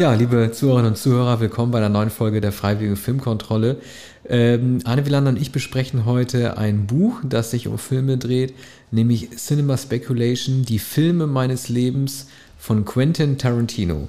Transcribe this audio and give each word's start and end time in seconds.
Ja, 0.00 0.14
liebe 0.14 0.50
Zuhörerinnen 0.50 0.92
und 0.92 0.96
Zuhörer, 0.96 1.40
willkommen 1.40 1.72
bei 1.72 1.76
einer 1.76 1.90
neuen 1.90 2.08
Folge 2.08 2.40
der 2.40 2.52
Freiwilligen 2.52 2.96
Filmkontrolle. 2.96 3.76
Ähm, 4.26 4.78
Arne 4.84 5.04
Wielander 5.04 5.28
und 5.28 5.36
ich 5.38 5.52
besprechen 5.52 6.06
heute 6.06 6.56
ein 6.56 6.86
Buch, 6.86 7.20
das 7.22 7.50
sich 7.50 7.68
um 7.68 7.76
Filme 7.76 8.16
dreht, 8.16 8.54
nämlich 8.90 9.28
Cinema 9.36 9.76
Speculation, 9.76 10.62
die 10.62 10.78
Filme 10.78 11.26
meines 11.26 11.68
Lebens 11.68 12.28
von 12.56 12.86
Quentin 12.86 13.36
Tarantino. 13.36 14.08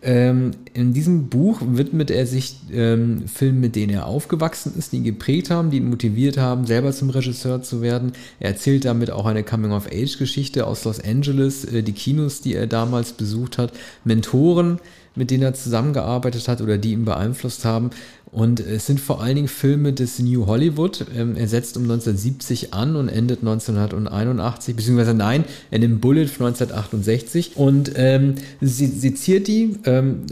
Ähm, 0.00 0.52
in 0.74 0.92
diesem 0.92 1.28
Buch 1.28 1.60
widmet 1.60 2.12
er 2.12 2.26
sich 2.26 2.54
ähm, 2.72 3.26
Filmen, 3.26 3.60
mit 3.60 3.74
denen 3.74 3.94
er 3.94 4.06
aufgewachsen 4.06 4.74
ist, 4.78 4.92
die 4.92 4.98
ihn 4.98 5.04
geprägt 5.04 5.50
haben, 5.50 5.70
die 5.70 5.78
ihn 5.78 5.90
motiviert 5.90 6.38
haben, 6.38 6.66
selber 6.66 6.92
zum 6.92 7.10
Regisseur 7.10 7.62
zu 7.62 7.82
werden. 7.82 8.12
Er 8.38 8.50
erzählt 8.50 8.84
damit 8.84 9.10
auch 9.10 9.26
eine 9.26 9.42
Coming-of-Age-Geschichte 9.42 10.68
aus 10.68 10.84
Los 10.84 11.00
Angeles, 11.00 11.64
äh, 11.64 11.82
die 11.82 11.94
Kinos, 11.94 12.42
die 12.42 12.54
er 12.54 12.68
damals 12.68 13.14
besucht 13.14 13.58
hat, 13.58 13.72
Mentoren, 14.04 14.78
mit 15.16 15.30
denen 15.30 15.42
er 15.42 15.54
zusammengearbeitet 15.54 16.46
hat 16.48 16.60
oder 16.60 16.78
die 16.78 16.92
ihn 16.92 17.04
beeinflusst 17.04 17.64
haben. 17.64 17.90
Und 18.32 18.60
es 18.60 18.86
sind 18.86 19.00
vor 19.00 19.22
allen 19.22 19.36
Dingen 19.36 19.48
Filme 19.48 19.92
des 19.92 20.18
New 20.18 20.46
Hollywood. 20.46 21.06
Ähm, 21.16 21.36
er 21.36 21.48
setzt 21.48 21.76
um 21.76 21.84
1970 21.84 22.74
an 22.74 22.96
und 22.96 23.08
endet 23.08 23.40
1981, 23.40 24.76
beziehungsweise 24.76 25.14
nein, 25.14 25.44
er 25.70 25.78
nimmt 25.78 26.00
Bullet 26.00 26.26
von 26.26 26.46
1968 26.46 27.56
und 27.56 27.92
ähm, 27.96 28.34
seziert 28.60 29.46
die. 29.46 29.76
Ähm, 29.84 30.22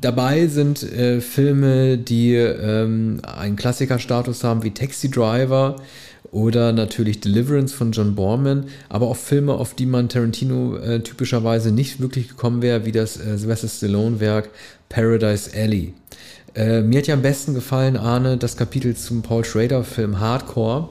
dabei 0.00 0.48
sind 0.48 0.82
äh, 0.82 1.20
Filme, 1.20 1.98
die 1.98 2.34
ähm, 2.34 3.20
einen 3.22 3.56
Klassikerstatus 3.56 4.42
haben, 4.42 4.64
wie 4.64 4.72
Taxi 4.72 5.10
Driver, 5.10 5.76
oder 6.34 6.72
natürlich 6.72 7.20
Deliverance 7.20 7.72
von 7.72 7.92
John 7.92 8.16
Borman, 8.16 8.64
aber 8.88 9.06
auch 9.06 9.16
Filme, 9.16 9.54
auf 9.54 9.74
die 9.74 9.86
man 9.86 10.08
Tarantino 10.08 10.76
äh, 10.76 11.00
typischerweise 11.00 11.70
nicht 11.70 12.00
wirklich 12.00 12.28
gekommen 12.28 12.60
wäre, 12.60 12.84
wie 12.84 12.92
das 12.92 13.16
äh, 13.16 13.38
Sylvester 13.38 13.68
Stallone-Werk 13.68 14.50
Paradise 14.88 15.50
Alley. 15.56 15.94
Äh, 16.56 16.82
mir 16.82 16.98
hat 16.98 17.06
ja 17.06 17.14
am 17.14 17.22
besten 17.22 17.54
gefallen, 17.54 17.96
Arne, 17.96 18.36
das 18.36 18.56
Kapitel 18.56 18.96
zum 18.96 19.22
Paul 19.22 19.44
Schrader-Film 19.44 20.18
Hardcore, 20.18 20.88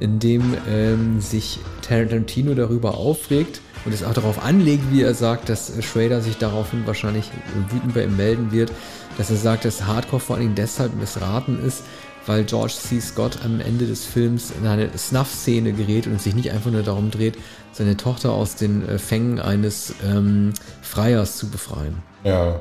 in 0.00 0.18
dem 0.18 0.54
ähm, 0.68 1.20
sich 1.20 1.60
Tarantino 1.82 2.54
darüber 2.54 2.96
aufregt 2.98 3.60
und 3.84 3.94
es 3.94 4.02
auch 4.02 4.14
darauf 4.14 4.42
anlegt, 4.42 4.90
wie 4.90 5.02
er 5.02 5.14
sagt, 5.14 5.48
dass 5.48 5.72
Schrader 5.84 6.20
sich 6.20 6.36
daraufhin 6.36 6.84
wahrscheinlich 6.86 7.30
wütend 7.70 7.94
bei 7.94 8.04
ihm 8.04 8.16
melden 8.16 8.50
wird, 8.50 8.72
dass 9.18 9.30
er 9.30 9.36
sagt, 9.36 9.64
dass 9.64 9.86
Hardcore 9.86 10.20
vor 10.20 10.38
Dingen 10.38 10.54
deshalb 10.56 10.98
missraten 10.98 11.64
ist, 11.64 11.84
weil 12.26 12.44
George 12.44 12.74
C. 12.74 13.00
Scott 13.00 13.38
am 13.44 13.60
Ende 13.60 13.86
des 13.86 14.04
Films 14.04 14.52
in 14.58 14.66
eine 14.66 14.96
Snuff-Szene 14.96 15.72
gerät 15.72 16.06
und 16.06 16.16
es 16.16 16.24
sich 16.24 16.34
nicht 16.34 16.50
einfach 16.50 16.70
nur 16.70 16.82
darum 16.82 17.10
dreht, 17.10 17.36
seine 17.72 17.96
Tochter 17.96 18.32
aus 18.32 18.56
den 18.56 18.88
äh, 18.88 18.98
Fängen 18.98 19.40
eines 19.40 19.94
ähm, 20.04 20.52
Freiers 20.82 21.36
zu 21.36 21.48
befreien. 21.48 22.02
Ja, 22.24 22.60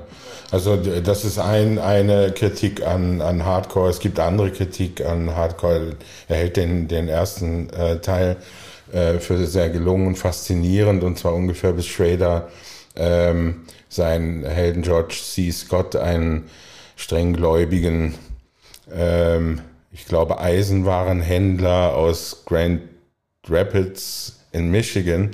also 0.51 0.77
das 0.77 1.25
ist 1.25 1.37
ein, 1.37 1.79
eine 1.79 2.31
Kritik 2.31 2.85
an, 2.85 3.21
an 3.21 3.45
Hardcore. 3.45 3.89
Es 3.89 3.99
gibt 3.99 4.19
andere 4.19 4.51
Kritik 4.51 5.05
an 5.05 5.35
Hardcore. 5.35 5.97
Er 6.27 6.37
hält 6.37 6.57
den, 6.57 6.87
den 6.87 7.09
ersten 7.09 7.69
äh, 7.71 7.99
Teil 7.99 8.37
äh, 8.93 9.19
für 9.19 9.45
sehr 9.45 9.69
gelungen 9.69 10.07
und 10.07 10.15
faszinierend 10.15 11.03
und 11.03 11.19
zwar 11.19 11.33
ungefähr 11.33 11.73
bis 11.73 11.87
Schrader 11.87 12.47
ähm, 12.95 13.65
seinen 13.89 14.45
Helden 14.45 14.81
George 14.81 15.15
C. 15.21 15.51
Scott, 15.51 15.95
einen 15.95 16.49
strenggläubigen 16.95 18.15
ähm, 18.93 19.61
ich 19.91 20.05
glaube, 20.05 20.39
Eisenwarenhändler 20.39 21.95
aus 21.95 22.43
Grand 22.45 22.81
Rapids 23.47 24.39
in 24.51 24.69
Michigan 24.71 25.31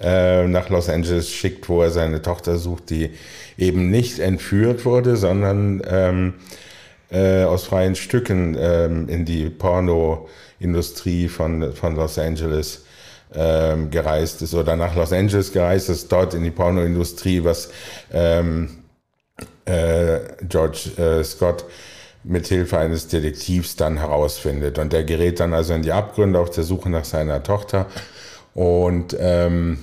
äh, 0.00 0.46
nach 0.46 0.68
Los 0.68 0.88
Angeles 0.88 1.30
schickt, 1.30 1.68
wo 1.68 1.82
er 1.82 1.90
seine 1.90 2.22
Tochter 2.22 2.58
sucht, 2.58 2.90
die 2.90 3.10
eben 3.56 3.90
nicht 3.90 4.18
entführt 4.18 4.84
wurde, 4.84 5.16
sondern 5.16 5.82
ähm, 5.88 6.34
äh, 7.10 7.44
aus 7.44 7.64
freien 7.64 7.94
Stücken 7.94 8.56
ähm, 8.58 9.08
in 9.08 9.24
die 9.24 9.48
Pornoindustrie 9.50 11.28
von, 11.28 11.72
von 11.72 11.96
Los 11.96 12.18
Angeles 12.18 12.84
ähm, 13.34 13.90
gereist 13.90 14.42
ist 14.42 14.54
oder 14.54 14.76
nach 14.76 14.94
Los 14.94 15.12
Angeles 15.12 15.52
gereist 15.52 15.88
ist, 15.88 16.10
dort 16.10 16.34
in 16.34 16.42
die 16.42 16.50
Pornoindustrie, 16.50 17.44
was 17.44 17.70
ähm, 18.12 18.84
äh, 19.64 20.18
George 20.48 20.90
äh, 20.96 21.24
Scott 21.24 21.64
mithilfe 22.24 22.78
eines 22.78 23.08
Detektivs 23.08 23.76
dann 23.76 23.98
herausfindet. 23.98 24.78
Und 24.78 24.92
der 24.92 25.04
gerät 25.04 25.40
dann 25.40 25.54
also 25.54 25.74
in 25.74 25.82
die 25.82 25.92
Abgründe 25.92 26.38
auf 26.38 26.50
der 26.50 26.64
Suche 26.64 26.90
nach 26.90 27.04
seiner 27.04 27.42
Tochter 27.42 27.86
und 28.54 29.16
ähm, 29.18 29.78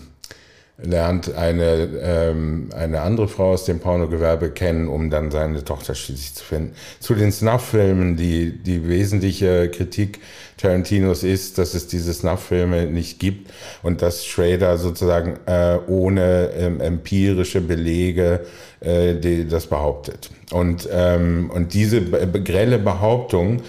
lernt 0.84 1.36
eine, 1.36 1.90
ähm, 2.02 2.70
eine 2.76 3.02
andere 3.02 3.28
Frau 3.28 3.52
aus 3.52 3.66
dem 3.66 3.80
Pornogewerbe 3.80 4.50
kennen, 4.50 4.88
um 4.88 5.10
dann 5.10 5.32
seine 5.32 5.64
Tochter 5.64 5.96
schließlich 5.96 6.34
zu 6.36 6.44
finden. 6.44 6.74
Zu 7.00 7.16
den 7.16 7.32
Snuff-Filmen, 7.32 8.18
die, 8.18 8.58
die 8.58 8.88
wesentliche 8.88 9.70
Kritik 9.70 10.20
Tarantinos 10.58 11.24
ist, 11.24 11.58
dass 11.58 11.74
es 11.74 11.88
diese 11.88 12.14
Snuff-Filme 12.14 12.86
nicht 12.86 13.20
gibt 13.20 13.52
und 13.82 14.02
dass 14.02 14.26
Schrader 14.26 14.78
sozusagen 14.78 15.40
äh, 15.48 15.80
ohne 15.88 16.52
ähm, 16.56 16.80
empirische 16.80 17.62
Belege 17.62 18.42
äh, 18.80 19.16
die, 19.16 19.48
das 19.48 19.68
behauptet. 19.68 20.30
Und, 20.52 20.88
ähm, 20.92 21.50
und 21.52 21.74
diese 21.74 22.02
grelle 22.02 22.78
Behauptung 22.78 23.62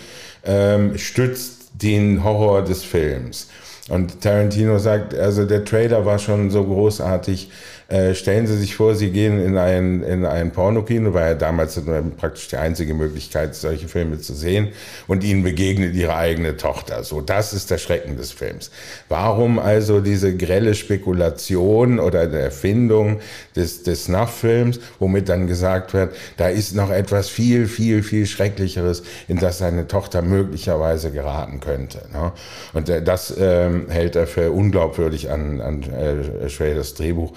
ähm, 0.45 0.99
stützt 0.99 1.71
den 1.83 2.23
Horror 2.23 2.63
des 2.63 2.83
Films. 2.83 3.49
Und 3.89 4.21
Tarantino 4.21 4.79
sagt, 4.79 5.15
also 5.15 5.45
der 5.45 5.65
Trailer 5.65 6.07
war 6.07 6.19
schon 6.19 6.51
so 6.51 6.65
großartig, 6.65 7.51
äh, 7.93 8.15
stellen 8.15 8.47
Sie 8.47 8.57
sich 8.57 8.75
vor, 8.75 8.95
Sie 8.95 9.11
gehen 9.11 9.39
in 9.39 9.59
ein, 9.59 10.03
in 10.03 10.25
ein 10.25 10.51
Pornokino, 10.51 11.13
war 11.13 11.29
ja 11.29 11.35
damals 11.35 11.79
praktisch 12.17 12.49
die 12.49 12.57
einzige 12.57 12.95
Möglichkeit, 12.95 13.55
solche 13.55 13.87
Filme 13.87 14.19
zu 14.19 14.33
sehen, 14.33 14.69
und 15.09 15.23
Ihnen 15.23 15.43
begegnet 15.43 15.95
Ihre 15.95 16.17
eigene 16.17 16.57
Tochter. 16.57 17.05
So, 17.05 17.21
das 17.21 17.53
ist 17.53 17.71
der 17.71 17.77
Schrecken 17.77 18.17
des 18.17 18.33
Films. 18.33 18.71
Warum 19.11 19.59
also 19.59 20.01
diese 20.01 20.35
grelle 20.35 20.75
Spekulation 20.75 22.01
oder 22.01 22.27
der 22.27 22.45
Erfindung 22.45 23.21
des, 23.57 23.83
des 23.83 24.05
Snuff-Films, 24.05 24.81
womit 24.99 25.29
dann 25.29 25.47
gesagt 25.47 25.93
wird, 25.93 26.15
da 26.39 26.49
ist 26.49 26.75
noch 26.75 26.91
etwas 26.91 27.29
viel, 27.29 27.67
viel, 27.67 28.03
viel 28.03 28.25
Schrecklicheres, 28.25 29.03
in 29.29 29.39
das 29.39 29.59
seine 29.59 29.87
Tochter 29.87 30.23
möglicherweise 30.23 31.11
geraten 31.11 31.61
könnte. 31.61 32.07
Ne? 32.11 32.33
Und 32.73 32.89
äh, 32.89 33.03
das 33.03 33.35
ähm, 33.39 33.91
hält 33.91 34.17
er 34.17 34.27
für 34.27 34.51
unglaubwürdig 34.51 35.31
an, 35.31 35.61
an 35.61 35.83
äh, 35.83 36.49
Schraders 36.49 36.95
Drehbuch. 36.95 37.33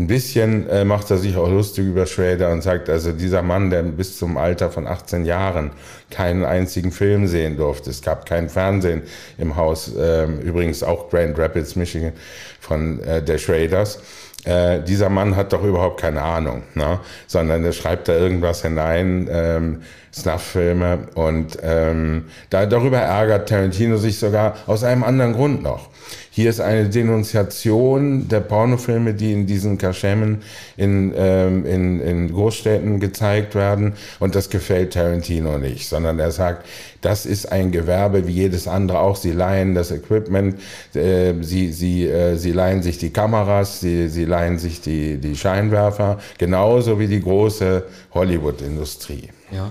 Ein 0.00 0.06
bisschen 0.06 0.66
äh, 0.70 0.82
macht 0.82 1.10
er 1.10 1.18
sich 1.18 1.36
auch 1.36 1.50
lustig 1.50 1.84
über 1.86 2.06
Schrader 2.06 2.50
und 2.52 2.62
sagt, 2.62 2.88
also 2.88 3.12
dieser 3.12 3.42
Mann, 3.42 3.68
der 3.68 3.82
bis 3.82 4.16
zum 4.16 4.38
Alter 4.38 4.70
von 4.70 4.86
18 4.86 5.26
Jahren 5.26 5.72
keinen 6.10 6.42
einzigen 6.42 6.90
Film 6.90 7.26
sehen 7.26 7.58
durfte. 7.58 7.90
Es 7.90 8.00
gab 8.00 8.24
kein 8.24 8.48
Fernsehen 8.48 9.02
im 9.36 9.56
Haus, 9.56 9.94
äh, 9.94 10.24
übrigens 10.24 10.82
auch 10.82 11.10
Grand 11.10 11.38
Rapids, 11.38 11.76
Michigan, 11.76 12.12
von 12.60 13.02
äh, 13.02 13.22
der 13.22 13.36
Schraders. 13.36 14.00
Äh, 14.44 14.80
dieser 14.80 15.10
Mann 15.10 15.36
hat 15.36 15.52
doch 15.52 15.62
überhaupt 15.62 16.00
keine 16.00 16.22
Ahnung, 16.22 16.62
ne? 16.74 17.00
sondern 17.26 17.62
er 17.62 17.72
schreibt 17.72 18.08
da 18.08 18.14
irgendwas 18.14 18.62
hinein, 18.62 19.28
ähm, 19.30 19.82
Snuff-Filme 20.14 21.08
und 21.14 21.58
ähm, 21.62 22.24
da, 22.48 22.64
darüber 22.64 23.00
ärgert 23.00 23.50
Tarantino 23.50 23.98
sich 23.98 24.18
sogar 24.18 24.56
aus 24.66 24.82
einem 24.82 25.04
anderen 25.04 25.34
Grund 25.34 25.62
noch. 25.62 25.89
Hier 26.30 26.50
ist 26.50 26.60
eine 26.60 26.88
Denunziation 26.88 28.28
der 28.28 28.40
Pornofilme, 28.40 29.14
die 29.14 29.32
in 29.32 29.46
diesen 29.46 29.78
Kaschemmen 29.78 30.42
in, 30.76 31.12
ähm, 31.16 31.66
in, 31.66 32.00
in 32.00 32.32
Großstädten 32.32 33.00
gezeigt 33.00 33.54
werden. 33.54 33.94
Und 34.20 34.34
das 34.34 34.50
gefällt 34.50 34.92
Tarantino 34.92 35.58
nicht, 35.58 35.88
sondern 35.88 36.18
er 36.18 36.30
sagt, 36.30 36.66
das 37.00 37.26
ist 37.26 37.50
ein 37.50 37.72
Gewerbe 37.72 38.26
wie 38.26 38.32
jedes 38.32 38.68
andere 38.68 39.00
auch. 39.00 39.16
Sie 39.16 39.32
leihen 39.32 39.74
das 39.74 39.90
Equipment, 39.90 40.56
äh, 40.94 41.34
sie, 41.40 41.72
sie, 41.72 42.06
äh, 42.06 42.36
sie 42.36 42.52
leihen 42.52 42.82
sich 42.82 42.98
die 42.98 43.10
Kameras, 43.10 43.80
sie, 43.80 44.08
sie 44.08 44.24
leihen 44.24 44.58
sich 44.58 44.80
die, 44.80 45.18
die 45.18 45.36
Scheinwerfer, 45.36 46.18
genauso 46.38 46.98
wie 46.98 47.06
die 47.06 47.20
große 47.20 47.84
Hollywood-Industrie. 48.14 49.28
Ja, 49.50 49.70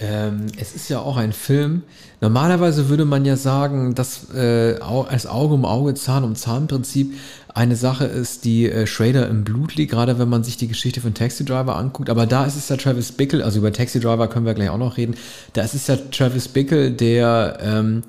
ähm, 0.00 0.46
es 0.58 0.74
ist 0.74 0.88
ja 0.88 1.00
auch 1.00 1.18
ein 1.18 1.32
Film. 1.32 1.82
Normalerweise 2.22 2.88
würde 2.88 3.04
man 3.04 3.26
ja 3.26 3.36
sagen, 3.36 3.94
dass 3.94 4.32
äh, 4.34 4.78
als 4.80 5.26
Auge 5.26 5.54
um 5.54 5.66
Auge, 5.66 5.94
Zahn 5.94 6.24
um 6.24 6.34
Zahn 6.34 6.66
Prinzip 6.68 7.14
eine 7.54 7.76
Sache 7.76 8.06
ist, 8.06 8.46
die 8.46 8.70
äh, 8.70 8.86
Schrader 8.86 9.28
im 9.28 9.44
Blut 9.44 9.76
liegt, 9.76 9.92
gerade 9.92 10.18
wenn 10.18 10.28
man 10.28 10.42
sich 10.42 10.56
die 10.56 10.68
Geschichte 10.68 11.02
von 11.02 11.12
Taxi 11.12 11.44
Driver 11.44 11.76
anguckt. 11.76 12.08
Aber 12.08 12.26
da 12.26 12.46
ist 12.46 12.56
es 12.56 12.68
ja 12.70 12.76
Travis 12.76 13.12
Bickle, 13.12 13.44
also 13.44 13.58
über 13.58 13.72
Taxi 13.72 14.00
Driver 14.00 14.28
können 14.28 14.46
wir 14.46 14.54
gleich 14.54 14.70
auch 14.70 14.78
noch 14.78 14.96
reden. 14.96 15.16
Da 15.52 15.62
ist 15.62 15.74
es 15.74 15.86
ja 15.86 15.96
Travis 15.96 16.48
Bickle, 16.48 16.92
der 16.92 17.58
ähm, 17.60 18.02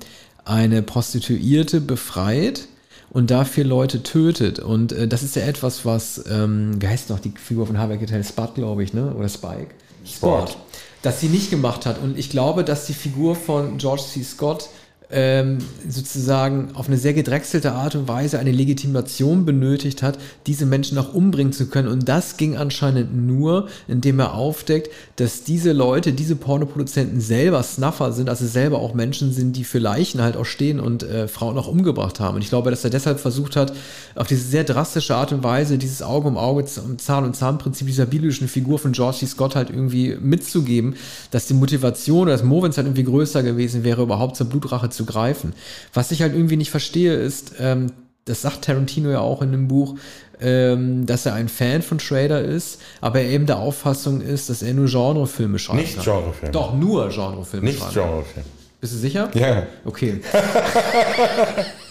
eine 0.46 0.80
Prostituierte 0.82 1.82
befreit 1.82 2.68
und 3.10 3.30
dafür 3.30 3.64
Leute 3.64 4.02
tötet. 4.02 4.60
Und 4.60 4.92
äh, 4.92 5.06
das 5.08 5.22
ist 5.22 5.36
ja 5.36 5.42
etwas, 5.42 5.84
was, 5.84 6.24
ähm, 6.30 6.80
wie 6.80 6.88
heißt 6.88 7.10
noch 7.10 7.20
die 7.20 7.34
Figur 7.36 7.66
von 7.66 7.76
Harvey 7.76 7.98
Keitel? 7.98 8.24
Spud, 8.24 8.54
glaube 8.54 8.82
ich, 8.82 8.94
ne? 8.94 9.14
Oder 9.14 9.28
Spike? 9.28 9.74
Sport. 10.04 10.50
Sport 10.50 10.56
das 11.02 11.20
sie 11.20 11.28
nicht 11.28 11.50
gemacht 11.50 11.84
hat. 11.84 12.00
Und 12.00 12.16
ich 12.18 12.30
glaube, 12.30 12.64
dass 12.64 12.86
die 12.86 12.94
Figur 12.94 13.34
von 13.34 13.78
George 13.78 14.02
C. 14.02 14.22
Scott 14.22 14.68
ähm, 15.12 15.58
sozusagen 15.88 16.70
auf 16.74 16.88
eine 16.88 16.96
sehr 16.96 17.12
gedrechselte 17.12 17.72
Art 17.72 17.94
und 17.94 18.08
Weise 18.08 18.38
eine 18.38 18.50
Legitimation 18.50 19.44
benötigt 19.44 20.02
hat, 20.02 20.18
diese 20.46 20.64
Menschen 20.64 20.96
auch 20.98 21.12
umbringen 21.12 21.52
zu 21.52 21.66
können. 21.66 21.88
Und 21.88 22.08
das 22.08 22.38
ging 22.38 22.56
anscheinend 22.56 23.14
nur, 23.14 23.68
indem 23.88 24.20
er 24.20 24.34
aufdeckt, 24.34 24.90
dass 25.16 25.44
diese 25.44 25.72
Leute, 25.72 26.12
diese 26.12 26.34
Pornoproduzenten 26.34 27.20
selber 27.20 27.62
Snuffer 27.62 28.12
sind, 28.12 28.30
also 28.30 28.46
selber 28.46 28.78
auch 28.78 28.94
Menschen 28.94 29.32
sind, 29.32 29.54
die 29.56 29.64
für 29.64 29.78
Leichen 29.78 30.22
halt 30.22 30.36
auch 30.36 30.46
stehen 30.46 30.80
und 30.80 31.02
äh, 31.02 31.28
Frauen 31.28 31.58
auch 31.58 31.68
umgebracht 31.68 32.18
haben. 32.18 32.36
Und 32.36 32.42
ich 32.42 32.48
glaube, 32.48 32.70
dass 32.70 32.82
er 32.82 32.90
deshalb 32.90 33.20
versucht 33.20 33.54
hat, 33.56 33.74
auf 34.14 34.26
diese 34.26 34.42
sehr 34.42 34.64
drastische 34.64 35.14
Art 35.14 35.32
und 35.32 35.44
Weise 35.44 35.76
dieses 35.76 36.02
Auge 36.02 36.28
um 36.28 36.38
Auge, 36.38 36.64
Zahn 36.64 37.24
und 37.24 37.36
Zahnprinzip 37.36 37.86
dieser 37.86 38.06
biblischen 38.06 38.48
Figur 38.48 38.78
von 38.78 38.92
George 38.92 39.18
C. 39.18 39.26
Scott 39.26 39.56
halt 39.56 39.70
irgendwie 39.70 40.16
mitzugeben, 40.20 40.94
dass 41.30 41.46
die 41.46 41.54
Motivation 41.54 42.22
oder 42.22 42.32
das 42.32 42.42
Movens 42.42 42.76
halt 42.76 42.86
irgendwie 42.86 43.04
größer 43.04 43.42
gewesen 43.42 43.84
wäre, 43.84 44.02
überhaupt 44.02 44.36
zur 44.36 44.46
Blutrache 44.46 44.90
zu 44.90 45.01
greifen. 45.04 45.54
Was 45.92 46.10
ich 46.10 46.22
halt 46.22 46.34
irgendwie 46.34 46.56
nicht 46.56 46.70
verstehe, 46.70 47.14
ist, 47.14 47.54
ähm, 47.58 47.92
das 48.24 48.42
sagt 48.42 48.64
Tarantino 48.64 49.10
ja 49.10 49.20
auch 49.20 49.42
in 49.42 49.52
dem 49.52 49.68
Buch, 49.68 49.96
ähm, 50.40 51.06
dass 51.06 51.26
er 51.26 51.34
ein 51.34 51.48
Fan 51.48 51.82
von 51.82 52.00
Schrader 52.00 52.40
ist, 52.40 52.80
aber 53.00 53.20
er 53.20 53.30
eben 53.30 53.46
der 53.46 53.58
Auffassung 53.58 54.20
ist, 54.20 54.50
dass 54.50 54.62
er 54.62 54.74
nur 54.74 54.86
Genrefilme 54.86 55.58
schreibt. 55.58 55.80
Nicht 55.80 56.02
Genrefilme. 56.02 56.52
Doch, 56.52 56.74
nur 56.74 57.08
Genrefilme 57.08 57.66
Nicht 57.66 57.80
Genrefilme. 57.80 58.46
Bist 58.80 58.94
du 58.94 58.98
sicher? 58.98 59.30
Ja. 59.34 59.66
Okay. 59.84 60.20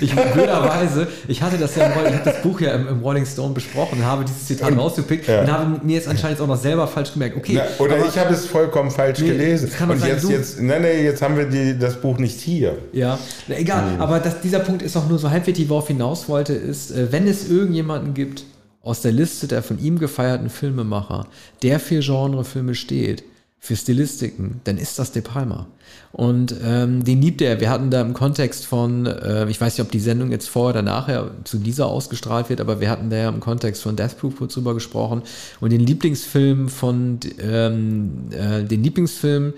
Ich 0.00 0.14
blöderweise, 0.14 1.08
ich 1.26 1.42
hatte 1.42 1.56
das 1.56 1.74
ja 1.74 1.86
im, 1.86 1.92
ich 1.92 2.14
habe 2.14 2.24
das 2.24 2.42
Buch 2.42 2.60
ja 2.60 2.72
im, 2.72 2.86
im, 2.86 3.00
Rolling 3.00 3.24
Stone 3.24 3.54
besprochen, 3.54 4.04
habe 4.04 4.24
dieses 4.24 4.46
Zitat 4.46 4.76
rausgepickt 4.76 5.26
ja. 5.26 5.40
und 5.40 5.52
habe 5.52 5.80
mir 5.84 5.94
jetzt 5.94 6.08
anscheinend 6.08 6.40
auch 6.40 6.46
noch 6.46 6.60
selber 6.60 6.86
falsch 6.86 7.12
gemerkt. 7.12 7.36
Okay. 7.36 7.54
Na, 7.54 7.64
oder 7.78 7.96
aber, 7.96 8.06
ich 8.06 8.18
habe 8.18 8.34
es 8.34 8.46
vollkommen 8.46 8.90
falsch 8.90 9.20
nee, 9.20 9.28
gelesen. 9.28 9.70
und 9.88 9.98
sein, 9.98 10.10
jetzt, 10.10 10.28
jetzt, 10.28 10.60
nein, 10.60 10.82
nein, 10.82 11.02
jetzt 11.04 11.22
haben 11.22 11.36
wir 11.36 11.46
die, 11.46 11.78
das 11.78 12.00
Buch 12.00 12.18
nicht 12.18 12.40
hier. 12.40 12.76
Ja, 12.92 13.18
Na, 13.48 13.56
egal. 13.56 13.92
Mhm. 13.92 14.00
Aber 14.00 14.20
das, 14.20 14.40
dieser 14.40 14.60
Punkt 14.60 14.82
ist 14.82 14.96
auch 14.96 15.08
nur 15.08 15.18
so 15.18 15.30
halbwegs, 15.30 15.60
worauf 15.68 15.88
hinaus 15.88 16.28
wollte, 16.28 16.52
ist, 16.52 16.90
äh, 16.90 17.10
wenn 17.10 17.26
es 17.26 17.48
irgendjemanden 17.48 18.12
gibt 18.12 18.44
aus 18.82 19.00
der 19.02 19.12
Liste 19.12 19.46
der 19.46 19.62
von 19.62 19.78
ihm 19.78 19.98
gefeierten 19.98 20.50
Filmemacher, 20.50 21.26
der 21.62 21.80
für 21.80 22.00
Genrefilme 22.00 22.74
steht, 22.74 23.24
für 23.62 23.76
Stilistiken, 23.76 24.62
dann 24.64 24.78
ist 24.78 24.98
das 24.98 25.12
De 25.12 25.20
Palma. 25.20 25.66
Und 26.12 26.54
ähm, 26.64 27.04
den 27.04 27.20
liebt 27.20 27.42
er. 27.42 27.60
Wir 27.60 27.68
hatten 27.68 27.90
da 27.90 28.00
im 28.00 28.14
Kontext 28.14 28.64
von, 28.64 29.04
äh, 29.04 29.48
ich 29.50 29.60
weiß 29.60 29.76
nicht, 29.76 29.84
ob 29.84 29.92
die 29.92 30.00
Sendung 30.00 30.30
jetzt 30.30 30.48
vorher 30.48 30.80
oder 30.80 30.82
nachher 30.82 31.30
zu 31.44 31.58
dieser 31.58 31.86
ausgestrahlt 31.86 32.48
wird, 32.48 32.62
aber 32.62 32.80
wir 32.80 32.88
hatten 32.88 33.10
da 33.10 33.16
ja 33.16 33.28
im 33.28 33.38
Kontext 33.40 33.82
von 33.82 33.96
Death 33.96 34.18
Proof 34.18 34.36
kurz 34.36 34.54
drüber 34.54 34.72
gesprochen. 34.72 35.22
Und 35.60 35.70
den 35.70 35.80
Lieblingsfilm 35.80 36.68
von, 36.68 37.20
ähm, 37.38 38.28
äh, 38.30 38.64
den 38.64 38.82
Lieblingsfilm 38.82 39.52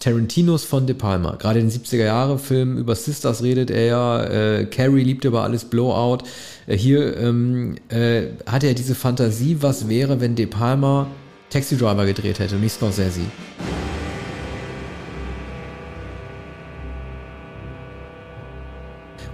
Tarantinos 0.00 0.64
von 0.64 0.86
De 0.86 0.96
Palma. 0.96 1.36
Gerade 1.36 1.60
den 1.60 1.70
70er-Jahre-Film 1.70 2.76
über 2.76 2.96
Sisters 2.96 3.42
redet 3.44 3.70
er 3.70 3.84
ja. 3.86 4.24
Äh, 4.24 4.66
Carrie 4.66 5.04
liebt 5.04 5.24
über 5.24 5.44
alles 5.44 5.64
Blowout. 5.64 6.24
Äh, 6.66 6.76
hier 6.76 7.16
ähm, 7.16 7.76
äh, 7.88 8.24
hat 8.46 8.64
er 8.64 8.74
diese 8.74 8.96
Fantasie, 8.96 9.58
was 9.60 9.88
wäre, 9.88 10.20
wenn 10.20 10.34
De 10.34 10.46
Palma 10.46 11.06
Taxi 11.54 11.76
Driver 11.76 12.04
gedreht 12.04 12.40
hätte 12.40 12.56
und 12.56 12.62
nicht 12.62 12.74
Scorsese. 12.74 13.20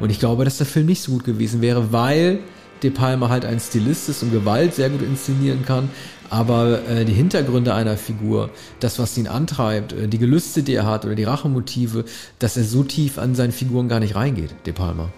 Und 0.00 0.10
ich 0.10 0.18
glaube, 0.18 0.44
dass 0.44 0.58
der 0.58 0.66
Film 0.66 0.84
nicht 0.84 1.00
so 1.00 1.12
gut 1.12 1.24
gewesen 1.24 1.62
wäre, 1.62 1.92
weil 1.92 2.40
De 2.82 2.90
Palma 2.90 3.30
halt 3.30 3.46
ein 3.46 3.58
Stilist 3.58 4.10
ist 4.10 4.22
und 4.22 4.32
Gewalt 4.32 4.74
sehr 4.74 4.90
gut 4.90 5.00
inszenieren 5.00 5.64
kann. 5.64 5.88
Aber 6.28 6.86
äh, 6.88 7.06
die 7.06 7.14
Hintergründe 7.14 7.72
einer 7.72 7.96
Figur, 7.96 8.50
das, 8.80 8.98
was 8.98 9.16
ihn 9.16 9.26
antreibt, 9.26 9.94
äh, 9.94 10.06
die 10.06 10.18
Gelüste, 10.18 10.62
die 10.62 10.74
er 10.74 10.84
hat 10.84 11.06
oder 11.06 11.14
die 11.14 11.24
Rachemotive, 11.24 12.04
dass 12.38 12.58
er 12.58 12.64
so 12.64 12.82
tief 12.82 13.18
an 13.18 13.34
seinen 13.34 13.52
Figuren 13.52 13.88
gar 13.88 14.00
nicht 14.00 14.14
reingeht, 14.14 14.54
De 14.66 14.74
Palma. 14.74 15.08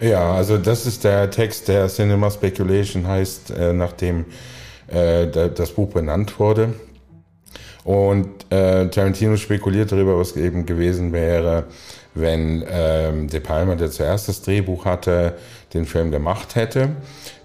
Ja, 0.00 0.32
also 0.34 0.56
das 0.56 0.86
ist 0.86 1.02
der 1.02 1.32
Text, 1.32 1.66
der 1.66 1.88
Cinema 1.88 2.30
Speculation 2.30 3.08
heißt, 3.08 3.50
äh, 3.50 3.72
nachdem 3.72 4.24
äh, 4.88 5.26
das 5.26 5.70
Buch 5.72 5.90
benannt 5.90 6.38
wurde. 6.38 6.74
Und 7.84 8.28
äh, 8.50 8.88
Tarantino 8.88 9.36
spekuliert 9.36 9.92
darüber, 9.92 10.18
was 10.18 10.36
eben 10.36 10.66
gewesen 10.66 11.12
wäre, 11.12 11.64
wenn 12.14 12.64
ähm, 12.70 13.28
De 13.28 13.40
Palma, 13.40 13.76
der 13.76 13.90
zuerst 13.90 14.28
das 14.28 14.42
Drehbuch 14.42 14.84
hatte, 14.84 15.34
den 15.72 15.86
Film 15.86 16.10
gemacht 16.10 16.54
hätte. 16.54 16.90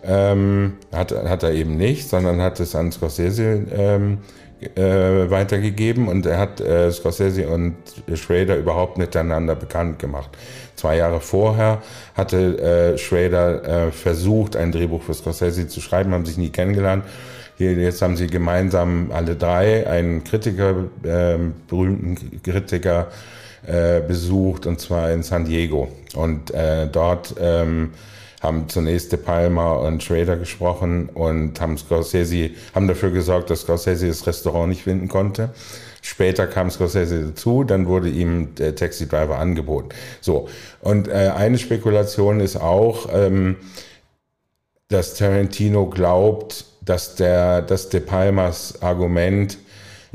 Ähm, 0.03 0.73
hat, 0.91 1.11
hat 1.11 1.43
er 1.43 1.53
eben 1.53 1.77
nicht, 1.77 2.09
sondern 2.09 2.41
hat 2.41 2.59
es 2.59 2.75
an 2.75 2.91
Scorsese 2.91 3.65
ähm, 3.73 4.17
äh, 4.75 5.29
weitergegeben 5.29 6.07
und 6.07 6.25
er 6.25 6.39
hat 6.39 6.59
äh, 6.59 6.91
Scorsese 6.91 7.47
und 7.47 7.75
Schrader 8.15 8.57
überhaupt 8.57 8.97
miteinander 8.97 9.55
bekannt 9.55 9.99
gemacht. 9.99 10.31
Zwei 10.83 10.97
Jahre 10.97 11.21
vorher 11.21 11.81
hatte 12.13 12.59
äh, 12.59 12.97
Schrader 12.97 13.88
äh, 13.88 13.91
versucht, 13.94 14.57
ein 14.57 14.74
Drehbuch 14.74 15.01
für 15.01 15.13
Scorsese 15.13 15.65
zu 15.69 15.80
schreiben, 15.80 16.12
haben 16.12 16.25
sich 16.25 16.35
nie 16.35 16.50
kennengelernt. 16.50 17.06
Hier, 17.57 17.71
jetzt 17.71 18.01
haben 18.01 18.18
sie 18.18 18.27
gemeinsam 18.27 19.09
alle 19.13 19.38
drei 19.38 19.88
einen 19.88 20.25
Kritiker, 20.25 20.75
äh, 21.03 21.38
berühmten 21.69 22.41
Kritiker 22.44 23.07
äh, 23.65 24.01
besucht, 24.01 24.65
und 24.65 24.81
zwar 24.81 25.09
in 25.13 25.24
San 25.24 25.45
Diego. 25.45 25.88
Und 26.15 26.53
äh, 26.53 26.88
dort 26.91 27.33
ähm, 27.39 27.91
haben 28.41 28.68
zunächst 28.68 29.13
De 29.13 29.19
Palma 29.19 29.75
und 29.75 30.03
Schrader 30.03 30.36
gesprochen 30.36 31.07
und 31.07 31.62
haben 31.62 31.77
Scorsese, 31.77 32.50
haben 32.75 32.89
dafür 32.89 33.12
gesorgt, 33.12 33.50
dass 33.50 33.62
Scorsese 33.62 34.09
das 34.09 34.27
Restaurant 34.27 34.68
nicht 34.68 34.83
finden 34.83 35.07
konnte. 35.07 35.51
Später 36.05 36.47
kam 36.47 36.69
Scorsese 36.69 37.27
dazu, 37.27 37.63
dann 37.63 37.88
wurde 37.88 38.09
ihm 38.09 38.55
der 38.55 38.75
Taxi 38.75 39.07
Driver 39.07 39.39
angeboten. 39.39 39.89
So. 40.19 40.50
Und 40.81 41.07
äh, 41.07 41.31
eine 41.33 41.57
Spekulation 41.57 42.41
ist 42.41 42.57
auch, 42.57 43.07
ähm, 43.13 43.55
dass 44.89 45.13
Tarantino 45.15 45.89
glaubt, 45.89 46.65
dass 46.81 47.15
der, 47.15 47.61
dass 47.61 47.88
De 47.88 48.01
Palmas 48.01 48.81
Argument, 48.81 49.57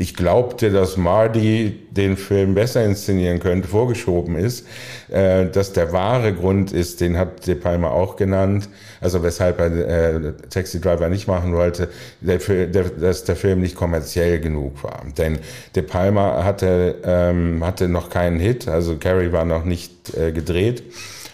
ich 0.00 0.15
glaubte, 0.15 0.71
dass 0.71 0.97
Marty 0.97 1.77
den 1.91 2.17
Film 2.17 2.55
besser 2.55 2.85
inszenieren 2.85 3.41
könnte, 3.41 3.67
vorgeschoben 3.67 4.37
ist, 4.37 4.65
äh, 5.11 5.47
dass 5.47 5.73
der 5.73 5.93
wahre 5.93 6.33
Grund 6.33 6.71
ist, 6.71 7.00
den 7.00 7.19
hat 7.19 7.49
De 7.49 7.56
Palma 7.56 7.91
auch 7.91 8.15
genannt, 8.15 8.69
also 9.00 9.25
weshalb 9.25 9.59
er 9.59 9.67
äh, 9.67 10.33
Taxi 10.50 10.81
Driver 10.81 11.09
nicht 11.09 11.27
machen 11.27 11.53
wollte, 11.53 11.89
der, 12.21 12.39
der, 12.39 12.85
dass 12.85 13.25
der 13.25 13.35
Film 13.35 13.61
nicht 13.61 13.75
kommerziell 13.75 14.39
genug 14.39 14.85
war. 14.85 15.03
Denn 15.19 15.41
De 15.75 15.83
Palma 15.83 16.45
hatte, 16.45 16.95
ähm, 17.03 17.67
hatte 17.67 17.89
noch 17.89 18.09
keinen 18.09 18.39
Hit, 18.39 18.69
also 18.69 18.99
Carrie 18.99 19.33
war 19.33 19.45
noch 19.45 19.65
nicht 19.65 20.17
äh, 20.17 20.31
gedreht 20.31 20.85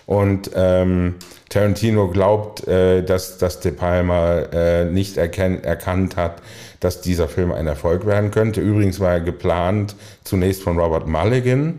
und 0.07 0.51
ähm, 0.55 1.17
Tarantino 1.51 2.09
glaubt, 2.09 2.67
äh, 2.67 3.03
dass, 3.03 3.37
dass 3.37 3.61
De 3.61 3.73
Palma 3.73 4.39
äh, 4.39 4.87
nicht 4.87 5.19
erkannt 5.19 6.17
hat, 6.17 6.43
dass 6.85 7.01
dieser 7.01 7.29
Film 7.29 7.51
ein 7.51 7.67
Erfolg 7.67 8.05
werden 8.05 8.31
könnte. 8.31 8.61
Übrigens 8.61 9.01
war 9.01 9.13
er 9.13 9.21
geplant 9.21 9.97
zunächst 10.23 10.63
von 10.63 10.79
Robert 10.79 11.07
Mulligan 11.07 11.79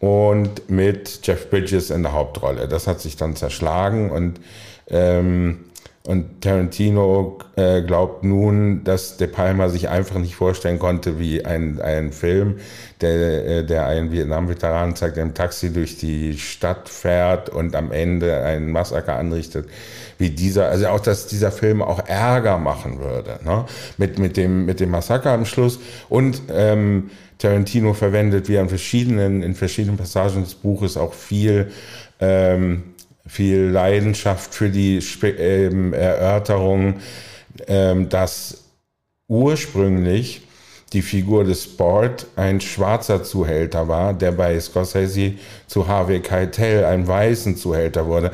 und 0.00 0.68
mit 0.68 1.20
Jeff 1.22 1.48
Bridges 1.48 1.90
in 1.90 2.02
der 2.02 2.12
Hauptrolle. 2.12 2.68
Das 2.68 2.86
hat 2.86 3.00
sich 3.00 3.16
dann 3.16 3.36
zerschlagen 3.36 4.10
und 4.10 4.40
ähm, 4.88 5.64
und 6.06 6.42
Tarantino 6.42 7.38
äh, 7.56 7.80
glaubt 7.80 8.24
nun, 8.24 8.84
dass 8.84 9.16
De 9.16 9.26
Palma 9.26 9.70
sich 9.70 9.88
einfach 9.88 10.18
nicht 10.18 10.34
vorstellen 10.34 10.78
konnte, 10.78 11.18
wie 11.18 11.46
ein, 11.46 11.80
ein 11.80 12.12
Film, 12.12 12.58
der, 13.00 13.46
äh, 13.46 13.64
der 13.64 13.86
einen 13.86 14.12
Vietnam-Veteran 14.12 14.96
zeigt, 14.96 15.16
der 15.16 15.24
im 15.24 15.32
Taxi 15.32 15.72
durch 15.72 15.96
die 15.96 16.36
Stadt 16.36 16.90
fährt 16.90 17.48
und 17.48 17.74
am 17.74 17.90
Ende 17.90 18.42
einen 18.42 18.70
Massaker 18.70 19.16
anrichtet, 19.16 19.66
wie 20.18 20.30
dieser, 20.30 20.68
also 20.68 20.88
auch, 20.88 21.00
dass 21.00 21.26
dieser 21.26 21.50
Film 21.50 21.82
auch 21.82 22.06
Ärger 22.06 22.58
machen 22.58 23.00
würde, 23.00 23.38
ne? 23.44 23.64
mit, 23.98 24.18
mit, 24.18 24.36
dem, 24.36 24.64
mit 24.64 24.80
dem 24.80 24.90
Massaker 24.90 25.32
am 25.32 25.44
Schluss. 25.44 25.78
Und 26.08 26.42
ähm, 26.52 27.10
Tarantino 27.38 27.94
verwendet, 27.94 28.48
wie 28.48 28.56
in 28.56 28.68
verschiedenen, 28.68 29.42
in 29.42 29.54
verschiedenen 29.54 29.96
Passagen 29.96 30.42
des 30.42 30.54
Buches 30.54 30.96
auch 30.96 31.14
viel 31.14 31.70
ähm, 32.20 32.94
viel 33.26 33.60
Leidenschaft 33.70 34.54
für 34.54 34.70
die 34.70 35.02
ähm, 35.22 35.92
Erörterung, 35.92 36.96
ähm, 37.66 38.08
dass 38.08 38.64
ursprünglich 39.28 40.42
die 40.92 41.02
Figur 41.02 41.44
des 41.44 41.64
Sport 41.64 42.26
ein 42.36 42.60
schwarzer 42.60 43.24
Zuhälter 43.24 43.88
war, 43.88 44.14
der 44.14 44.32
bei 44.32 44.58
Scorsese 44.60 45.32
zu 45.66 45.88
Harvey 45.88 46.20
Keitel 46.20 46.84
ein 46.84 47.06
weißen 47.06 47.56
Zuhälter 47.56 48.06
wurde. 48.06 48.30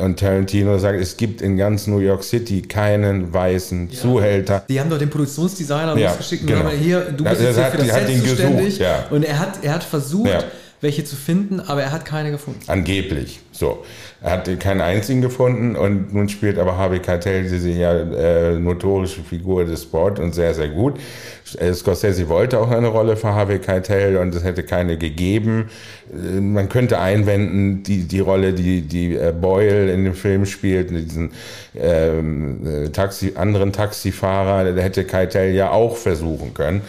Und 0.00 0.20
Tarantino 0.20 0.78
sagt, 0.78 1.00
es 1.00 1.16
gibt 1.16 1.42
in 1.42 1.56
ganz 1.56 1.86
New 1.86 1.98
York 1.98 2.22
City 2.22 2.62
keinen 2.62 3.32
weißen 3.32 3.88
ja. 3.90 4.00
Zuhälter. 4.00 4.64
Die 4.68 4.80
haben 4.80 4.90
doch 4.90 4.98
den 4.98 5.10
Produktionsdesigner 5.10 5.96
ja, 5.96 6.10
losgeschickt 6.10 6.42
und 6.42 6.48
genau. 6.48 6.70
hier, 6.70 7.00
du 7.00 7.24
bist 7.24 7.40
ja, 7.40 7.48
jetzt 7.48 7.56
hier 7.56 7.66
für 7.66 7.78
das 7.78 7.86
Set 7.88 8.24
zuständig. 8.24 8.78
Ja. 8.78 9.06
Und 9.10 9.24
er 9.24 9.38
hat, 9.38 9.64
er 9.64 9.74
hat 9.74 9.84
versucht, 9.84 10.46
welche 10.80 11.04
zu 11.04 11.16
finden, 11.16 11.60
aber 11.60 11.82
er 11.82 11.92
hat 11.92 12.04
keine 12.04 12.30
gefunden. 12.30 12.60
Angeblich. 12.66 13.40
So. 13.52 13.84
Er 14.22 14.32
hat 14.32 14.60
keinen 14.60 14.80
einzigen 14.80 15.20
gefunden 15.20 15.76
und 15.76 16.12
nun 16.14 16.28
spielt 16.28 16.58
aber 16.58 16.76
Harvey 16.76 16.98
Keitel 16.98 17.42
diese 17.44 17.70
ja 17.70 17.94
äh, 17.94 18.58
notorische 18.58 19.22
Figur 19.22 19.64
des 19.64 19.82
Sport 19.82 20.18
und 20.18 20.34
sehr, 20.34 20.54
sehr 20.54 20.68
gut. 20.68 20.98
Äh, 21.58 21.72
Scorsese 21.72 22.28
wollte 22.28 22.58
auch 22.58 22.70
eine 22.70 22.88
Rolle 22.88 23.16
für 23.16 23.34
Harvey 23.34 23.58
Keitel 23.58 24.16
und 24.16 24.34
es 24.34 24.42
hätte 24.42 24.62
keine 24.62 24.96
gegeben. 24.96 25.70
Äh, 26.12 26.40
man 26.40 26.68
könnte 26.68 26.98
einwenden, 26.98 27.82
die, 27.82 28.04
die 28.08 28.20
Rolle, 28.20 28.52
die, 28.52 28.82
die 28.82 29.14
äh, 29.14 29.32
Boyle 29.38 29.92
in 29.92 30.04
dem 30.04 30.14
Film 30.14 30.46
spielt, 30.46 30.90
diesen 30.90 31.32
ähm, 31.74 32.90
Taxi, 32.92 33.34
anderen 33.36 33.72
Taxifahrer, 33.72 34.72
der 34.72 34.82
hätte 34.82 35.04
Keitel 35.04 35.54
ja 35.54 35.70
auch 35.70 35.96
versuchen 35.96 36.54
können. 36.54 36.82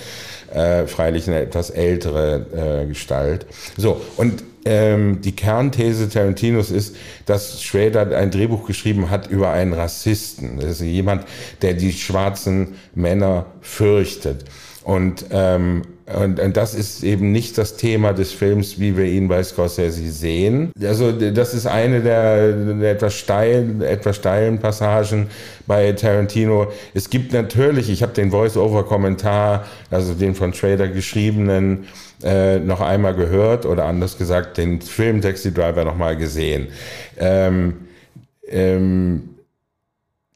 Äh, 0.54 0.88
freilich 0.88 1.27
eine 1.27 1.42
etwas 1.42 1.70
ältere 1.72 2.84
äh, 2.84 2.88
Gestalt. 2.88 3.46
So, 3.75 4.00
und 4.16 4.44
ähm, 4.63 5.20
die 5.22 5.36
Kernthese 5.36 6.10
Tarantinos 6.10 6.72
ist, 6.72 6.96
dass 7.25 7.62
Schrader 7.62 8.18
ein 8.18 8.32
Drehbuch 8.32 8.66
geschrieben 8.66 9.10
hat 9.10 9.27
über 9.27 9.51
einen 9.51 9.74
Rassisten. 9.74 10.58
Das 10.60 10.72
ist 10.72 10.82
jemand, 10.82 11.25
der 11.62 11.74
die 11.74 11.92
schwarzen 11.92 12.75
Männer 12.96 13.46
fürchtet. 13.62 14.46
Und, 14.84 15.25
ähm, 15.32 15.84
und, 16.14 16.40
und 16.40 16.56
das 16.56 16.74
ist 16.74 17.04
eben 17.04 17.34
nicht 17.34 17.58
das 17.58 17.76
Thema 17.76 18.14
des 18.14 18.32
Films, 18.32 18.80
wie 18.80 18.96
wir 18.96 19.04
ihn 19.04 19.28
bei 19.28 19.44
Scorsese 19.44 20.10
sehen. 20.10 20.72
Also 20.82 21.12
das 21.12 21.54
ist 21.54 21.68
eine 21.68 22.00
der, 22.00 22.54
der 22.54 22.92
etwas, 22.92 23.14
steilen, 23.14 23.82
etwas 23.82 24.16
steilen 24.16 24.58
Passagen 24.60 25.28
bei 25.66 25.92
Tarantino. 25.92 26.72
Es 26.94 27.10
gibt 27.10 27.34
natürlich, 27.34 27.90
ich 27.90 28.04
habe 28.04 28.14
den 28.14 28.32
Voice-Over-Kommentar, 28.32 29.66
also 29.92 30.14
den 30.14 30.34
von 30.34 30.54
Schrader 30.54 30.88
geschriebenen, 30.88 31.88
äh, 32.24 32.60
noch 32.60 32.80
einmal 32.80 33.14
gehört 33.14 33.66
oder 33.66 33.84
anders 33.84 34.18
gesagt 34.18 34.58
den 34.58 34.80
Film 34.80 35.22
Taxi 35.22 35.54
Driver 35.54 35.84
noch 35.84 35.98
mal 35.98 36.16
gesehen. 36.16 36.68
Ähm, 37.18 37.74
ähm, 38.48 39.37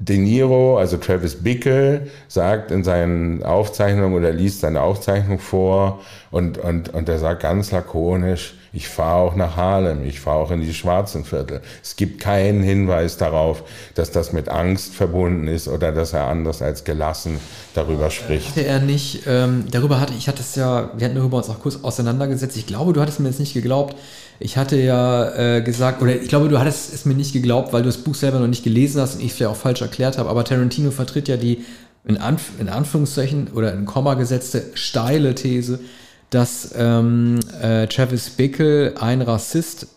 De 0.03 0.17
Niro, 0.17 0.79
also 0.79 0.97
Travis 0.97 1.43
Bickle, 1.43 2.07
sagt 2.27 2.71
in 2.71 2.83
seinen 2.83 3.43
Aufzeichnungen 3.43 4.15
oder 4.15 4.31
liest 4.31 4.61
seine 4.61 4.81
Aufzeichnung 4.81 5.37
vor 5.37 6.01
und, 6.31 6.57
und, 6.57 6.89
und 6.89 7.07
er 7.07 7.19
sagt 7.19 7.43
ganz 7.43 7.71
lakonisch, 7.71 8.55
ich 8.73 8.87
fahre 8.87 9.21
auch 9.21 9.35
nach 9.35 9.57
Harlem, 9.57 10.05
ich 10.07 10.21
fahre 10.21 10.39
auch 10.39 10.51
in 10.51 10.61
die 10.61 10.73
schwarzen 10.73 11.25
Viertel. 11.25 11.61
Es 11.83 11.97
gibt 11.97 12.21
keinen 12.21 12.63
Hinweis 12.63 13.17
darauf, 13.17 13.63
dass 13.95 14.11
das 14.11 14.31
mit 14.31 14.47
Angst 14.47 14.93
verbunden 14.93 15.47
ist 15.47 15.67
oder 15.67 15.91
dass 15.91 16.13
er 16.13 16.27
anders 16.27 16.61
als 16.61 16.85
gelassen 16.85 17.39
darüber 17.73 18.09
spricht. 18.09 18.49
Hatte 18.49 18.65
er 18.65 18.79
nicht, 18.79 19.23
ähm, 19.27 19.65
darüber 19.69 19.99
hatte 19.99 20.13
ich, 20.17 20.29
hatte 20.29 20.41
es 20.41 20.55
ja, 20.55 20.91
wir 20.95 21.05
hatten 21.05 21.17
darüber 21.17 21.37
uns 21.37 21.49
auch 21.49 21.59
kurz 21.59 21.79
auseinandergesetzt. 21.81 22.55
Ich 22.55 22.65
glaube, 22.65 22.93
du 22.93 23.01
hattest 23.01 23.19
mir 23.19 23.27
jetzt 23.27 23.39
nicht 23.39 23.53
geglaubt, 23.53 23.95
ich 24.39 24.57
hatte 24.57 24.77
ja 24.77 25.57
äh, 25.57 25.61
gesagt, 25.61 26.01
oder 26.01 26.15
ich 26.15 26.29
glaube, 26.29 26.47
du 26.47 26.57
hattest 26.57 26.93
es 26.93 27.05
mir 27.05 27.13
nicht 27.13 27.33
geglaubt, 27.33 27.73
weil 27.73 27.83
du 27.83 27.89
das 27.89 27.97
Buch 27.97 28.15
selber 28.15 28.39
noch 28.39 28.47
nicht 28.47 28.63
gelesen 28.63 29.01
hast 29.01 29.15
und 29.15 29.21
ich 29.21 29.31
es 29.31 29.37
vielleicht 29.37 29.51
auch 29.51 29.61
falsch 29.61 29.81
erklärt 29.81 30.17
habe, 30.17 30.29
aber 30.29 30.45
Tarantino 30.45 30.91
vertritt 30.91 31.27
ja 31.27 31.37
die 31.37 31.65
in, 32.05 32.17
Anf 32.17 32.51
in 32.59 32.69
Anführungszeichen 32.69 33.49
oder 33.53 33.73
in 33.73 33.85
Komma 33.85 34.15
gesetzte 34.15 34.63
steile 34.73 35.35
These, 35.35 35.79
dass 36.31 36.73
ähm, 36.75 37.39
äh, 37.61 37.87
Travis 37.87 38.31
Bickle 38.31 38.95
ein 38.99 39.21
Rassist 39.21 39.87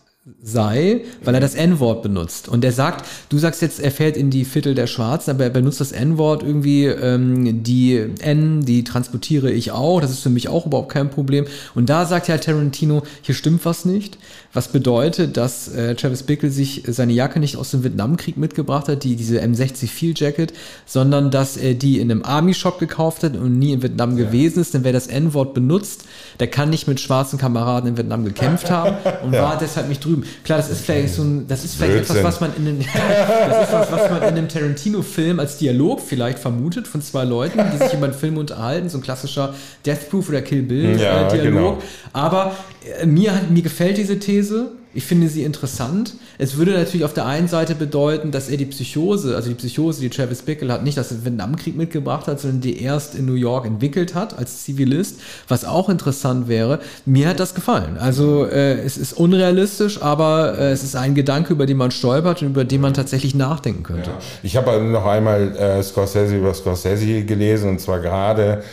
sei, 0.41 1.03
weil 1.23 1.35
er 1.35 1.39
das 1.39 1.53
N-Wort 1.53 2.01
benutzt. 2.01 2.47
Und 2.47 2.65
er 2.65 2.71
sagt, 2.71 3.05
du 3.29 3.37
sagst 3.37 3.61
jetzt, 3.61 3.79
er 3.79 3.91
fällt 3.91 4.17
in 4.17 4.31
die 4.31 4.43
Viertel 4.43 4.73
der 4.73 4.87
Schwarzen, 4.87 5.29
aber 5.29 5.43
er 5.43 5.49
benutzt 5.51 5.79
das 5.79 5.91
N-Wort 5.91 6.41
irgendwie, 6.41 6.85
ähm, 6.85 7.61
die 7.61 8.03
N, 8.21 8.65
die 8.65 8.83
transportiere 8.83 9.51
ich 9.51 9.71
auch, 9.71 10.01
das 10.01 10.09
ist 10.09 10.21
für 10.21 10.31
mich 10.31 10.49
auch 10.49 10.65
überhaupt 10.65 10.91
kein 10.91 11.11
Problem. 11.11 11.45
Und 11.75 11.89
da 11.89 12.07
sagt 12.07 12.27
ja 12.27 12.39
Tarantino, 12.39 13.03
hier 13.21 13.35
stimmt 13.35 13.65
was 13.65 13.85
nicht, 13.85 14.17
was 14.51 14.69
bedeutet, 14.69 15.37
dass 15.37 15.67
äh, 15.67 15.93
Travis 15.93 16.23
Bickle 16.23 16.49
sich 16.49 16.81
seine 16.87 17.13
Jacke 17.13 17.39
nicht 17.39 17.57
aus 17.57 17.69
dem 17.69 17.83
Vietnamkrieg 17.83 18.37
mitgebracht 18.37 18.87
hat, 18.87 19.03
die 19.03 19.15
diese 19.15 19.41
M60 19.41 19.87
Field 19.87 20.19
Jacket, 20.19 20.53
sondern 20.87 21.29
dass 21.29 21.55
er 21.55 21.75
die 21.75 21.99
in 21.99 22.09
einem 22.09 22.23
Army-Shop 22.23 22.79
gekauft 22.79 23.21
hat 23.23 23.35
und 23.35 23.59
nie 23.59 23.73
in 23.73 23.83
Vietnam 23.83 24.17
ja. 24.17 24.25
gewesen 24.25 24.59
ist, 24.59 24.73
denn 24.73 24.83
wer 24.83 24.93
das 24.93 25.05
N-Wort 25.05 25.53
benutzt, 25.53 26.05
der 26.39 26.47
kann 26.47 26.71
nicht 26.71 26.87
mit 26.87 26.99
schwarzen 26.99 27.37
Kameraden 27.37 27.89
in 27.89 27.97
Vietnam 27.97 28.25
gekämpft 28.25 28.71
haben 28.71 28.97
und 29.23 29.33
ja. 29.33 29.43
war 29.43 29.57
deshalb 29.59 29.87
nicht 29.87 30.03
drüben. 30.15 30.29
Klar, 30.43 30.57
das 30.59 30.69
ist 30.69 30.85
vielleicht 30.85 31.13
so 31.13 31.23
ein, 31.23 31.47
das 31.47 31.63
ist 31.63 31.75
vielleicht 31.75 31.93
Blödsinn. 31.93 32.17
etwas, 32.17 32.33
was 32.33 32.41
man 32.41 32.55
in 32.57 32.65
den, 32.65 32.79
das 33.49 33.67
ist 33.67 33.73
was, 33.73 33.91
was 33.91 34.09
man 34.09 34.21
in 34.23 34.27
einem 34.29 34.49
Tarantino-Film 34.49 35.39
als 35.39 35.57
Dialog 35.57 36.01
vielleicht 36.01 36.39
vermutet 36.39 36.87
von 36.87 37.01
zwei 37.01 37.23
Leuten, 37.23 37.59
die 37.73 37.77
sich 37.77 37.93
über 37.93 38.05
einen 38.05 38.13
Film 38.13 38.37
unterhalten, 38.37 38.89
so 38.89 38.97
ein 38.97 39.01
klassischer 39.01 39.53
Death 39.85 40.09
Proof 40.09 40.29
oder 40.29 40.41
Kill 40.41 40.63
Bill 40.63 40.99
ja, 40.99 41.27
äh, 41.27 41.31
Dialog. 41.31 41.79
Genau. 41.79 41.81
Aber 42.13 42.55
äh, 42.99 43.05
mir, 43.05 43.33
mir 43.49 43.61
gefällt 43.61 43.97
diese 43.97 44.19
These 44.19 44.71
ich 44.95 45.03
finde 45.03 45.27
sie 45.27 45.43
interessant. 45.43 46.13
Es 46.37 46.55
würde 46.55 46.71
natürlich 46.71 47.03
auf 47.03 47.13
der 47.13 47.25
einen 47.25 47.49
Seite 47.49 47.75
bedeuten, 47.75 48.31
dass 48.31 48.47
er 48.47 48.55
die 48.55 48.65
Psychose, 48.65 49.35
also 49.35 49.49
die 49.49 49.55
Psychose, 49.55 49.99
die 49.99 50.09
Travis 50.09 50.41
Bickle 50.41 50.71
hat, 50.71 50.85
nicht 50.85 50.97
aus 50.97 51.09
dem 51.09 51.25
Vietnamkrieg 51.25 51.75
mitgebracht 51.75 52.27
hat, 52.27 52.39
sondern 52.39 52.61
die 52.61 52.81
erst 52.81 53.13
in 53.13 53.25
New 53.25 53.33
York 53.33 53.65
entwickelt 53.65 54.15
hat 54.15 54.37
als 54.37 54.63
Zivilist, 54.63 55.19
was 55.49 55.65
auch 55.65 55.89
interessant 55.89 56.47
wäre. 56.47 56.79
Mir 57.05 57.27
hat 57.27 57.41
das 57.41 57.53
gefallen. 57.53 57.97
Also 57.99 58.45
äh, 58.45 58.79
es 58.85 58.97
ist 58.97 59.11
unrealistisch, 59.13 60.01
aber 60.01 60.57
äh, 60.57 60.71
es 60.71 60.83
ist 60.83 60.95
ein 60.95 61.13
Gedanke, 61.13 61.51
über 61.51 61.65
den 61.65 61.75
man 61.75 61.91
stolpert 61.91 62.41
und 62.41 62.47
über 62.47 62.63
den 62.63 62.79
man 62.79 62.93
tatsächlich 62.93 63.35
nachdenken 63.35 63.83
könnte. 63.83 64.11
Ja. 64.11 64.17
Ich 64.43 64.55
habe 64.55 64.81
noch 64.81 65.05
einmal 65.05 65.57
äh, 65.57 65.83
Scorsese 65.83 66.37
über 66.37 66.53
Scorsese 66.53 67.25
gelesen 67.25 67.69
und 67.69 67.81
zwar 67.81 67.99
gerade 67.99 68.63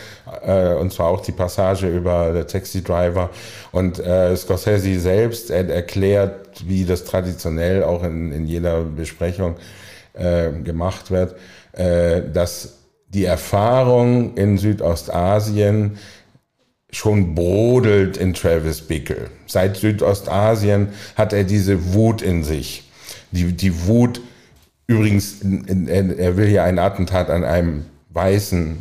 äh, 0.45 0.73
und 0.73 0.93
zwar 0.93 1.07
auch 1.07 1.21
die 1.21 1.31
Passage 1.31 1.87
über 1.87 2.31
der 2.33 2.47
Taxi 2.47 2.83
Driver. 2.83 3.29
Und 3.71 3.99
äh, 3.99 4.35
Scorsese 4.35 4.99
selbst 4.99 5.49
er 5.49 5.69
erklärt, 5.69 6.67
wie 6.67 6.85
das 6.85 7.03
traditionell 7.03 7.83
auch 7.83 8.03
in, 8.03 8.31
in 8.31 8.45
jeder 8.45 8.83
Besprechung 8.83 9.55
äh, 10.13 10.51
gemacht 10.51 11.11
wird, 11.11 11.35
äh, 11.73 12.21
dass 12.31 12.79
die 13.07 13.25
Erfahrung 13.25 14.35
in 14.35 14.57
Südostasien 14.57 15.97
schon 16.91 17.35
brodelt 17.35 18.17
in 18.17 18.33
Travis 18.33 18.81
Bickle. 18.81 19.29
Seit 19.47 19.77
Südostasien 19.77 20.89
hat 21.15 21.33
er 21.33 21.43
diese 21.43 21.93
Wut 21.93 22.21
in 22.21 22.43
sich. 22.43 22.89
Die, 23.31 23.51
die 23.51 23.87
Wut, 23.87 24.21
übrigens, 24.85 25.41
er 25.41 26.37
will 26.37 26.47
hier 26.47 26.63
ein 26.63 26.77
Attentat 26.77 27.29
an 27.29 27.43
einem 27.43 27.85
weißen 28.09 28.77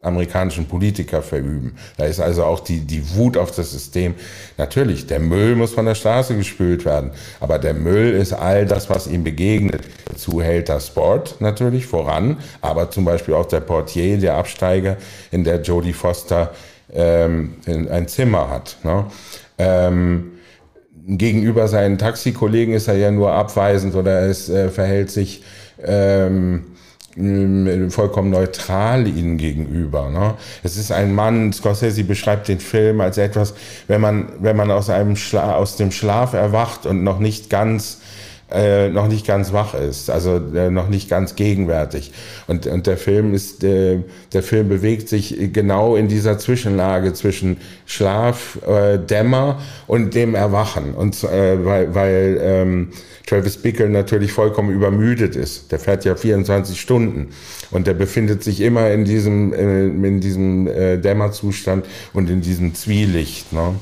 amerikanischen 0.00 0.66
Politiker 0.66 1.22
verüben. 1.22 1.74
Da 1.96 2.04
ist 2.04 2.20
also 2.20 2.44
auch 2.44 2.60
die, 2.60 2.80
die 2.80 3.02
Wut 3.16 3.36
auf 3.36 3.50
das 3.50 3.72
System. 3.72 4.14
Natürlich, 4.56 5.08
der 5.08 5.18
Müll 5.18 5.56
muss 5.56 5.72
von 5.72 5.86
der 5.86 5.96
Straße 5.96 6.36
gespült 6.36 6.84
werden, 6.84 7.10
aber 7.40 7.58
der 7.58 7.74
Müll 7.74 8.12
ist 8.12 8.32
all 8.32 8.64
das, 8.64 8.88
was 8.88 9.08
ihm 9.08 9.24
begegnet. 9.24 9.82
Dazu 10.04 10.40
hält 10.40 10.68
der 10.68 10.78
Sport 10.78 11.40
natürlich 11.40 11.86
voran, 11.86 12.38
aber 12.60 12.90
zum 12.90 13.04
Beispiel 13.04 13.34
auch 13.34 13.46
der 13.46 13.60
Portier, 13.60 14.18
der 14.18 14.36
Absteiger, 14.36 14.98
in 15.32 15.42
der 15.42 15.62
Jodie 15.62 15.92
Foster 15.92 16.52
ähm, 16.94 17.54
ein 17.66 18.06
Zimmer 18.06 18.50
hat. 18.50 18.78
Ne? 18.84 19.04
Ähm, 19.58 20.32
gegenüber 21.08 21.66
seinen 21.66 21.98
Taxikollegen 21.98 22.74
ist 22.74 22.86
er 22.86 22.96
ja 22.96 23.10
nur 23.10 23.32
abweisend 23.32 23.96
oder 23.96 24.22
es 24.22 24.48
äh, 24.48 24.68
verhält 24.68 25.10
sich 25.10 25.42
ähm, 25.84 26.66
äh, 26.66 26.77
vollkommen 27.90 28.30
neutral 28.30 29.08
ihnen 29.08 29.38
gegenüber. 29.38 30.08
Ne? 30.10 30.34
Es 30.62 30.76
ist 30.76 30.92
ein 30.92 31.14
Mann, 31.14 31.52
Scorsese 31.52 32.04
beschreibt 32.04 32.48
den 32.48 32.60
Film 32.60 33.00
als 33.00 33.18
etwas, 33.18 33.54
wenn 33.88 34.00
man, 34.00 34.28
wenn 34.40 34.56
man 34.56 34.70
aus 34.70 34.88
einem 34.88 35.16
Schla 35.16 35.54
aus 35.54 35.76
dem 35.76 35.90
Schlaf 35.90 36.34
erwacht 36.34 36.86
und 36.86 37.02
noch 37.02 37.18
nicht 37.18 37.50
ganz 37.50 37.98
äh, 38.50 38.88
noch 38.88 39.08
nicht 39.08 39.26
ganz 39.26 39.52
wach 39.52 39.74
ist, 39.74 40.10
also 40.10 40.36
äh, 40.54 40.70
noch 40.70 40.88
nicht 40.88 41.10
ganz 41.10 41.36
gegenwärtig. 41.36 42.12
Und, 42.46 42.66
und 42.66 42.86
der 42.86 42.96
Film 42.96 43.34
ist, 43.34 43.62
äh, 43.62 44.00
der 44.32 44.42
Film 44.42 44.68
bewegt 44.68 45.08
sich 45.08 45.52
genau 45.52 45.96
in 45.96 46.08
dieser 46.08 46.38
Zwischenlage 46.38 47.12
zwischen 47.12 47.58
Schlaf, 47.86 48.58
äh, 48.66 48.98
Dämmer 48.98 49.60
und 49.86 50.14
dem 50.14 50.34
Erwachen. 50.34 50.94
Und 50.94 51.22
äh, 51.24 51.64
weil, 51.64 51.94
weil 51.94 52.38
ähm, 52.40 52.88
Travis 53.26 53.58
Bickle 53.58 53.90
natürlich 53.90 54.32
vollkommen 54.32 54.70
übermüdet 54.70 55.36
ist. 55.36 55.70
Der 55.70 55.78
fährt 55.78 56.06
ja 56.06 56.16
24 56.16 56.80
Stunden 56.80 57.28
und 57.70 57.86
der 57.86 57.92
befindet 57.92 58.42
sich 58.42 58.62
immer 58.62 58.90
in 58.90 59.04
diesem, 59.04 59.52
äh, 59.52 59.86
in 59.86 60.20
diesem 60.20 60.66
äh, 60.66 60.96
Dämmerzustand 60.96 61.84
und 62.14 62.30
in 62.30 62.40
diesem 62.40 62.74
Zwielicht. 62.74 63.52
Ne? 63.52 63.74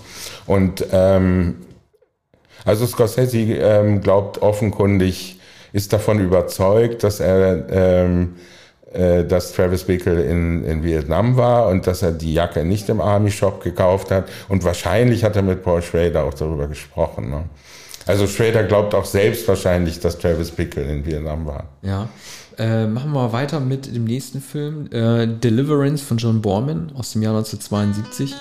Und 0.46 0.84
ähm, 0.90 1.54
also 2.66 2.86
Scorsese 2.86 3.38
ähm, 3.38 4.02
glaubt 4.02 4.42
offenkundig, 4.42 5.40
ist 5.72 5.92
davon 5.92 6.20
überzeugt, 6.20 7.02
dass 7.02 7.20
er 7.20 7.64
ähm, 7.70 8.34
äh, 8.92 9.24
dass 9.24 9.52
Travis 9.52 9.84
Bickle 9.84 10.22
in, 10.22 10.64
in 10.64 10.82
Vietnam 10.82 11.36
war 11.36 11.68
und 11.68 11.86
dass 11.86 12.02
er 12.02 12.12
die 12.12 12.32
Jacke 12.32 12.64
nicht 12.64 12.88
im 12.88 13.00
Army 13.00 13.30
Shop 13.30 13.62
gekauft 13.62 14.10
hat. 14.10 14.28
Und 14.48 14.64
wahrscheinlich 14.64 15.24
hat 15.24 15.36
er 15.36 15.42
mit 15.42 15.62
Paul 15.62 15.82
Schrader 15.82 16.24
auch 16.24 16.34
darüber 16.34 16.66
gesprochen. 16.66 17.28
Ne? 17.30 17.44
Also 18.06 18.26
Schrader 18.26 18.62
glaubt 18.62 18.94
auch 18.94 19.04
selbst 19.04 19.46
wahrscheinlich, 19.48 20.00
dass 20.00 20.18
Travis 20.18 20.50
Bickle 20.50 20.84
in 20.84 21.04
Vietnam 21.04 21.46
war. 21.46 21.64
Ja. 21.82 22.08
Äh, 22.58 22.86
machen 22.86 23.12
wir 23.12 23.32
weiter 23.32 23.60
mit 23.60 23.94
dem 23.94 24.04
nächsten 24.04 24.40
Film, 24.40 24.88
äh, 24.90 25.26
Deliverance 25.26 26.02
von 26.02 26.16
John 26.16 26.40
Borman 26.40 26.92
aus 26.96 27.12
dem 27.12 27.22
Jahr 27.22 27.36
1972. 27.36 28.34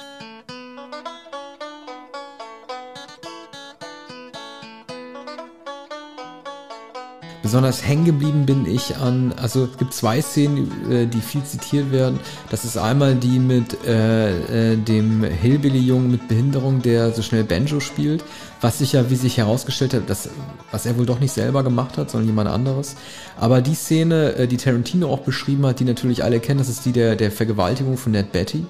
Besonders 7.55 7.88
hängen 7.88 8.03
geblieben 8.03 8.45
bin 8.45 8.65
ich 8.65 8.97
an, 8.97 9.31
also 9.38 9.63
es 9.63 9.77
gibt 9.77 9.93
zwei 9.93 10.21
Szenen, 10.21 10.91
äh, 10.91 11.07
die 11.07 11.21
viel 11.21 11.41
zitiert 11.45 11.89
werden. 11.89 12.19
Das 12.50 12.65
ist 12.65 12.75
einmal 12.75 13.15
die 13.15 13.39
mit 13.39 13.85
äh, 13.85 14.74
äh, 14.74 14.75
dem 14.75 15.24
Hillbilly-Jungen 15.24 16.12
mit 16.12 16.27
Behinderung, 16.27 16.81
der 16.81 17.13
so 17.13 17.21
schnell 17.21 17.45
Banjo 17.45 17.79
spielt, 17.79 18.25
was 18.59 18.79
sich 18.79 18.91
ja, 18.91 19.09
wie 19.09 19.15
sich 19.15 19.38
herausgestellt 19.38 19.93
hat, 19.93 20.09
das, 20.09 20.27
was 20.71 20.85
er 20.85 20.97
wohl 20.97 21.05
doch 21.05 21.21
nicht 21.21 21.31
selber 21.31 21.63
gemacht 21.63 21.97
hat, 21.97 22.12
sondern 22.12 22.27
jemand 22.27 22.50
anderes. 22.50 22.97
Aber 23.39 23.62
die 23.62 23.75
Szene, 23.75 24.35
äh, 24.35 24.47
die 24.50 24.57
Tarantino 24.57 25.09
auch 25.09 25.21
beschrieben 25.21 25.65
hat, 25.65 25.79
die 25.79 25.85
natürlich 25.85 26.25
alle 26.25 26.41
kennen, 26.41 26.57
das 26.57 26.67
ist 26.67 26.83
die 26.83 26.91
der, 26.91 27.15
der 27.15 27.31
Vergewaltigung 27.31 27.95
von 27.95 28.12
Ned 28.12 28.33
Betty. 28.33 28.65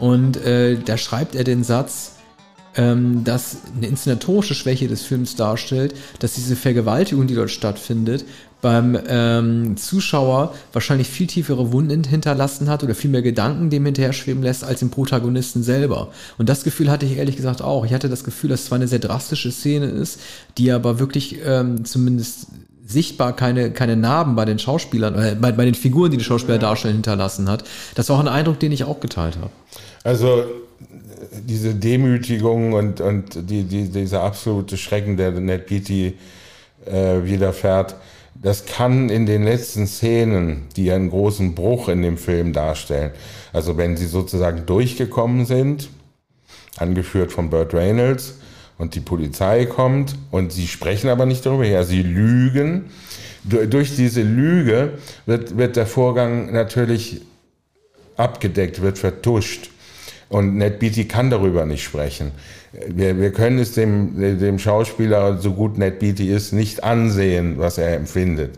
Und 0.00 0.38
äh, 0.38 0.76
da 0.76 0.96
schreibt 0.96 1.36
er 1.36 1.44
den 1.44 1.62
Satz, 1.62 2.17
ähm, 2.78 3.24
dass 3.24 3.58
eine 3.76 3.88
inszenatorische 3.88 4.54
Schwäche 4.54 4.86
des 4.88 5.02
Films 5.02 5.34
darstellt, 5.34 5.94
dass 6.20 6.34
diese 6.34 6.56
Vergewaltigung, 6.56 7.26
die 7.26 7.34
dort 7.34 7.50
stattfindet, 7.50 8.24
beim 8.60 8.98
ähm, 9.08 9.76
Zuschauer 9.76 10.54
wahrscheinlich 10.72 11.08
viel 11.08 11.26
tiefere 11.26 11.72
Wunden 11.72 12.04
hinterlassen 12.04 12.68
hat 12.68 12.82
oder 12.82 12.94
viel 12.94 13.10
mehr 13.10 13.22
Gedanken 13.22 13.70
dem 13.70 13.84
hinterher 13.84 14.12
schweben 14.12 14.42
lässt 14.42 14.64
als 14.64 14.80
dem 14.80 14.90
Protagonisten 14.90 15.62
selber. 15.62 16.08
Und 16.38 16.48
das 16.48 16.64
Gefühl 16.64 16.90
hatte 16.90 17.06
ich 17.06 17.18
ehrlich 17.18 17.36
gesagt 17.36 17.62
auch. 17.62 17.84
Ich 17.84 17.92
hatte 17.92 18.08
das 18.08 18.24
Gefühl, 18.24 18.50
dass 18.50 18.60
es 18.60 18.66
zwar 18.66 18.76
eine 18.76 18.88
sehr 18.88 18.98
drastische 19.00 19.52
Szene 19.52 19.86
ist, 19.86 20.20
die 20.56 20.70
aber 20.72 20.98
wirklich 20.98 21.38
ähm, 21.44 21.84
zumindest 21.84 22.46
sichtbar 22.86 23.34
keine, 23.34 23.70
keine 23.70 23.96
Narben 23.96 24.34
bei 24.34 24.44
den 24.44 24.58
Schauspielern, 24.58 25.14
äh, 25.14 25.36
bei, 25.40 25.52
bei 25.52 25.64
den 25.64 25.74
Figuren, 25.74 26.10
die 26.10 26.16
die 26.16 26.24
Schauspieler 26.24 26.56
ja. 26.56 26.60
darstellen, 26.60 26.94
hinterlassen 26.94 27.48
hat. 27.48 27.64
Das 27.94 28.08
war 28.08 28.16
auch 28.16 28.20
ein 28.20 28.28
Eindruck, 28.28 28.58
den 28.60 28.72
ich 28.72 28.84
auch 28.84 29.00
geteilt 29.00 29.36
habe. 29.36 29.50
Also 30.04 30.44
diese 31.32 31.74
Demütigung 31.74 32.72
und, 32.72 33.00
und 33.00 33.50
die, 33.50 33.64
die, 33.64 33.88
dieser 33.88 34.22
absolute 34.22 34.76
Schrecken, 34.76 35.16
der 35.16 35.32
Ned 35.32 35.66
Beatty 35.66 36.14
äh, 36.86 37.24
widerfährt, 37.24 37.96
das 38.34 38.66
kann 38.66 39.08
in 39.08 39.26
den 39.26 39.42
letzten 39.44 39.86
Szenen, 39.86 40.68
die 40.76 40.92
einen 40.92 41.10
großen 41.10 41.54
Bruch 41.54 41.88
in 41.88 42.02
dem 42.02 42.18
Film 42.18 42.52
darstellen, 42.52 43.10
also 43.52 43.76
wenn 43.76 43.96
sie 43.96 44.06
sozusagen 44.06 44.64
durchgekommen 44.66 45.44
sind, 45.44 45.88
angeführt 46.76 47.32
von 47.32 47.50
Burt 47.50 47.74
Reynolds, 47.74 48.34
und 48.78 48.94
die 48.94 49.00
Polizei 49.00 49.66
kommt 49.66 50.14
und 50.30 50.52
sie 50.52 50.68
sprechen 50.68 51.10
aber 51.10 51.26
nicht 51.26 51.44
darüber 51.44 51.64
her, 51.64 51.84
sie 51.84 52.02
lügen. 52.02 52.86
Durch 53.44 53.96
diese 53.96 54.22
Lüge 54.22 54.98
wird, 55.26 55.56
wird 55.58 55.76
der 55.76 55.86
Vorgang 55.86 56.52
natürlich 56.52 57.22
abgedeckt, 58.16 58.80
wird 58.80 58.98
vertuscht. 58.98 59.70
Und 60.28 60.56
Ned 60.56 60.78
Beatty 60.78 61.06
kann 61.06 61.30
darüber 61.30 61.64
nicht 61.64 61.82
sprechen. 61.82 62.32
Wir, 62.86 63.18
wir 63.18 63.32
können 63.32 63.58
es 63.58 63.72
dem, 63.72 64.38
dem 64.38 64.58
Schauspieler, 64.58 65.38
so 65.38 65.52
gut 65.52 65.78
Ned 65.78 66.00
Beatty 66.00 66.30
ist, 66.30 66.52
nicht 66.52 66.84
ansehen, 66.84 67.58
was 67.58 67.78
er 67.78 67.96
empfindet. 67.96 68.56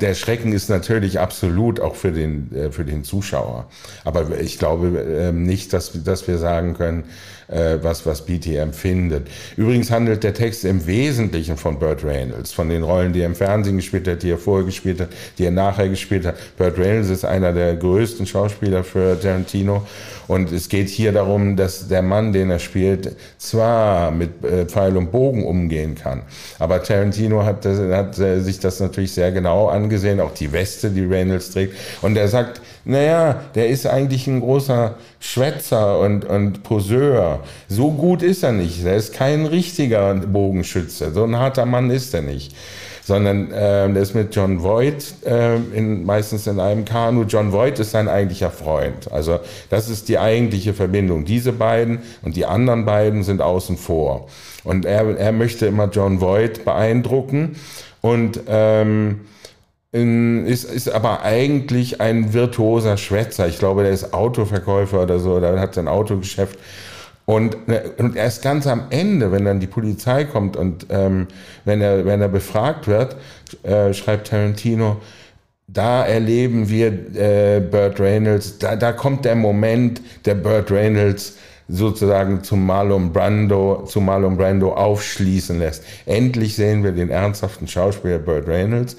Der 0.00 0.14
Schrecken 0.14 0.52
ist 0.52 0.68
natürlich 0.68 1.20
absolut 1.20 1.78
auch 1.78 1.94
für 1.94 2.10
den, 2.10 2.52
äh, 2.52 2.70
für 2.72 2.84
den 2.84 3.04
Zuschauer. 3.04 3.68
Aber 4.04 4.40
ich 4.40 4.58
glaube 4.58 4.98
ähm, 4.98 5.44
nicht, 5.44 5.72
dass, 5.72 6.02
dass 6.02 6.26
wir 6.26 6.38
sagen 6.38 6.74
können, 6.74 7.04
äh, 7.48 7.78
was, 7.82 8.04
was 8.06 8.24
Beatty 8.24 8.56
empfindet. 8.56 9.28
Übrigens 9.56 9.90
handelt 9.90 10.24
der 10.24 10.34
Text 10.34 10.64
im 10.64 10.86
Wesentlichen 10.86 11.56
von 11.56 11.78
Burt 11.78 12.04
Reynolds, 12.04 12.52
von 12.52 12.68
den 12.68 12.82
Rollen, 12.82 13.12
die 13.12 13.20
er 13.20 13.26
im 13.26 13.34
Fernsehen 13.34 13.76
gespielt 13.76 14.08
hat, 14.08 14.22
die 14.22 14.30
er 14.30 14.38
vorher 14.38 14.66
gespielt 14.66 15.00
hat, 15.00 15.08
die 15.38 15.44
er 15.44 15.50
nachher 15.50 15.88
gespielt 15.88 16.26
hat. 16.26 16.36
Burt 16.56 16.78
Reynolds 16.78 17.10
ist 17.10 17.24
einer 17.24 17.52
der 17.52 17.76
größten 17.76 18.26
Schauspieler 18.26 18.84
für 18.84 19.18
Tarantino. 19.20 19.86
Und 20.28 20.50
es 20.50 20.68
geht 20.68 20.88
hier 20.88 21.12
darum, 21.12 21.56
dass 21.56 21.86
der 21.86 22.02
Mann, 22.02 22.32
den 22.32 22.50
er 22.50 22.58
spielt, 22.58 23.14
zwar 23.38 24.10
mit 24.10 24.44
äh, 24.44 24.66
Pfeil 24.66 24.96
und 24.96 25.12
Bogen 25.12 25.44
umgehen 25.44 25.94
kann, 25.94 26.22
aber 26.58 26.82
Tarantino 26.82 27.44
hat, 27.44 27.64
hat 27.64 28.18
äh, 28.18 28.40
sich 28.40 28.58
das 28.58 28.80
natürlich 28.80 29.12
sehr 29.12 29.30
genau 29.30 29.68
angesehen, 29.68 30.20
auch 30.20 30.34
die 30.34 30.52
Weste, 30.52 30.90
die 30.90 31.04
Reynolds 31.04 31.50
trägt. 31.50 31.76
Und 32.02 32.16
er 32.16 32.26
sagt, 32.26 32.60
naja, 32.88 33.42
der 33.56 33.68
ist 33.68 33.84
eigentlich 33.84 34.28
ein 34.28 34.40
großer 34.40 34.94
Schwätzer 35.18 35.98
und, 35.98 36.24
und 36.24 36.62
Poseur. 36.62 37.40
So 37.68 37.90
gut 37.90 38.22
ist 38.22 38.44
er 38.44 38.52
nicht. 38.52 38.84
Er 38.84 38.94
ist 38.94 39.12
kein 39.12 39.44
richtiger 39.44 40.14
Bogenschütze. 40.14 41.12
So 41.12 41.24
ein 41.24 41.36
harter 41.36 41.66
Mann 41.66 41.90
ist 41.90 42.14
er 42.14 42.22
nicht. 42.22 42.54
Sondern 43.02 43.50
äh, 43.50 43.92
der 43.92 44.02
ist 44.02 44.14
mit 44.14 44.34
John 44.36 44.62
Voight 44.62 45.14
äh, 45.24 45.56
in, 45.56 46.04
meistens 46.04 46.46
in 46.46 46.60
einem 46.60 46.84
Kanu. 46.84 47.24
John 47.24 47.52
Voight 47.52 47.80
ist 47.80 47.90
sein 47.90 48.08
eigentlicher 48.08 48.52
Freund. 48.52 49.10
Also 49.10 49.40
das 49.68 49.88
ist 49.88 50.08
die 50.08 50.18
eigentliche 50.18 50.72
Verbindung. 50.72 51.24
Diese 51.24 51.52
beiden 51.52 51.98
und 52.22 52.36
die 52.36 52.46
anderen 52.46 52.84
beiden 52.84 53.24
sind 53.24 53.42
außen 53.42 53.76
vor. 53.78 54.28
Und 54.62 54.84
er, 54.84 55.18
er 55.18 55.32
möchte 55.32 55.66
immer 55.66 55.88
John 55.88 56.20
Voight 56.20 56.64
beeindrucken. 56.64 57.56
Und 58.00 58.42
ähm, 58.46 59.22
ist, 60.46 60.64
ist 60.64 60.90
aber 60.90 61.22
eigentlich 61.22 62.00
ein 62.00 62.32
virtuoser 62.32 62.96
Schwätzer. 62.96 63.48
Ich 63.48 63.58
glaube, 63.58 63.82
der 63.82 63.92
ist 63.92 64.12
Autoverkäufer 64.12 65.02
oder 65.02 65.18
so, 65.18 65.34
oder 65.34 65.58
hat 65.60 65.74
sein 65.74 65.88
Autogeschäft. 65.88 66.58
Und, 67.24 67.56
und 67.98 68.14
erst 68.14 68.42
ganz 68.42 68.66
am 68.68 68.84
Ende, 68.90 69.32
wenn 69.32 69.44
dann 69.44 69.58
die 69.58 69.66
Polizei 69.66 70.24
kommt 70.24 70.56
und 70.56 70.86
ähm, 70.90 71.26
wenn, 71.64 71.80
er, 71.80 72.04
wenn 72.04 72.20
er 72.20 72.28
befragt 72.28 72.86
wird, 72.86 73.16
äh, 73.64 73.92
schreibt 73.92 74.28
Tarantino, 74.28 74.98
da 75.66 76.06
erleben 76.06 76.68
wir 76.68 76.86
äh, 77.16 77.60
Burt 77.60 77.98
Reynolds, 77.98 78.58
da, 78.58 78.76
da 78.76 78.92
kommt 78.92 79.24
der 79.24 79.34
Moment, 79.34 80.00
der 80.24 80.36
Burt 80.36 80.70
Reynolds 80.70 81.36
sozusagen 81.68 82.44
zum 82.44 82.64
Marlon 82.64 83.12
Brando, 83.12 83.84
zu 83.86 84.00
Marlon 84.00 84.36
Brando 84.36 84.72
aufschließen 84.72 85.58
lässt. 85.58 85.82
Endlich 86.06 86.54
sehen 86.54 86.84
wir 86.84 86.92
den 86.92 87.10
ernsthaften 87.10 87.66
Schauspieler 87.66 88.18
Burt 88.18 88.46
Reynolds 88.46 88.96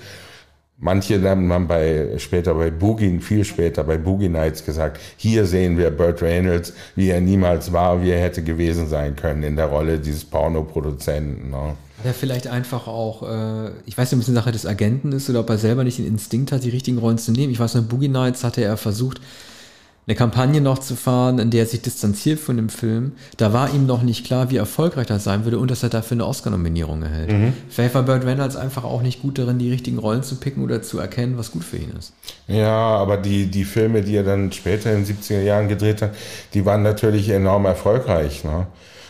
Manche 0.80 1.20
haben 1.28 1.68
bei, 1.68 2.08
später 2.18 2.54
bei 2.54 2.70
Boogie, 2.70 3.20
viel 3.20 3.44
später 3.44 3.84
bei 3.84 3.98
Boogie 3.98 4.30
Nights 4.30 4.64
gesagt, 4.64 5.02
hier 5.18 5.48
sehen 5.48 5.76
wir 5.76 5.90
Burt 5.90 6.22
Reynolds, 6.22 6.72
wie 6.96 7.10
er 7.10 7.20
niemals 7.20 7.74
war, 7.74 8.04
wie 8.04 8.12
er 8.12 8.22
hätte 8.22 8.44
gewesen 8.44 8.88
sein 8.88 9.16
können 9.16 9.42
in 9.42 9.56
der 9.56 9.66
Rolle 9.66 9.98
dieses 9.98 10.24
Pornoproduzenten. 10.24 11.50
Ne? 11.50 11.76
Ja, 12.04 12.14
vielleicht 12.14 12.46
einfach 12.46 12.86
auch, 12.86 13.24
äh, 13.24 13.72
ich 13.88 13.98
weiß 13.98 14.12
nicht, 14.12 14.20
ob 14.20 14.22
es 14.22 14.30
eine 14.30 14.36
Sache 14.36 14.52
des 14.52 14.68
Agenten 14.68 15.12
ist 15.14 15.28
oder 15.32 15.40
ob 15.40 15.50
er 15.50 15.58
selber 15.58 15.84
nicht 15.84 15.98
den 15.98 16.06
Instinkt 16.06 16.52
hat, 16.52 16.64
die 16.64 16.70
richtigen 16.70 17.00
Rollen 17.00 17.18
zu 17.18 17.32
nehmen. 17.32 17.52
Ich 17.52 17.60
weiß, 17.60 17.74
bei 17.74 17.82
Boogie 17.82 18.08
Nights 18.08 18.44
hatte 18.44 18.64
er 18.64 18.78
versucht, 18.78 19.20
eine 20.08 20.16
Kampagne 20.16 20.62
noch 20.62 20.80
zu 20.80 20.96
fahren, 20.96 21.38
in 21.38 21.50
der 21.50 21.64
er 21.64 21.66
sich 21.66 21.82
distanziert 21.82 22.40
von 22.40 22.56
dem 22.56 22.70
Film. 22.70 23.12
Da 23.36 23.52
war 23.52 23.74
ihm 23.74 23.86
noch 23.86 24.04
nicht 24.04 24.26
klar, 24.26 24.50
wie 24.50 24.56
erfolgreich 24.56 25.08
das 25.08 25.26
sein 25.26 25.44
würde 25.44 25.60
und 25.60 25.70
dass 25.70 25.84
er 25.84 25.90
dafür 25.90 26.16
eine 26.16 26.26
Oscar-Nominierung 26.26 27.04
erhält. 27.04 27.30
Mhm. 27.30 27.54
Vielleicht 27.68 27.94
war 27.94 28.04
Burt 28.04 28.26
Reynolds 28.26 28.56
einfach 28.56 28.86
auch 28.86 29.02
nicht 29.02 29.22
gut 29.22 29.38
darin, 29.38 29.60
die 29.60 29.70
richtigen 29.70 29.98
Rollen 29.98 30.24
zu 30.24 30.36
picken 30.36 30.64
oder 30.64 30.82
zu 30.82 30.98
erkennen, 30.98 31.38
was 31.38 31.52
gut 31.52 31.66
für 31.66 31.76
ihn 31.76 31.92
ist. 32.00 32.14
Ja, 32.48 32.72
aber 32.72 33.18
die, 33.18 33.48
die 33.48 33.66
Filme, 33.66 34.02
die 34.02 34.16
er 34.16 34.24
dann 34.24 34.54
später 34.54 34.94
in 34.94 35.04
den 35.04 35.18
70er 35.18 35.42
Jahren 35.42 35.68
gedreht 35.68 36.02
hat, 36.02 36.12
die 36.54 36.66
waren 36.66 36.84
natürlich 36.84 37.28
enorm 37.28 37.66
erfolgreich. 37.66 38.46
Ne? 38.46 38.66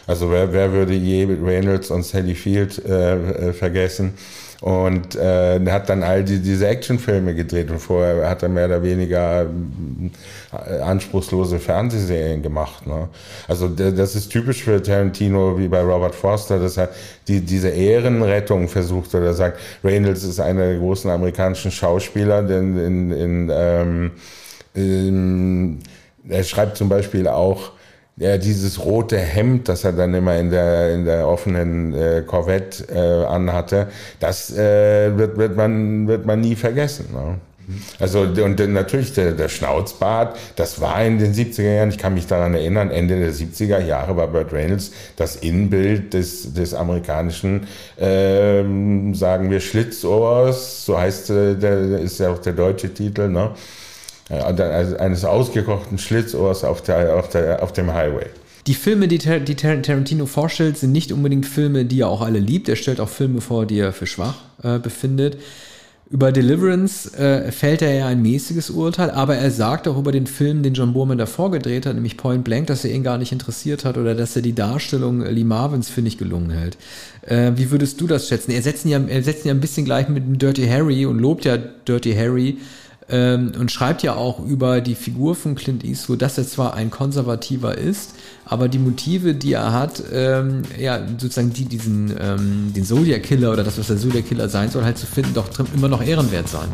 Also 0.07 0.31
wer, 0.31 0.51
wer 0.51 0.71
würde 0.71 0.93
je 0.93 1.25
Reynolds 1.25 1.91
und 1.91 2.03
Sally 2.03 2.33
Field 2.33 2.83
äh, 2.83 3.49
äh 3.49 3.53
vergessen? 3.53 4.13
Und 4.59 5.15
äh, 5.15 5.59
hat 5.69 5.87
dann 5.87 6.01
all 6.01 6.23
die, 6.23 6.39
diese 6.39 6.67
Actionfilme 6.67 7.35
gedreht 7.35 7.69
und 7.69 7.77
vorher 7.77 8.27
hat 8.27 8.41
er 8.41 8.49
mehr 8.49 8.65
oder 8.65 8.81
weniger 8.81 9.45
äh, 10.51 10.79
anspruchslose 10.79 11.59
Fernsehserien 11.59 12.41
gemacht. 12.41 12.87
Ne? 12.87 13.07
Also 13.47 13.67
das 13.67 14.15
ist 14.15 14.29
typisch 14.29 14.63
für 14.63 14.81
Tarantino 14.81 15.59
wie 15.59 15.67
bei 15.67 15.81
Robert 15.81 16.15
Forster, 16.15 16.57
dass 16.57 16.77
er 16.77 16.89
die, 17.27 17.41
diese 17.41 17.69
Ehrenrettung 17.69 18.67
versucht 18.67 19.13
oder 19.13 19.33
sagt, 19.35 19.59
Reynolds 19.83 20.23
ist 20.23 20.39
einer 20.39 20.65
der 20.65 20.77
großen 20.77 21.11
amerikanischen 21.11 21.69
Schauspieler, 21.69 22.41
denn 22.41 22.77
in, 22.79 23.11
in, 23.11 23.51
ähm, 23.53 24.11
in, 24.73 25.79
er 26.27 26.43
schreibt 26.43 26.77
zum 26.77 26.89
Beispiel 26.89 27.27
auch, 27.27 27.76
ja, 28.17 28.37
dieses 28.37 28.83
rote 28.83 29.17
Hemd, 29.17 29.69
das 29.69 29.83
er 29.83 29.93
dann 29.93 30.13
immer 30.13 30.37
in 30.37 30.49
der, 30.49 30.93
in 30.93 31.05
der 31.05 31.27
offenen 31.27 31.93
äh, 31.93 32.23
Corvette 32.25 32.83
äh, 32.91 33.25
anhatte, 33.25 33.87
das 34.19 34.51
äh, 34.57 35.15
wird, 35.15 35.37
wird, 35.37 35.55
man, 35.55 36.07
wird 36.07 36.25
man 36.25 36.41
nie 36.41 36.55
vergessen. 36.55 37.05
Ne? 37.13 37.35
Also 37.99 38.21
und 38.21 38.59
natürlich 38.71 39.13
der, 39.13 39.33
der 39.33 39.49
Schnauzbart, 39.49 40.37
das 40.55 40.79
war 40.79 41.03
in 41.03 41.19
den 41.19 41.33
70er 41.33 41.75
Jahren, 41.75 41.89
ich 41.89 41.97
kann 41.97 42.13
mich 42.13 42.25
daran 42.25 42.53
erinnern, 42.53 42.89
Ende 42.91 43.19
der 43.19 43.33
70er 43.33 43.79
Jahre 43.79 44.15
war 44.15 44.27
Burt 44.27 44.53
Reynolds 44.53 44.93
das 45.17 45.35
Innenbild 45.35 46.13
des, 46.13 46.53
des 46.53 46.73
amerikanischen, 46.73 47.67
ähm, 47.99 49.13
sagen 49.13 49.51
wir, 49.51 49.59
Schlitzohrs, 49.59 50.85
so 50.85 50.97
heißt 50.97 51.29
äh, 51.29 51.55
der, 51.55 51.99
ist 51.99 52.19
ja 52.19 52.31
auch 52.31 52.39
der 52.39 52.53
deutsche 52.53 52.93
Titel, 52.93 53.27
ne? 53.27 53.51
Also 54.29 54.63
eines 54.97 55.23
ausgekochten 55.23 55.97
Schlitzohrs 55.97 56.63
auf, 56.63 56.81
der, 56.81 57.15
auf, 57.15 57.29
der, 57.29 57.63
auf 57.63 57.71
dem 57.71 57.93
Highway. 57.93 58.27
Die 58.67 58.73
Filme, 58.73 59.07
die, 59.07 59.19
die 59.19 59.55
Tarantino 59.55 60.25
vorstellt, 60.25 60.77
sind 60.77 60.91
nicht 60.91 61.13
unbedingt 61.13 61.45
Filme, 61.45 61.85
die 61.85 62.01
er 62.01 62.09
auch 62.09 62.21
alle 62.21 62.39
liebt. 62.39 62.67
Er 62.67 62.75
stellt 62.75 62.99
auch 62.99 63.07
Filme 63.07 63.39
vor, 63.39 63.65
die 63.65 63.79
er 63.79 63.93
für 63.93 64.07
schwach 64.07 64.35
äh, 64.61 64.79
befindet. 64.79 65.37
Über 66.09 66.31
Deliverance 66.31 67.13
äh, 67.17 67.51
fällt 67.51 67.81
er 67.81 67.93
ja 67.93 68.07
ein 68.07 68.21
mäßiges 68.21 68.69
Urteil, 68.69 69.11
aber 69.11 69.35
er 69.35 69.51
sagt 69.51 69.89
auch 69.89 69.97
über 69.97 70.13
den 70.13 70.25
Film, 70.25 70.63
den 70.63 70.73
John 70.73 70.93
Boorman 70.93 71.17
davor 71.17 71.51
gedreht 71.51 71.85
hat, 71.85 71.95
nämlich 71.95 72.15
Point 72.15 72.45
Blank, 72.45 72.67
dass 72.67 72.85
er 72.85 72.91
ihn 72.91 73.03
gar 73.03 73.17
nicht 73.17 73.33
interessiert 73.33 73.83
hat 73.83 73.97
oder 73.97 74.15
dass 74.15 74.35
er 74.35 74.41
die 74.41 74.55
Darstellung 74.55 75.21
Lee 75.21 75.43
Marvins 75.43 75.89
für 75.89 76.01
nicht 76.01 76.17
gelungen 76.17 76.49
hält. 76.49 76.77
Äh, 77.23 77.53
wie 77.55 77.71
würdest 77.71 77.99
du 77.99 78.07
das 78.07 78.29
schätzen? 78.29 78.51
Er 78.51 78.61
setzt 78.61 78.85
ihn 78.85 78.91
ja, 78.91 79.01
er 79.05 79.21
setzt 79.21 79.43
ihn 79.43 79.49
ja 79.49 79.53
ein 79.53 79.59
bisschen 79.59 79.83
gleich 79.83 80.07
mit 80.07 80.41
Dirty 80.41 80.65
Harry 80.67 81.05
und 81.05 81.19
lobt 81.19 81.43
ja 81.43 81.57
Dirty 81.57 82.13
Harry 82.13 82.57
ähm, 83.09 83.51
und 83.57 83.71
schreibt 83.71 84.03
ja 84.03 84.15
auch 84.15 84.45
über 84.45 84.81
die 84.81 84.95
Figur 84.95 85.35
von 85.35 85.55
Clint 85.55 85.83
Eastwood, 85.83 86.21
dass 86.21 86.37
er 86.37 86.47
zwar 86.47 86.73
ein 86.73 86.91
Konservativer 86.91 87.77
ist, 87.77 88.15
aber 88.45 88.67
die 88.67 88.79
Motive, 88.79 89.33
die 89.33 89.53
er 89.53 89.71
hat, 89.71 90.03
ähm, 90.11 90.63
ja, 90.77 90.99
sozusagen 91.17 91.53
die, 91.53 91.65
diesen, 91.65 92.13
ähm, 92.19 92.73
den 92.75 92.83
Zodiac 92.83 93.23
Killer 93.23 93.53
oder 93.53 93.63
das, 93.63 93.77
was 93.77 93.87
der 93.87 93.97
Zodiac 93.97 94.27
Killer 94.27 94.49
sein 94.49 94.69
soll, 94.69 94.83
halt 94.83 94.97
zu 94.97 95.05
finden, 95.05 95.33
doch 95.33 95.47
immer 95.73 95.87
noch 95.87 96.03
ehrenwert 96.03 96.49
sein. 96.49 96.67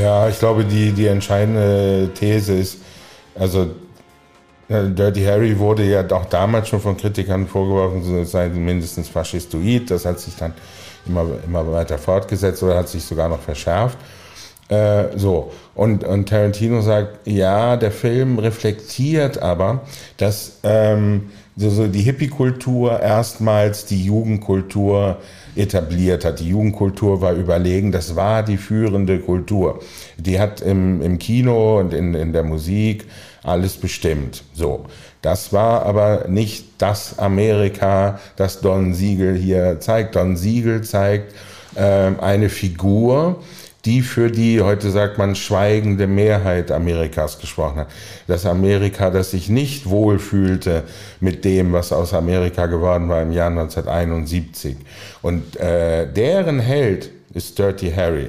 Ja, 0.00 0.28
ich 0.28 0.38
glaube, 0.38 0.64
die, 0.64 0.92
die 0.92 1.06
entscheidende 1.06 2.10
These 2.14 2.54
ist, 2.54 2.78
also 3.34 3.70
Dirty 4.68 5.22
Harry 5.24 5.58
wurde 5.58 5.84
ja 5.84 6.04
auch 6.10 6.26
damals 6.26 6.68
schon 6.68 6.80
von 6.80 6.96
Kritikern 6.96 7.46
vorgeworfen, 7.46 8.24
sei 8.24 8.48
mindestens 8.48 9.08
faschistoid. 9.08 9.90
Das 9.90 10.04
hat 10.04 10.18
sich 10.18 10.34
dann 10.36 10.54
immer, 11.06 11.24
immer 11.46 11.70
weiter 11.70 11.98
fortgesetzt 11.98 12.62
oder 12.62 12.78
hat 12.78 12.88
sich 12.88 13.04
sogar 13.04 13.28
noch 13.28 13.40
verschärft. 13.40 13.98
Äh, 14.68 15.16
so. 15.16 15.52
Und, 15.74 16.04
und 16.04 16.28
Tarantino 16.28 16.80
sagt, 16.80 17.26
ja, 17.26 17.76
der 17.76 17.92
Film 17.92 18.38
reflektiert 18.38 19.40
aber, 19.40 19.82
dass 20.16 20.58
ähm, 20.64 21.30
so, 21.56 21.70
so 21.70 21.86
die 21.86 22.02
Hippie-Kultur 22.02 23.00
erstmals 23.00 23.86
die 23.86 24.04
Jugendkultur 24.04 25.18
etabliert 25.54 26.24
hat. 26.24 26.40
Die 26.40 26.48
Jugendkultur 26.48 27.20
war 27.20 27.32
überlegen, 27.32 27.92
das 27.92 28.16
war 28.16 28.42
die 28.42 28.56
führende 28.56 29.20
Kultur. 29.20 29.80
Die 30.18 30.38
hat 30.38 30.60
im, 30.60 31.00
im 31.00 31.18
Kino 31.18 31.78
und 31.78 31.94
in, 31.94 32.14
in 32.14 32.32
der 32.32 32.42
Musik 32.42 33.06
alles 33.46 33.76
bestimmt. 33.76 34.42
So. 34.54 34.86
Das 35.22 35.52
war 35.52 35.84
aber 35.86 36.26
nicht 36.28 36.66
das 36.78 37.18
Amerika, 37.18 38.20
das 38.36 38.60
Don 38.60 38.94
Siegel 38.94 39.34
hier 39.34 39.80
zeigt. 39.80 40.14
Don 40.14 40.36
Siegel 40.36 40.82
zeigt 40.82 41.34
äh, 41.74 42.12
eine 42.20 42.48
Figur, 42.48 43.42
die 43.84 44.02
für 44.02 44.30
die, 44.30 44.60
heute 44.60 44.90
sagt 44.90 45.16
man, 45.16 45.34
schweigende 45.36 46.06
Mehrheit 46.06 46.72
Amerikas 46.72 47.38
gesprochen 47.38 47.78
hat. 47.80 47.88
Das 48.26 48.44
Amerika, 48.44 49.10
das 49.10 49.30
sich 49.30 49.48
nicht 49.48 49.88
wohlfühlte 49.88 50.82
mit 51.20 51.44
dem, 51.44 51.72
was 51.72 51.92
aus 51.92 52.12
Amerika 52.12 52.66
geworden 52.66 53.08
war 53.08 53.22
im 53.22 53.32
Jahr 53.32 53.50
1971. 53.50 54.76
Und 55.22 55.56
äh, 55.56 56.12
deren 56.12 56.58
Held 56.58 57.10
ist 57.32 57.58
Dirty 57.58 57.92
Harry. 57.92 58.28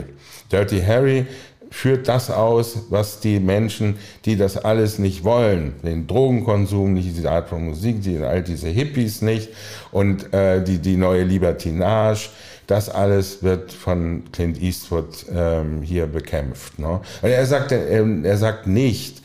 Dirty 0.51 0.81
Harry 0.81 1.25
führt 1.69 2.07
das 2.07 2.29
aus, 2.29 2.85
was 2.89 3.19
die 3.19 3.39
Menschen, 3.39 3.95
die 4.25 4.35
das 4.35 4.57
alles 4.57 4.99
nicht 4.99 5.23
wollen, 5.23 5.73
den 5.83 6.07
Drogenkonsum, 6.07 6.93
nicht 6.93 7.15
diese 7.15 7.31
Art 7.31 7.49
von 7.49 7.65
Musik, 7.65 8.01
die, 8.01 8.17
all 8.17 8.43
diese 8.43 8.69
Hippies 8.69 9.21
nicht 9.21 9.49
und 9.91 10.33
äh, 10.33 10.63
die, 10.63 10.79
die 10.79 10.97
neue 10.97 11.23
Libertinage, 11.23 12.29
das 12.67 12.89
alles 12.89 13.43
wird 13.43 13.71
von 13.71 14.23
Clint 14.31 14.61
Eastwood 14.61 15.25
ähm, 15.33 15.81
hier 15.81 16.05
bekämpft. 16.07 16.79
Ne? 16.79 16.99
Und 17.21 17.29
er 17.29 17.45
sagt, 17.45 17.71
er, 17.71 18.05
er 18.23 18.37
sagt 18.37 18.67
nicht, 18.67 19.21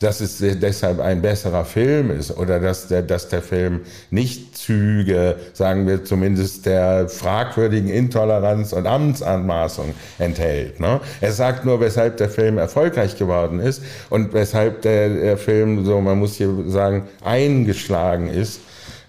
dass 0.00 0.20
es 0.20 0.38
deshalb 0.38 1.00
ein 1.00 1.22
besserer 1.22 1.64
Film 1.64 2.10
ist 2.10 2.36
oder 2.36 2.60
dass 2.60 2.88
der, 2.88 3.02
dass 3.02 3.28
der 3.28 3.42
Film 3.42 3.80
nicht 4.10 4.56
Züge, 4.56 5.36
sagen 5.52 5.86
wir 5.86 6.04
zumindest 6.04 6.66
der 6.66 7.08
fragwürdigen 7.08 7.88
Intoleranz 7.88 8.72
und 8.72 8.86
Amtsanmaßung 8.86 9.94
enthält. 10.18 10.80
Ne? 10.80 11.00
Er 11.20 11.32
sagt 11.32 11.64
nur, 11.64 11.80
weshalb 11.80 12.16
der 12.18 12.28
Film 12.28 12.58
erfolgreich 12.58 13.16
geworden 13.16 13.60
ist 13.60 13.82
und 14.10 14.32
weshalb 14.34 14.82
der, 14.82 15.08
der 15.08 15.38
Film, 15.38 15.84
so 15.84 16.00
man 16.00 16.18
muss 16.18 16.34
hier 16.34 16.52
sagen, 16.66 17.08
eingeschlagen 17.24 18.28
ist. 18.28 18.60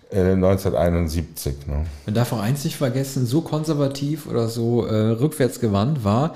1971. 0.10 1.54
Äh, 1.68 1.70
ne? 1.70 1.86
Man 2.06 2.16
darf 2.16 2.32
auch 2.32 2.40
eins 2.40 2.64
nicht 2.64 2.78
vergessen, 2.78 3.26
so 3.26 3.42
konservativ 3.42 4.26
oder 4.26 4.48
so 4.48 4.86
äh, 4.86 4.94
rückwärtsgewandt 4.96 6.06
war 6.06 6.34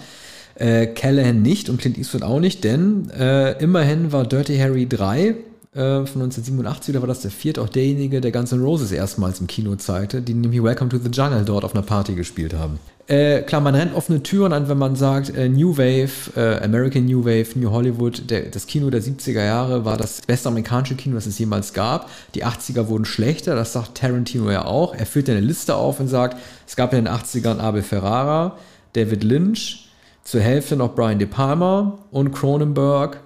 äh, 0.62 0.88
Callahan 0.88 1.42
nicht 1.42 1.70
und 1.70 1.80
Clint 1.80 1.98
Eastwood 1.98 2.24
auch 2.24 2.40
nicht, 2.40 2.64
denn 2.64 3.10
äh, 3.10 3.62
immerhin 3.62 4.12
war 4.12 4.26
Dirty 4.26 4.58
Harry 4.58 4.88
3 4.88 5.20
äh, 5.20 5.36
von 5.74 6.22
1987, 6.22 6.94
da 6.94 7.02
war 7.02 7.08
das 7.08 7.22
der 7.22 7.32
vierte, 7.32 7.62
auch 7.62 7.70
derjenige, 7.70 8.22
der 8.22 8.32
Guns 8.32 8.52
N' 8.52 8.62
Roses 8.62 8.92
erstmals 8.92 9.40
im 9.40 9.48
Kino 9.48 9.76
zeigte, 9.76 10.22
die 10.22 10.34
nämlich 10.34 10.62
Welcome 10.62 10.90
to 10.90 10.98
the 10.98 11.10
Jungle 11.10 11.44
dort 11.46 11.64
auf 11.64 11.74
einer 11.74 11.84
Party 11.84 12.14
gespielt 12.14 12.54
haben. 12.54 12.78
Äh, 13.08 13.42
klar, 13.42 13.62
man 13.62 13.74
rennt 13.74 13.96
offene 13.96 14.22
Türen 14.22 14.54
an, 14.54 14.70
wenn 14.70 14.78
man 14.78 14.96
sagt, 14.96 15.36
äh, 15.36 15.50
New 15.50 15.78
Wave, 15.78 16.12
äh, 16.36 16.64
American 16.64 17.06
New 17.06 17.26
Wave, 17.26 17.48
New 17.56 17.72
Hollywood, 17.72 18.30
der, 18.30 18.44
das 18.44 18.68
Kino 18.68 18.90
der 18.90 19.02
70er 19.02 19.44
Jahre 19.44 19.84
war 19.84 19.98
das 19.98 20.22
beste 20.22 20.48
amerikanische 20.48 20.96
Kino, 20.96 21.16
das 21.16 21.26
es 21.26 21.40
jemals 21.40 21.74
gab. 21.74 22.10
Die 22.36 22.46
80er 22.46 22.88
wurden 22.88 23.06
schlechter, 23.06 23.56
das 23.56 23.74
sagt 23.74 23.96
Tarantino 23.98 24.52
ja 24.52 24.66
auch. 24.66 24.94
Er 24.94 25.06
führt 25.06 25.30
eine 25.30 25.42
Liste 25.42 25.76
auf 25.76 26.00
und 26.00 26.08
sagt, 26.08 26.38
es 26.68 26.76
gab 26.76 26.94
in 26.94 27.06
den 27.06 27.14
80ern 27.14 27.58
Abel 27.58 27.82
Ferrara, 27.82 28.58
David 28.94 29.24
Lynch, 29.24 29.91
zur 30.32 30.40
Hälfte 30.40 30.78
noch 30.78 30.96
Brian 30.96 31.20
De 31.20 31.28
Palma 31.28 32.00
und 32.10 32.32
Cronenberg 32.32 33.20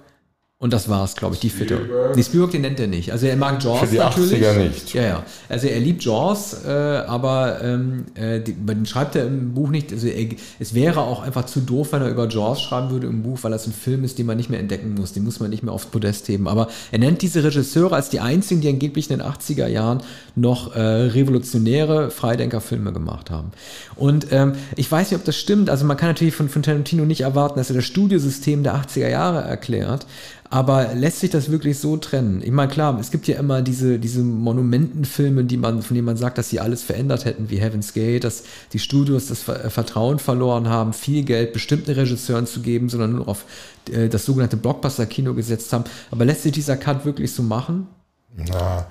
und 0.58 0.72
das 0.72 0.88
war's, 0.88 1.16
glaube 1.16 1.34
ich, 1.34 1.40
die 1.40 1.50
Fitte. 1.50 2.12
Die 2.16 2.24
Spielberg, 2.24 2.50
den 2.50 2.62
nennt 2.62 2.80
er 2.80 2.86
nicht. 2.86 3.12
Also 3.12 3.26
er 3.26 3.36
mag 3.36 3.62
Jaws 3.62 3.80
Für 3.80 3.86
die 3.88 3.98
natürlich. 3.98 4.42
80er 4.42 4.58
nicht. 4.58 4.94
Ja, 4.94 5.02
ja. 5.02 5.22
Also 5.50 5.66
er 5.66 5.78
liebt 5.80 6.02
Jaws, 6.02 6.64
äh, 6.64 6.70
aber 6.70 7.58
ähm, 7.62 8.06
äh, 8.14 8.40
die, 8.40 8.54
den 8.54 8.86
schreibt 8.86 9.16
er 9.16 9.26
im 9.26 9.52
Buch 9.52 9.68
nicht. 9.68 9.92
Also 9.92 10.06
er, 10.06 10.28
es 10.58 10.72
wäre 10.72 11.02
auch 11.02 11.22
einfach 11.22 11.44
zu 11.44 11.60
doof, 11.60 11.88
wenn 11.92 12.00
er 12.00 12.08
über 12.08 12.26
Jaws 12.26 12.62
schreiben 12.62 12.88
würde 12.88 13.06
im 13.06 13.22
Buch, 13.22 13.40
weil 13.42 13.50
das 13.50 13.66
ein 13.66 13.74
Film 13.74 14.02
ist, 14.02 14.18
den 14.18 14.24
man 14.24 14.38
nicht 14.38 14.48
mehr 14.48 14.58
entdecken 14.58 14.94
muss. 14.94 15.12
Den 15.12 15.24
muss 15.24 15.40
man 15.40 15.50
nicht 15.50 15.62
mehr 15.62 15.74
aufs 15.74 15.86
Podest 15.86 16.26
heben. 16.28 16.48
Aber 16.48 16.68
er 16.90 17.00
nennt 17.00 17.20
diese 17.20 17.44
Regisseure 17.44 17.94
als 17.94 18.08
die 18.08 18.20
einzigen, 18.20 18.62
die 18.62 18.70
angeblich 18.70 19.10
in 19.10 19.18
den 19.18 19.26
80er 19.26 19.66
Jahren 19.66 20.00
noch 20.36 20.74
äh, 20.74 20.80
revolutionäre 20.80 22.10
Freidenkerfilme 22.10 22.94
gemacht 22.94 23.30
haben. 23.30 23.50
Und 23.94 24.28
ähm, 24.30 24.54
ich 24.74 24.90
weiß 24.90 25.10
nicht, 25.10 25.20
ob 25.20 25.26
das 25.26 25.36
stimmt. 25.36 25.68
Also 25.68 25.84
man 25.84 25.98
kann 25.98 26.08
natürlich 26.08 26.34
von, 26.34 26.48
von 26.48 26.62
Tarantino 26.62 27.04
nicht 27.04 27.20
erwarten, 27.20 27.58
dass 27.58 27.68
er 27.68 27.76
das 27.76 27.84
Studiosystem 27.84 28.62
der 28.62 28.76
80er 28.76 29.10
Jahre 29.10 29.42
erklärt. 29.42 30.06
Aber 30.50 30.94
lässt 30.94 31.20
sich 31.20 31.30
das 31.30 31.50
wirklich 31.50 31.78
so 31.78 31.96
trennen? 31.96 32.40
Ich 32.42 32.50
meine, 32.50 32.70
klar, 32.70 32.98
es 33.00 33.10
gibt 33.10 33.26
ja 33.26 33.38
immer 33.38 33.62
diese, 33.62 33.98
diese 33.98 34.22
Monumentenfilme, 34.22 35.44
die 35.44 35.56
man, 35.56 35.82
von 35.82 35.94
denen 35.94 36.06
man 36.06 36.16
sagt, 36.16 36.38
dass 36.38 36.50
sie 36.50 36.60
alles 36.60 36.82
verändert 36.82 37.24
hätten, 37.24 37.50
wie 37.50 37.60
Heaven's 37.60 37.94
Gate, 37.94 38.24
dass 38.24 38.44
die 38.72 38.78
Studios 38.78 39.26
das 39.26 39.42
Vertrauen 39.42 40.18
verloren 40.18 40.68
haben, 40.68 40.92
viel 40.92 41.24
Geld 41.24 41.52
bestimmten 41.52 41.92
Regisseuren 41.92 42.46
zu 42.46 42.60
geben, 42.60 42.88
sondern 42.88 43.12
nur 43.16 43.28
auf 43.28 43.44
äh, 43.90 44.08
das 44.08 44.24
sogenannte 44.24 44.56
Blockbuster-Kino 44.56 45.34
gesetzt 45.34 45.72
haben. 45.72 45.84
Aber 46.10 46.24
lässt 46.24 46.42
sich 46.42 46.52
dieser 46.52 46.76
Cut 46.76 47.04
wirklich 47.04 47.32
so 47.32 47.42
machen? 47.42 47.88
Na, 48.36 48.86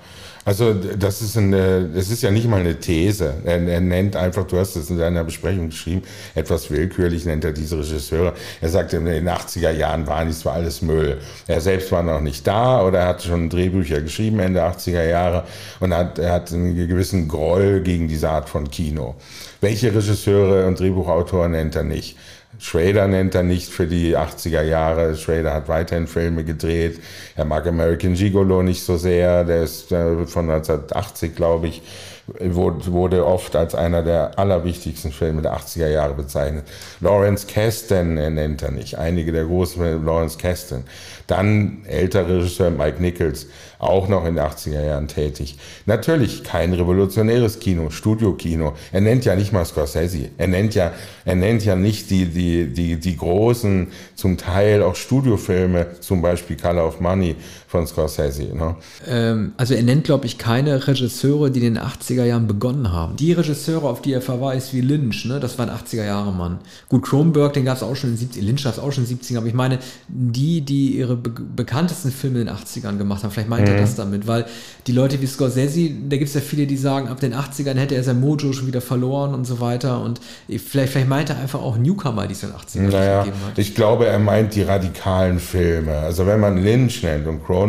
also 0.46 0.72
das 0.74 1.22
ist, 1.22 1.36
eine, 1.36 1.90
das 1.92 2.08
ist 2.08 2.22
ja 2.22 2.30
nicht 2.30 2.48
mal 2.48 2.60
eine 2.60 2.78
These. 2.78 3.34
Er, 3.44 3.60
er, 3.66 3.80
nennt 3.80 4.14
einfach, 4.14 4.46
du 4.46 4.58
hast 4.58 4.76
es 4.76 4.88
in 4.90 4.96
deiner 4.96 5.24
Besprechung 5.24 5.70
geschrieben, 5.70 6.02
etwas 6.36 6.70
willkürlich 6.70 7.24
nennt 7.24 7.44
er 7.44 7.50
diese 7.50 7.76
Regisseure. 7.76 8.32
Er 8.60 8.68
sagt, 8.68 8.92
in 8.92 9.06
den 9.06 9.28
80er 9.28 9.72
Jahren 9.72 10.06
waren 10.06 10.28
dies 10.28 10.38
zwar 10.38 10.52
alles 10.52 10.82
Müll. 10.82 11.18
Er 11.48 11.60
selbst 11.60 11.90
war 11.90 12.04
noch 12.04 12.20
nicht 12.20 12.46
da 12.46 12.86
oder 12.86 13.00
er 13.00 13.08
hat 13.08 13.24
schon 13.24 13.50
Drehbücher 13.50 14.00
geschrieben 14.00 14.38
Ende 14.38 14.62
80er 14.62 15.02
Jahre 15.08 15.42
und 15.80 15.92
hat, 15.92 16.20
er 16.20 16.34
hat 16.34 16.52
einen 16.52 16.76
gewissen 16.76 17.26
Groll 17.26 17.80
gegen 17.80 18.06
diese 18.06 18.30
Art 18.30 18.48
von 18.48 18.70
Kino. 18.70 19.16
Welche 19.60 19.92
Regisseure 19.92 20.68
und 20.68 20.78
Drehbuchautoren 20.78 21.50
nennt 21.50 21.74
er 21.74 21.82
nicht? 21.82 22.16
Schrader 22.58 23.06
nennt 23.08 23.34
er 23.34 23.42
nicht 23.42 23.68
für 23.68 23.86
die 23.86 24.16
80er 24.16 24.62
Jahre. 24.62 25.16
Schrader 25.16 25.52
hat 25.52 25.68
weiterhin 25.68 26.06
Filme 26.06 26.44
gedreht. 26.44 27.00
Er 27.34 27.44
mag 27.44 27.66
American 27.66 28.14
Gigolo 28.14 28.62
nicht 28.62 28.82
so 28.82 28.96
sehr. 28.96 29.44
Der 29.44 29.62
ist 29.62 29.92
äh, 29.92 30.26
von 30.26 30.50
1980, 30.50 31.34
glaube 31.34 31.68
ich, 31.68 31.82
wurde 32.26 33.24
oft 33.24 33.54
als 33.54 33.74
einer 33.74 34.02
der 34.02 34.38
allerwichtigsten 34.38 35.12
Filme 35.12 35.42
der 35.42 35.56
80er 35.56 35.88
Jahre 35.88 36.14
bezeichnet. 36.14 36.64
Lawrence 37.00 37.46
Kasten 37.46 38.14
nennt 38.14 38.62
er 38.62 38.72
nicht. 38.72 38.98
Einige 38.98 39.32
der 39.32 39.44
großen 39.44 40.04
Lawrence 40.04 40.38
Kasten. 40.38 40.84
Dann 41.26 41.84
älterer 41.86 42.28
Regisseur 42.38 42.70
Mike 42.70 43.00
Nichols 43.00 43.46
auch 43.78 44.08
noch 44.08 44.24
in 44.24 44.36
den 44.36 44.44
80er 44.44 44.84
Jahren 44.84 45.08
tätig. 45.08 45.58
Natürlich 45.84 46.44
kein 46.44 46.72
revolutionäres 46.72 47.58
Kino, 47.58 47.90
Studiokino. 47.90 48.74
Er 48.92 49.00
nennt 49.00 49.24
ja 49.24 49.36
nicht 49.36 49.52
mal 49.52 49.64
Scorsese. 49.64 50.30
Er 50.38 50.46
nennt 50.46 50.74
ja, 50.74 50.92
er 51.24 51.34
nennt 51.34 51.64
ja 51.64 51.76
nicht 51.76 52.10
die, 52.10 52.26
die, 52.26 52.72
die, 52.72 52.96
die 52.98 53.16
großen, 53.16 53.88
zum 54.14 54.38
Teil 54.38 54.82
auch 54.82 54.94
Studiofilme, 54.94 56.00
zum 56.00 56.22
Beispiel 56.22 56.56
Color 56.56 56.86
of 56.86 57.00
Money 57.00 57.36
von 57.76 57.86
Scorsese. 57.86 58.54
Ne? 58.54 58.74
Ähm, 59.06 59.52
also 59.56 59.74
er 59.74 59.82
nennt, 59.82 60.04
glaube 60.04 60.26
ich, 60.26 60.38
keine 60.38 60.86
Regisseure, 60.86 61.50
die 61.50 61.64
in 61.64 61.74
den 61.74 61.82
80er 61.82 62.16
80er 62.16 62.24
Jahren 62.24 62.46
begonnen 62.46 62.92
haben. 62.92 63.16
Die 63.16 63.32
Regisseure, 63.32 63.88
auf 63.88 64.02
die 64.02 64.12
er 64.12 64.22
verweist, 64.22 64.72
wie 64.74 64.80
Lynch, 64.80 65.24
ne, 65.24 65.40
das 65.40 65.58
war 65.58 65.68
ein 65.68 65.74
80er 65.74 66.04
Jahre 66.04 66.32
Mann. 66.32 66.58
Gut, 66.88 67.04
Kronberg, 67.04 67.52
den 67.52 67.64
gab 67.64 67.76
es 67.76 67.82
auch 67.82 67.96
schon 67.96 68.10
in 68.10 68.16
den 68.16 68.20
70 68.20 68.42
Lynch 68.42 68.64
gab 68.64 68.74
es 68.74 68.78
auch 68.78 68.92
schon 68.92 69.04
in 69.04 69.10
den 69.10 69.18
70ern, 69.18 69.38
aber 69.38 69.46
ich 69.46 69.54
meine, 69.54 69.78
die, 70.08 70.60
die 70.60 70.96
ihre 70.96 71.16
be 71.16 71.30
bekanntesten 71.56 72.10
Filme 72.10 72.40
in 72.40 72.46
den 72.46 72.54
80ern 72.54 72.96
gemacht 72.98 73.22
haben, 73.22 73.30
vielleicht 73.30 73.48
meint 73.48 73.68
mhm. 73.68 73.74
er 73.74 73.80
das 73.80 73.94
damit, 73.94 74.26
weil 74.26 74.46
die 74.86 74.92
Leute 74.92 75.20
wie 75.20 75.26
Scorsese, 75.26 75.90
da 76.08 76.16
gibt 76.16 76.28
es 76.28 76.34
ja 76.34 76.40
viele, 76.40 76.66
die 76.66 76.76
sagen, 76.76 77.08
ab 77.08 77.20
den 77.20 77.34
80ern 77.34 77.74
hätte 77.74 77.94
er 77.94 78.02
sein 78.02 78.20
Mojo 78.20 78.52
schon 78.52 78.66
wieder 78.66 78.80
verloren 78.80 79.34
und 79.34 79.46
so 79.46 79.60
weiter 79.60 80.02
und 80.02 80.20
vielleicht, 80.48 80.92
vielleicht 80.92 81.08
meint 81.08 81.30
er 81.30 81.38
einfach 81.38 81.60
auch 81.60 81.76
Newcomer, 81.76 82.26
die 82.26 82.32
es 82.32 82.42
in 82.42 82.50
den 82.50 82.58
80ern 82.58 82.92
naja, 82.92 83.18
gegeben 83.20 83.38
hat. 83.46 83.58
Ich 83.58 83.74
glaube, 83.74 84.06
er 84.06 84.18
meint 84.18 84.54
die 84.54 84.62
radikalen 84.62 85.38
Filme. 85.38 85.98
Also 85.98 86.26
wenn 86.26 86.40
man 86.40 86.62
Lynch 86.62 87.02
nennt 87.02 87.26
und 87.26 87.44
Cronenberg 87.44 87.65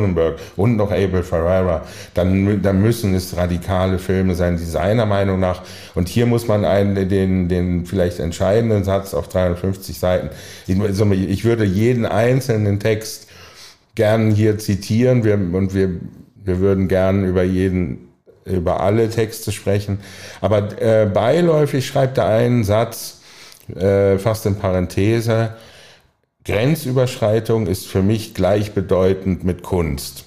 und 0.55 0.75
noch 0.75 0.91
Abel 0.91 1.23
Ferreira, 1.23 1.85
dann, 2.13 2.61
dann 2.61 2.81
müssen 2.81 3.13
es 3.13 3.35
radikale 3.35 3.99
Filme 3.99 4.35
sein, 4.35 4.57
die 4.57 4.65
seiner 4.65 5.05
Meinung 5.05 5.39
nach. 5.39 5.63
Und 5.95 6.09
hier 6.09 6.25
muss 6.25 6.47
man 6.47 6.65
einen, 6.65 7.09
den, 7.09 7.49
den 7.49 7.85
vielleicht 7.85 8.19
entscheidenden 8.19 8.83
Satz 8.83 9.13
auf 9.13 9.27
350 9.27 9.97
Seiten, 9.99 10.29
ich 10.67 11.43
würde 11.43 11.63
jeden 11.63 12.05
einzelnen 12.05 12.79
Text 12.79 13.27
gern 13.95 14.31
hier 14.31 14.57
zitieren 14.59 15.23
wir, 15.23 15.33
und 15.33 15.73
wir, 15.73 15.89
wir 16.43 16.59
würden 16.59 16.87
gern 16.87 17.25
über 17.25 17.43
jeden 17.43 18.07
über 18.45 18.79
alle 18.79 19.09
Texte 19.09 19.51
sprechen. 19.51 19.99
Aber 20.39 20.81
äh, 20.81 21.05
beiläufig 21.05 21.85
schreibt 21.85 22.17
er 22.17 22.27
einen 22.27 22.63
Satz, 22.63 23.19
äh, 23.75 24.17
fast 24.17 24.45
in 24.45 24.55
Parenthese, 24.55 25.53
Grenzüberschreitung 26.47 27.67
ist 27.67 27.87
für 27.87 28.01
mich 28.01 28.33
gleichbedeutend 28.33 29.43
mit 29.43 29.63
Kunst. 29.63 30.23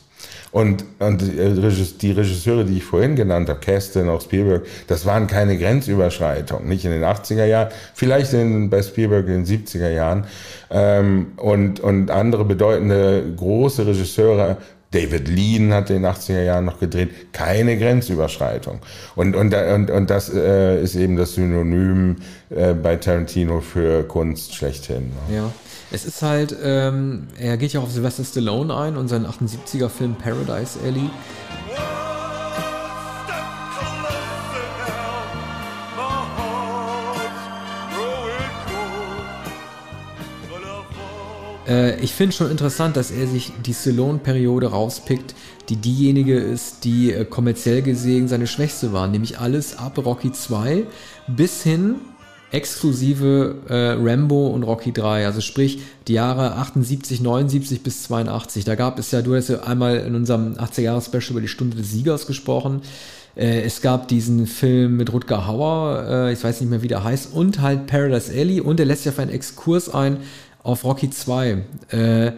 Und, 0.52 0.84
und 0.98 1.22
die 1.22 2.10
Regisseure, 2.10 2.64
die 2.64 2.78
ich 2.78 2.84
vorhin 2.84 3.14
genannt 3.14 3.48
habe, 3.48 3.60
Kesten, 3.60 4.08
auch 4.08 4.20
Spielberg, 4.20 4.66
das 4.88 5.06
waren 5.06 5.28
keine 5.28 5.56
Grenzüberschreitungen, 5.56 6.68
nicht 6.68 6.84
in 6.84 6.90
den 6.90 7.04
80er 7.04 7.44
Jahren, 7.44 7.68
vielleicht 7.94 8.32
in, 8.32 8.68
bei 8.68 8.82
Spielberg 8.82 9.28
in 9.28 9.44
den 9.44 9.46
70er 9.46 9.90
Jahren. 9.90 10.26
Ähm, 10.70 11.32
und, 11.36 11.78
und 11.80 12.10
andere 12.10 12.44
bedeutende 12.44 13.22
große 13.36 13.86
Regisseure 13.86 14.56
David 14.90 15.28
Lean 15.28 15.72
hat 15.72 15.90
in 15.90 16.02
den 16.02 16.12
80er 16.12 16.42
Jahren 16.42 16.64
noch 16.64 16.80
gedreht, 16.80 17.32
keine 17.32 17.78
Grenzüberschreitung. 17.78 18.80
Und, 19.14 19.36
und, 19.36 19.54
und, 19.54 19.90
und 19.90 20.10
das 20.10 20.34
äh, 20.34 20.82
ist 20.82 20.96
eben 20.96 21.16
das 21.16 21.34
Synonym 21.34 22.16
äh, 22.50 22.74
bei 22.74 22.96
Tarantino 22.96 23.60
für 23.60 24.02
Kunst 24.02 24.56
schlechthin. 24.56 25.12
Ne? 25.28 25.36
Ja. 25.36 25.52
Es 25.92 26.04
ist 26.04 26.22
halt, 26.22 26.56
ähm, 26.62 27.26
er 27.36 27.56
geht 27.56 27.72
ja 27.72 27.80
auf 27.80 27.90
Sylvester 27.90 28.24
Stallone 28.24 28.74
ein 28.76 28.96
und 28.96 29.08
seinen 29.08 29.26
78er 29.26 29.88
Film 29.88 30.14
Paradise 30.14 30.78
Alley. 30.84 31.10
Äh, 41.66 42.00
ich 42.00 42.14
finde 42.14 42.36
schon 42.36 42.52
interessant, 42.52 42.96
dass 42.96 43.10
er 43.10 43.26
sich 43.26 43.52
die 43.66 43.74
Stallone-Periode 43.74 44.68
rauspickt, 44.68 45.34
die 45.68 45.76
diejenige 45.76 46.38
ist, 46.38 46.84
die 46.84 47.12
äh, 47.12 47.24
kommerziell 47.24 47.82
gesehen 47.82 48.28
seine 48.28 48.46
schwächste 48.46 48.92
war, 48.92 49.08
nämlich 49.08 49.38
alles 49.38 49.76
ab 49.76 49.98
Rocky 49.98 50.30
2 50.30 50.84
bis 51.26 51.64
hin 51.64 51.96
exklusive 52.52 53.56
äh, 53.68 53.92
Rambo 53.92 54.48
und 54.48 54.64
Rocky 54.64 54.92
3, 54.92 55.26
also 55.26 55.40
sprich 55.40 55.80
die 56.08 56.14
Jahre 56.14 56.56
78, 56.56 57.20
79 57.20 57.82
bis 57.82 58.02
82. 58.04 58.64
Da 58.64 58.74
gab 58.74 58.98
es 58.98 59.10
ja, 59.12 59.22
du 59.22 59.34
hast 59.34 59.48
ja 59.48 59.60
einmal 59.62 59.98
in 59.98 60.14
unserem 60.14 60.54
80er-Jahres-Special 60.54 61.30
über 61.30 61.40
die 61.40 61.48
Stunde 61.48 61.76
des 61.76 61.92
Siegers 61.92 62.26
gesprochen. 62.26 62.82
Äh, 63.36 63.62
es 63.62 63.80
gab 63.82 64.08
diesen 64.08 64.46
Film 64.46 64.96
mit 64.96 65.12
Rutger 65.12 65.46
Hauer, 65.46 66.04
äh, 66.08 66.32
ich 66.32 66.42
weiß 66.42 66.60
nicht 66.60 66.70
mehr, 66.70 66.82
wie 66.82 66.88
der 66.88 67.04
heißt, 67.04 67.32
und 67.32 67.60
halt 67.60 67.86
Paradise 67.86 68.32
Alley 68.32 68.60
und 68.60 68.80
er 68.80 68.86
lässt 68.86 69.04
ja 69.04 69.12
für 69.12 69.22
einen 69.22 69.30
Exkurs 69.30 69.88
ein 69.88 70.18
auf 70.62 70.84
Rocky 70.84 71.10
2. 71.10 71.64
Äh, 71.90 72.32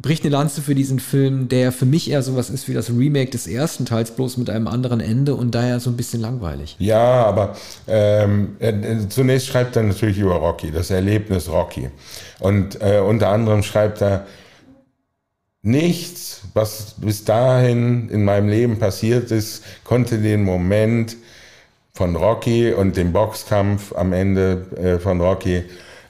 bricht 0.00 0.24
eine 0.24 0.32
Lanze 0.32 0.60
für 0.60 0.74
diesen 0.74 1.00
Film, 1.00 1.48
der 1.48 1.72
für 1.72 1.86
mich 1.86 2.10
eher 2.10 2.22
sowas 2.22 2.50
ist 2.50 2.68
wie 2.68 2.74
das 2.74 2.90
Remake 2.90 3.30
des 3.30 3.46
ersten 3.46 3.86
Teils, 3.86 4.10
bloß 4.10 4.36
mit 4.36 4.50
einem 4.50 4.68
anderen 4.68 5.00
Ende 5.00 5.34
und 5.34 5.54
daher 5.54 5.80
so 5.80 5.90
ein 5.90 5.96
bisschen 5.96 6.20
langweilig. 6.20 6.76
Ja, 6.78 7.24
aber 7.24 7.56
ähm, 7.88 8.56
äh, 8.58 9.08
zunächst 9.08 9.48
schreibt 9.48 9.76
er 9.76 9.84
natürlich 9.84 10.18
über 10.18 10.36
Rocky, 10.36 10.70
das 10.70 10.90
Erlebnis 10.90 11.48
Rocky. 11.48 11.90
Und 12.40 12.80
äh, 12.82 13.00
unter 13.00 13.28
anderem 13.30 13.62
schreibt 13.62 14.02
er, 14.02 14.26
nichts, 15.62 16.42
was 16.54 16.94
bis 16.98 17.24
dahin 17.24 18.08
in 18.10 18.24
meinem 18.24 18.48
Leben 18.48 18.78
passiert 18.78 19.30
ist, 19.32 19.64
konnte 19.82 20.18
den 20.18 20.44
Moment 20.44 21.16
von 21.92 22.14
Rocky 22.14 22.72
und 22.72 22.96
dem 22.96 23.12
Boxkampf 23.12 23.92
am 23.96 24.12
Ende 24.12 24.66
äh, 24.76 24.98
von 25.00 25.20
Rocky 25.20 25.64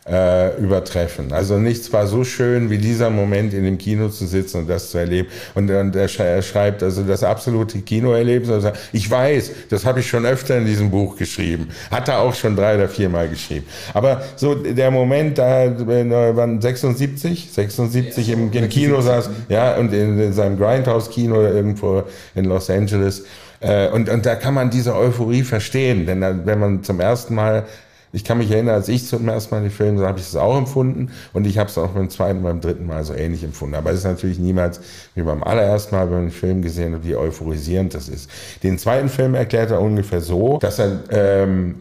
äh, 0.08 0.56
übertreffen. 0.58 1.32
Also 1.32 1.58
nichts 1.58 1.92
war 1.92 2.06
so 2.06 2.22
schön 2.24 2.70
wie 2.70 2.78
dieser 2.78 3.10
Moment 3.10 3.52
in 3.52 3.64
dem 3.64 3.76
Kino 3.76 4.08
zu 4.08 4.26
sitzen 4.26 4.60
und 4.60 4.70
das 4.70 4.90
zu 4.90 4.98
erleben. 4.98 5.28
Und, 5.54 5.70
und 5.70 5.96
er, 5.96 6.08
schreibt 6.08 6.82
also 6.82 7.02
das 7.02 7.24
absolute 7.24 7.80
Kinoerlebnis. 7.80 8.50
Also 8.50 8.70
ich 8.92 9.10
weiß, 9.10 9.50
das 9.68 9.84
habe 9.84 10.00
ich 10.00 10.08
schon 10.08 10.24
öfter 10.24 10.58
in 10.58 10.66
diesem 10.66 10.90
Buch 10.90 11.16
geschrieben. 11.16 11.68
Hat 11.90 12.08
er 12.08 12.20
auch 12.20 12.34
schon 12.34 12.54
drei 12.54 12.76
oder 12.76 12.88
viermal 12.88 13.28
geschrieben. 13.28 13.66
Aber 13.94 14.22
so 14.36 14.54
der 14.54 14.90
Moment, 14.90 15.38
da 15.38 15.64
äh, 15.64 16.36
waren 16.36 16.60
76, 16.60 17.50
76 17.52 18.28
im, 18.28 18.52
im 18.52 18.68
Kino 18.68 19.00
saß, 19.00 19.30
ja, 19.48 19.76
und 19.76 19.92
in, 19.92 20.20
in 20.20 20.32
seinem 20.32 20.56
Grindhouse-Kino 20.56 21.42
irgendwo 21.42 22.04
in 22.34 22.44
Los 22.44 22.70
Angeles. 22.70 23.24
Äh, 23.60 23.88
und, 23.88 24.08
und 24.08 24.24
da 24.24 24.36
kann 24.36 24.54
man 24.54 24.70
diese 24.70 24.94
Euphorie 24.94 25.42
verstehen, 25.42 26.06
denn 26.06 26.20
wenn 26.44 26.60
man 26.60 26.84
zum 26.84 27.00
ersten 27.00 27.34
Mal 27.34 27.64
ich 28.12 28.24
kann 28.24 28.38
mich 28.38 28.50
erinnern, 28.50 28.74
als 28.74 28.88
ich 28.88 29.06
zum 29.06 29.28
ersten 29.28 29.54
Mal 29.54 29.62
den 29.62 29.70
Film 29.70 29.98
sah, 29.98 30.06
habe 30.06 30.18
ich 30.18 30.26
es 30.26 30.36
auch 30.36 30.56
empfunden 30.56 31.10
und 31.32 31.46
ich 31.46 31.58
habe 31.58 31.68
es 31.68 31.76
auch 31.76 31.90
beim 31.90 32.08
zweiten, 32.08 32.42
beim 32.42 32.60
dritten 32.60 32.86
Mal 32.86 33.04
so 33.04 33.14
ähnlich 33.14 33.44
empfunden. 33.44 33.74
Aber 33.74 33.90
es 33.90 33.98
ist 33.98 34.04
natürlich 34.04 34.38
niemals 34.38 34.80
wie 35.14 35.22
beim 35.22 35.42
allerersten 35.42 35.94
Mal, 35.94 36.06
wenn 36.06 36.16
man 36.16 36.26
den 36.26 36.32
Film 36.32 36.62
gesehen 36.62 36.94
hat, 36.94 37.04
wie 37.04 37.16
euphorisierend 37.16 37.94
das 37.94 38.08
ist. 38.08 38.30
Den 38.62 38.78
zweiten 38.78 39.08
Film 39.08 39.34
erklärt 39.34 39.70
er 39.70 39.80
ungefähr 39.80 40.20
so, 40.20 40.58
dass 40.58 40.78
er 40.78 41.00
ähm, 41.10 41.76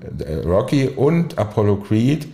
Rocky 0.46 0.90
und 0.90 1.38
Apollo 1.38 1.78
Creed 1.78 2.28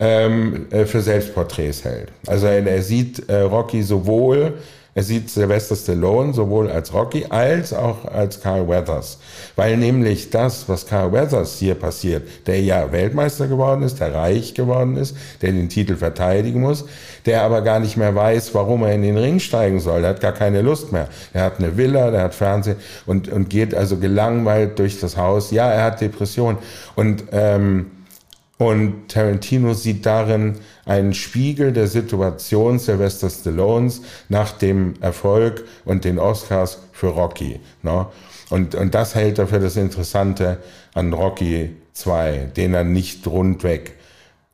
ähm, 0.00 0.66
äh, 0.70 0.84
für 0.84 1.00
Selbstporträts 1.00 1.84
hält. 1.84 2.08
Also 2.26 2.46
er, 2.46 2.66
er 2.66 2.82
sieht 2.82 3.28
äh, 3.28 3.40
Rocky 3.40 3.82
sowohl 3.82 4.54
er 4.94 5.02
sieht 5.02 5.30
Sylvester 5.30 5.76
Stallone 5.76 6.34
sowohl 6.34 6.70
als 6.70 6.92
Rocky 6.92 7.24
als 7.28 7.72
auch 7.72 8.04
als 8.06 8.40
Carl 8.40 8.68
Weathers. 8.68 9.18
Weil 9.54 9.76
nämlich 9.76 10.30
das, 10.30 10.68
was 10.68 10.86
Carl 10.86 11.12
Weathers 11.12 11.58
hier 11.58 11.74
passiert, 11.74 12.26
der 12.46 12.60
ja 12.60 12.90
Weltmeister 12.90 13.46
geworden 13.46 13.82
ist, 13.82 14.00
der 14.00 14.14
reich 14.14 14.54
geworden 14.54 14.96
ist, 14.96 15.16
der 15.42 15.52
den 15.52 15.68
Titel 15.68 15.96
verteidigen 15.96 16.60
muss, 16.60 16.84
der 17.26 17.42
aber 17.42 17.62
gar 17.62 17.80
nicht 17.80 17.96
mehr 17.96 18.14
weiß, 18.14 18.54
warum 18.54 18.82
er 18.82 18.94
in 18.94 19.02
den 19.02 19.16
Ring 19.16 19.38
steigen 19.38 19.78
soll. 19.78 20.02
Er 20.02 20.10
hat 20.10 20.20
gar 20.20 20.32
keine 20.32 20.62
Lust 20.62 20.90
mehr. 20.90 21.08
Er 21.32 21.44
hat 21.44 21.58
eine 21.58 21.76
Villa, 21.76 22.10
der 22.10 22.22
hat 22.22 22.34
Fernsehen 22.34 22.76
und, 23.06 23.28
und 23.28 23.50
geht 23.50 23.74
also 23.74 23.98
gelangweilt 23.98 24.78
durch 24.78 24.98
das 24.98 25.16
Haus. 25.16 25.50
Ja, 25.50 25.70
er 25.70 25.84
hat 25.84 26.00
Depression. 26.00 26.58
Und, 26.96 27.24
ähm, 27.32 27.86
und 28.58 29.08
Tarantino 29.08 29.72
sieht 29.72 30.04
darin 30.04 30.56
einen 30.84 31.14
Spiegel 31.14 31.72
der 31.72 31.86
Situation 31.86 32.80
Sylvester 32.80 33.30
Stallones 33.30 34.02
nach 34.28 34.50
dem 34.52 34.94
Erfolg 35.00 35.64
und 35.84 36.04
den 36.04 36.18
Oscars 36.18 36.80
für 36.92 37.08
Rocky. 37.08 37.60
Ne? 37.82 38.06
Und, 38.50 38.74
und 38.74 38.94
das 38.94 39.14
hält 39.14 39.38
er 39.38 39.46
für 39.46 39.60
das 39.60 39.76
Interessante 39.76 40.58
an 40.94 41.12
Rocky 41.12 41.76
2, 41.92 42.50
den 42.56 42.74
er 42.74 42.82
nicht 42.82 43.26
rundweg 43.28 43.94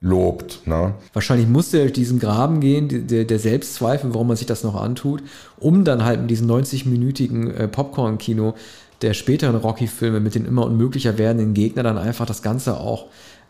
lobt. 0.03 0.67
Ne? 0.67 0.95
Wahrscheinlich 1.15 1.49
musste 1.49 1.79
er 1.79 1.85
durch 1.85 1.95
diesen 1.95 2.19
Graben 2.19 2.61
gehen, 2.61 3.07
der, 3.07 3.25
der 3.25 3.39
Selbstzweifel, 3.39 4.13
warum 4.13 4.29
man 4.29 4.37
sich 4.37 4.47
das 4.47 4.65
noch 4.65 4.75
antut, 4.75 5.23
um 5.59 5.85
dann 5.85 6.05
halt 6.05 6.21
mit 6.21 6.31
diesem 6.31 6.51
90-minütigen 6.51 7.55
äh, 7.55 7.69
Popcorn-Kino 7.69 8.55
der 9.01 9.15
späteren 9.15 9.57
Rocky-Filme 9.57 10.21
mit 10.21 10.35
den 10.35 10.45
immer 10.45 10.65
unmöglicher 10.65 11.19
werdenden 11.19 11.55
Gegnern 11.55 11.85
dann 11.85 11.99
einfach 11.99 12.27
das 12.27 12.43
Ganze 12.43 12.79
auch 12.79 13.07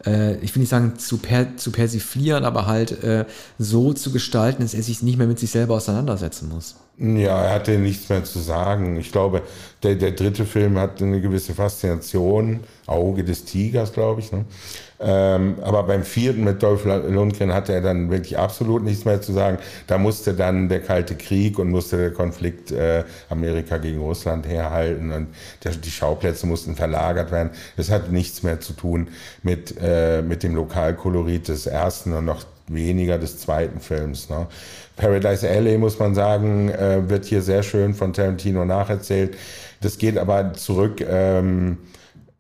äh, 0.07 0.37
ich 0.37 0.55
will 0.55 0.61
nicht 0.61 0.71
sagen 0.71 0.99
zu, 0.99 1.19
per, 1.19 1.57
zu 1.57 1.71
persiflieren, 1.71 2.45
aber 2.45 2.67
halt 2.67 3.03
äh, 3.03 3.25
so 3.59 3.93
zu 3.93 4.13
gestalten, 4.13 4.63
dass 4.63 4.75
er 4.75 4.83
sich 4.83 5.03
nicht 5.03 5.19
mehr 5.19 5.27
mit 5.27 5.39
sich 5.39 5.51
selber 5.51 5.75
auseinandersetzen 5.75 6.49
muss. 6.49 6.77
Ja, 6.97 7.45
er 7.45 7.55
hatte 7.55 7.73
nichts 7.79 8.09
mehr 8.09 8.23
zu 8.23 8.39
sagen. 8.39 8.97
Ich 8.97 9.11
glaube, 9.11 9.43
der, 9.83 9.97
der 9.97 10.13
dritte 10.13 10.45
Film 10.45 10.79
hat 10.79 11.03
eine 11.03 11.21
gewisse 11.21 11.55
Faszination, 11.55 12.61
Auge 12.87 13.25
des 13.25 13.45
Tigers, 13.45 13.93
glaube 13.93 14.21
ich. 14.21 14.31
Ne? 14.31 14.45
Ähm, 15.01 15.57
aber 15.63 15.83
beim 15.83 16.05
vierten 16.05 16.45
mit 16.45 16.63
Dolph 16.63 16.85
Lundgren 16.85 17.53
hatte 17.53 17.73
er 17.73 17.81
dann 17.81 18.11
wirklich 18.11 18.39
absolut 18.39 18.85
nichts 18.85 19.05
mehr 19.05 19.21
zu 19.21 19.33
sagen. 19.33 19.59
Da 19.87 19.99
musste 19.99 20.35
dann 20.35 20.69
der 20.69 20.81
Kalte 20.81 21.17
Krieg 21.17 21.59
und 21.59 21.71
musste 21.71 21.97
der 21.97 22.11
Konflikt 22.13 22.71
äh, 22.71 23.05
Amerika 23.29 23.79
gegen 23.79 24.01
Russland 24.01 24.47
herhalten 24.47 25.11
und 25.11 25.29
der, 25.65 25.73
die 25.73 25.91
Schauplätze 25.91 26.47
mussten 26.47 26.77
verlagert 26.77 27.33
werden. 27.33 27.51
Das 27.77 27.91
hat 27.91 28.13
nichts 28.13 28.43
mehr 28.43 28.61
zu 28.61 28.73
tun 28.73 29.09
mit, 29.43 29.75
äh, 29.83 30.23
mit 30.23 30.43
dem 30.43 30.55
Lokalkolorit 30.55 31.49
des 31.49 31.67
ersten 31.67 32.13
und 32.13 32.25
noch 32.25 32.45
weniger 32.69 33.19
des 33.19 33.39
zweiten 33.39 33.81
Films. 33.81 34.31
Ne? 34.31 34.47
Paradise 34.97 35.49
Alley, 35.49 35.77
muss 35.77 35.99
man 35.99 36.15
sagen, 36.15 36.71
äh, 36.71 37.09
wird 37.09 37.25
hier 37.25 37.43
sehr 37.43 37.63
schön 37.63 37.95
von 37.95 38.13
Tarantino 38.13 38.65
nacherzählt. 38.65 39.37
Das 39.81 39.99
geht 39.99 40.17
aber 40.17 40.55
zurück 40.55 41.05
ähm, 41.07 41.73
äh, 41.73 41.95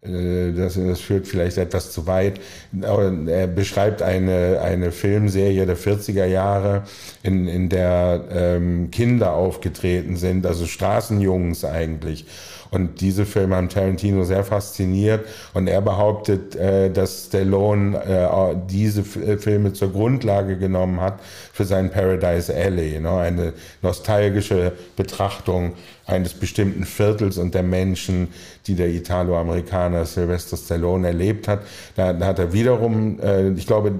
das, 0.04 0.74
das 0.74 1.00
führt 1.00 1.26
vielleicht 1.26 1.56
etwas 1.56 1.90
zu 1.90 2.06
weit. 2.06 2.40
Er 2.82 3.46
beschreibt 3.46 4.02
eine, 4.02 4.60
eine 4.62 4.92
Filmserie 4.92 5.64
der 5.64 5.78
40er 5.78 6.26
Jahre, 6.26 6.82
in, 7.22 7.48
in 7.48 7.68
der 7.70 8.24
ähm, 8.30 8.90
Kinder 8.90 9.32
aufgetreten 9.32 10.16
sind, 10.16 10.44
also 10.46 10.66
Straßenjungs 10.66 11.64
eigentlich. 11.64 12.26
Und 12.74 13.00
diese 13.00 13.24
Filme 13.24 13.54
haben 13.54 13.68
Tarantino 13.68 14.24
sehr 14.24 14.42
fasziniert. 14.42 15.26
Und 15.52 15.68
er 15.68 15.80
behauptet, 15.80 16.56
äh, 16.56 16.90
dass 16.90 17.26
Stallone 17.26 17.96
äh, 17.96 18.56
diese 18.68 19.02
äh, 19.20 19.38
Filme 19.38 19.72
zur 19.72 19.92
Grundlage 19.92 20.58
genommen 20.58 21.00
hat 21.00 21.20
für 21.52 21.64
sein 21.64 21.90
Paradise 21.90 22.52
Alley. 22.52 22.98
Ne? 22.98 23.10
Eine 23.10 23.52
nostalgische 23.80 24.72
Betrachtung 24.96 25.74
eines 26.04 26.34
bestimmten 26.34 26.84
Viertels 26.84 27.38
und 27.38 27.54
der 27.54 27.62
Menschen, 27.62 28.28
die 28.66 28.74
der 28.74 28.88
Italo-Amerikaner 28.88 30.04
Sylvester 30.06 30.56
Stallone 30.56 31.08
erlebt 31.08 31.48
hat. 31.48 31.60
Da, 31.96 32.12
da 32.12 32.26
hat 32.26 32.38
er 32.38 32.52
wiederum, 32.52 33.20
äh, 33.20 33.50
ich 33.50 33.66
glaube, 33.66 33.92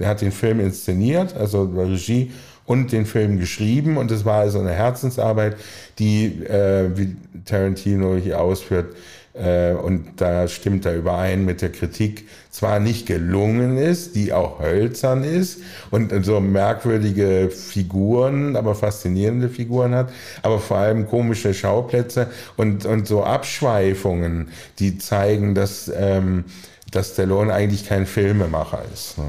er 0.00 0.08
hat 0.08 0.20
den 0.20 0.32
Film 0.32 0.60
inszeniert, 0.60 1.36
also 1.36 1.64
Regie 1.64 2.32
und 2.66 2.92
den 2.92 3.06
Film 3.06 3.38
geschrieben. 3.38 3.96
Und 3.96 4.10
es 4.10 4.24
war 4.24 4.40
also 4.40 4.58
eine 4.58 4.72
Herzensarbeit, 4.72 5.56
die, 5.98 6.26
äh, 6.44 6.90
wie 6.96 7.16
Tarantino 7.44 8.16
hier 8.16 8.40
ausführt, 8.40 8.94
äh, 8.94 9.15
und 9.36 10.04
da 10.16 10.48
stimmt 10.48 10.86
er 10.86 10.96
überein 10.96 11.44
mit 11.44 11.60
der 11.62 11.70
Kritik, 11.70 12.26
zwar 12.50 12.80
nicht 12.80 13.06
gelungen 13.06 13.76
ist, 13.76 14.16
die 14.16 14.32
auch 14.32 14.60
hölzern 14.60 15.24
ist 15.24 15.60
und 15.90 16.24
so 16.24 16.40
merkwürdige 16.40 17.50
Figuren, 17.50 18.56
aber 18.56 18.74
faszinierende 18.74 19.50
Figuren 19.50 19.94
hat, 19.94 20.10
aber 20.42 20.58
vor 20.58 20.78
allem 20.78 21.06
komische 21.06 21.52
Schauplätze 21.52 22.28
und, 22.56 22.86
und 22.86 23.06
so 23.06 23.24
Abschweifungen, 23.24 24.48
die 24.78 24.96
zeigen, 24.96 25.54
dass, 25.54 25.92
ähm, 25.94 26.44
dass 26.90 27.12
Stallone 27.12 27.52
eigentlich 27.52 27.86
kein 27.86 28.06
Filmemacher 28.06 28.82
ist. 28.92 29.18
Ne? 29.18 29.24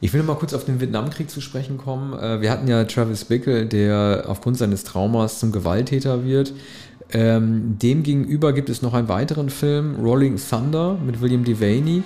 Ich 0.00 0.12
will 0.12 0.22
mal 0.22 0.36
kurz 0.36 0.52
auf 0.52 0.64
den 0.64 0.80
Vietnamkrieg 0.80 1.30
zu 1.30 1.40
sprechen 1.40 1.78
kommen. 1.78 2.12
Äh, 2.18 2.40
wir 2.40 2.50
hatten 2.50 2.68
ja 2.68 2.84
Travis 2.84 3.24
Bickle, 3.24 3.66
der 3.66 4.24
aufgrund 4.28 4.58
seines 4.58 4.84
Traumas 4.84 5.40
zum 5.40 5.52
Gewalttäter 5.52 6.24
wird. 6.24 6.52
Ähm, 7.12 7.78
dem 7.80 8.02
gegenüber 8.02 8.52
gibt 8.52 8.68
es 8.68 8.82
noch 8.82 8.94
einen 8.94 9.08
weiteren 9.08 9.50
Film, 9.50 9.96
Rolling 9.96 10.36
Thunder 10.36 10.98
mit 11.04 11.20
William 11.20 11.44
Devaney. 11.44 12.02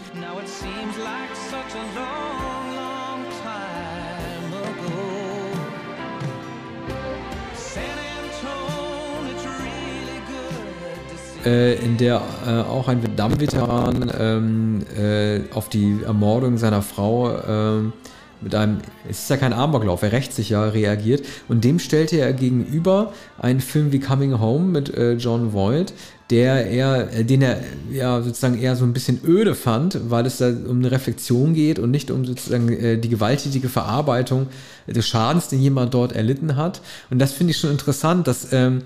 äh, 11.45 11.75
in 11.85 11.97
der 11.97 12.23
äh, 12.47 12.61
auch 12.61 12.89
ein 12.89 13.03
Vietnam-Veteran 13.03 14.13
ähm, 14.19 14.81
äh, 14.97 15.41
auf 15.55 15.69
die 15.69 16.01
Ermordung 16.05 16.59
seiner 16.59 16.83
Frau 16.83 17.31
ähm, 17.47 17.93
mit 18.40 18.55
einem, 18.55 18.79
es 19.09 19.20
ist 19.20 19.31
ja 19.31 19.37
kein 19.37 19.53
Amoklauf, 19.53 20.03
er 20.03 20.12
rächt 20.12 20.33
sich 20.33 20.50
ja, 20.50 20.64
reagiert. 20.64 21.24
Und 21.48 21.64
dem 21.64 21.79
stellte 21.79 22.16
er 22.16 22.33
gegenüber 22.33 23.12
einen 23.38 23.61
Film 23.61 23.92
wie 23.92 24.00
Coming 24.00 24.40
Home 24.40 24.66
mit 24.66 24.94
äh, 24.94 25.14
John 25.14 25.53
Voight, 25.53 25.92
der 26.31 26.66
er, 26.66 27.12
äh, 27.12 27.24
den 27.24 27.42
er 27.42 27.61
ja 27.90 28.22
sozusagen 28.22 28.59
eher 28.59 28.76
so 28.76 28.85
ein 28.85 28.92
bisschen 28.92 29.20
öde 29.24 29.55
fand, 29.55 30.11
weil 30.11 30.26
es 30.26 30.38
da 30.38 30.48
um 30.48 30.79
eine 30.79 30.90
Reflexion 30.90 31.55
geht 31.55 31.79
und 31.79 31.90
nicht 31.90 32.11
um 32.11 32.24
sozusagen 32.24 32.68
äh, 32.68 32.98
die 32.98 33.09
gewalttätige 33.09 33.68
Verarbeitung 33.68 34.46
des 34.87 35.07
Schadens, 35.07 35.48
den 35.48 35.61
jemand 35.61 35.94
dort 35.94 36.12
erlitten 36.12 36.57
hat. 36.57 36.81
Und 37.11 37.18
das 37.18 37.33
finde 37.33 37.53
ich 37.53 37.59
schon 37.59 37.70
interessant, 37.70 38.26
dass 38.26 38.53
ähm, 38.53 38.83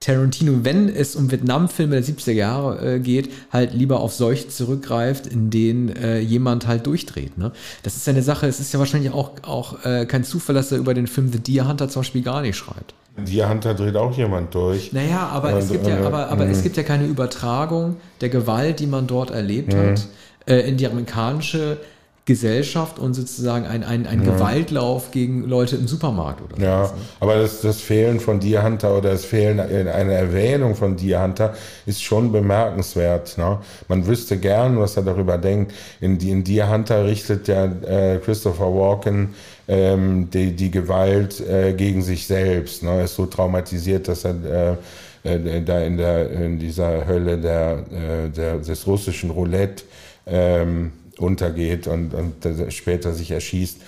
Tarantino, 0.00 0.64
wenn 0.64 0.88
es 0.88 1.16
um 1.16 1.30
Vietnam-Filme 1.30 2.00
der 2.00 2.04
70er 2.04 2.32
Jahre 2.32 2.96
äh, 2.96 3.00
geht, 3.00 3.30
halt 3.50 3.72
lieber 3.72 4.00
auf 4.00 4.12
solche 4.12 4.48
zurückgreift, 4.48 5.26
in 5.26 5.48
denen 5.48 5.88
äh, 5.88 6.18
jemand 6.18 6.66
halt 6.66 6.86
durchdreht. 6.86 7.38
Ne? 7.38 7.52
Das 7.82 7.96
ist 7.96 8.06
ja 8.06 8.12
eine 8.12 8.22
Sache, 8.22 8.46
es 8.46 8.60
ist 8.60 8.72
ja 8.72 8.78
wahrscheinlich 8.78 9.12
auch, 9.12 9.30
auch 9.42 9.84
äh, 9.84 10.04
kein 10.04 10.24
Zufall, 10.24 10.54
dass 10.54 10.72
er 10.72 10.78
über 10.78 10.92
den 10.92 11.06
Film 11.06 11.32
The 11.32 11.38
Deer 11.38 11.66
Hunter 11.66 11.88
zum 11.88 12.00
Beispiel 12.00 12.22
gar 12.22 12.42
nicht 12.42 12.56
schreibt. 12.56 12.94
Deer 13.16 13.48
Hunter 13.48 13.74
dreht 13.74 13.96
auch 13.96 14.14
jemand 14.16 14.54
durch. 14.54 14.92
Naja, 14.92 15.28
aber, 15.32 15.54
Und, 15.54 15.58
es, 15.60 15.70
gibt 15.70 15.86
ja, 15.86 16.04
aber, 16.04 16.28
aber 16.28 16.46
es 16.46 16.58
mhm. 16.58 16.62
gibt 16.64 16.76
ja 16.76 16.82
keine 16.82 17.06
Übertragung 17.06 17.96
der 18.20 18.28
Gewalt, 18.28 18.80
die 18.80 18.86
man 18.86 19.06
dort 19.06 19.30
erlebt 19.30 19.74
hat, 19.74 20.06
äh, 20.46 20.68
in 20.68 20.76
die 20.76 20.86
amerikanische 20.86 21.78
Gesellschaft 22.26 22.98
und 22.98 23.12
sozusagen 23.12 23.66
ein, 23.66 23.84
ein, 23.84 24.06
ein 24.06 24.24
ja. 24.24 24.32
Gewaltlauf 24.32 25.10
gegen 25.10 25.46
Leute 25.46 25.76
im 25.76 25.86
Supermarkt 25.86 26.40
oder 26.40 26.56
so. 26.56 26.62
Ja, 26.62 26.94
aber 27.20 27.36
das, 27.36 27.60
das 27.60 27.82
Fehlen 27.82 28.18
von 28.18 28.40
Deer 28.40 28.62
Hunter 28.64 28.96
oder 28.96 29.10
das 29.10 29.26
Fehlen 29.26 29.60
einer 29.60 30.12
Erwähnung 30.12 30.74
von 30.74 30.96
Deer 30.96 31.22
Hunter 31.22 31.54
ist 31.84 32.02
schon 32.02 32.32
bemerkenswert. 32.32 33.36
Ne? 33.36 33.58
Man 33.88 34.06
wüsste 34.06 34.38
gern, 34.38 34.78
was 34.78 34.96
er 34.96 35.02
darüber 35.02 35.36
denkt. 35.36 35.74
In, 36.00 36.18
in 36.18 36.44
Deer 36.44 36.70
Hunter 36.70 37.04
richtet 37.04 37.46
ja 37.46 37.66
äh, 37.66 38.18
Christopher 38.24 38.74
Walken 38.74 39.34
ähm, 39.68 40.30
die, 40.30 40.56
die 40.56 40.70
Gewalt 40.70 41.40
äh, 41.40 41.74
gegen 41.74 42.00
sich 42.00 42.26
selbst. 42.26 42.82
Ne? 42.82 42.90
Er 42.90 43.04
ist 43.04 43.16
so 43.16 43.26
traumatisiert, 43.26 44.08
dass 44.08 44.24
er 44.24 44.78
äh, 45.24 45.34
äh 45.34 45.62
da 45.62 45.80
in, 45.80 45.98
der, 45.98 46.30
in 46.30 46.58
dieser 46.58 47.06
Hölle 47.06 47.36
der, 47.36 47.84
äh, 47.92 48.30
der, 48.30 48.58
des 48.58 48.86
russischen 48.86 49.30
Roulette 49.30 49.84
ähm, 50.26 50.92
untergeht 51.18 51.86
und, 51.86 52.14
und 52.14 52.72
später 52.72 53.12
sich 53.12 53.30
erschießt. 53.30 53.80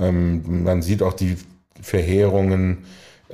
Ähm, 0.00 0.64
man 0.64 0.82
sieht 0.82 1.02
auch 1.02 1.14
die 1.14 1.36
Verheerungen 1.80 2.84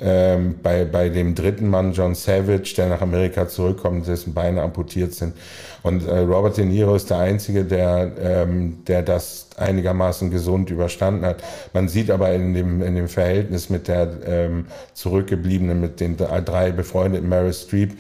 ähm, 0.01 0.57
bei, 0.63 0.87
bei 0.87 1.11
dem 1.11 1.35
dritten 1.35 1.69
Mann, 1.69 1.93
John 1.93 2.15
Savage, 2.15 2.75
der 2.77 2.89
nach 2.89 3.03
Amerika 3.03 3.47
zurückkommt, 3.47 4.07
dessen 4.07 4.33
Beine 4.33 4.63
amputiert 4.63 5.13
sind. 5.13 5.35
Und 5.83 6.07
äh, 6.07 6.19
Robert 6.19 6.57
De 6.57 6.65
Niro 6.65 6.95
ist 6.95 7.11
der 7.11 7.19
Einzige, 7.19 7.65
der, 7.65 8.11
ähm, 8.19 8.85
der 8.87 9.03
das 9.03 9.49
einigermaßen 9.59 10.31
gesund 10.31 10.71
überstanden 10.71 11.27
hat. 11.27 11.43
Man 11.75 11.89
sieht 11.89 12.11
aber 12.11 12.33
in 12.33 12.55
dem, 12.55 12.83
in 12.83 12.95
dem 12.95 13.09
Verhältnis 13.09 13.69
mit 13.69 13.87
der 13.87 14.09
ähm, 14.25 14.67
zurückgebliebenen, 14.95 15.81
mit 15.81 16.01
den 16.01 16.17
drei 16.17 16.71
befreundeten 16.71 17.29
Mary 17.29 17.53
Streep, 17.53 17.93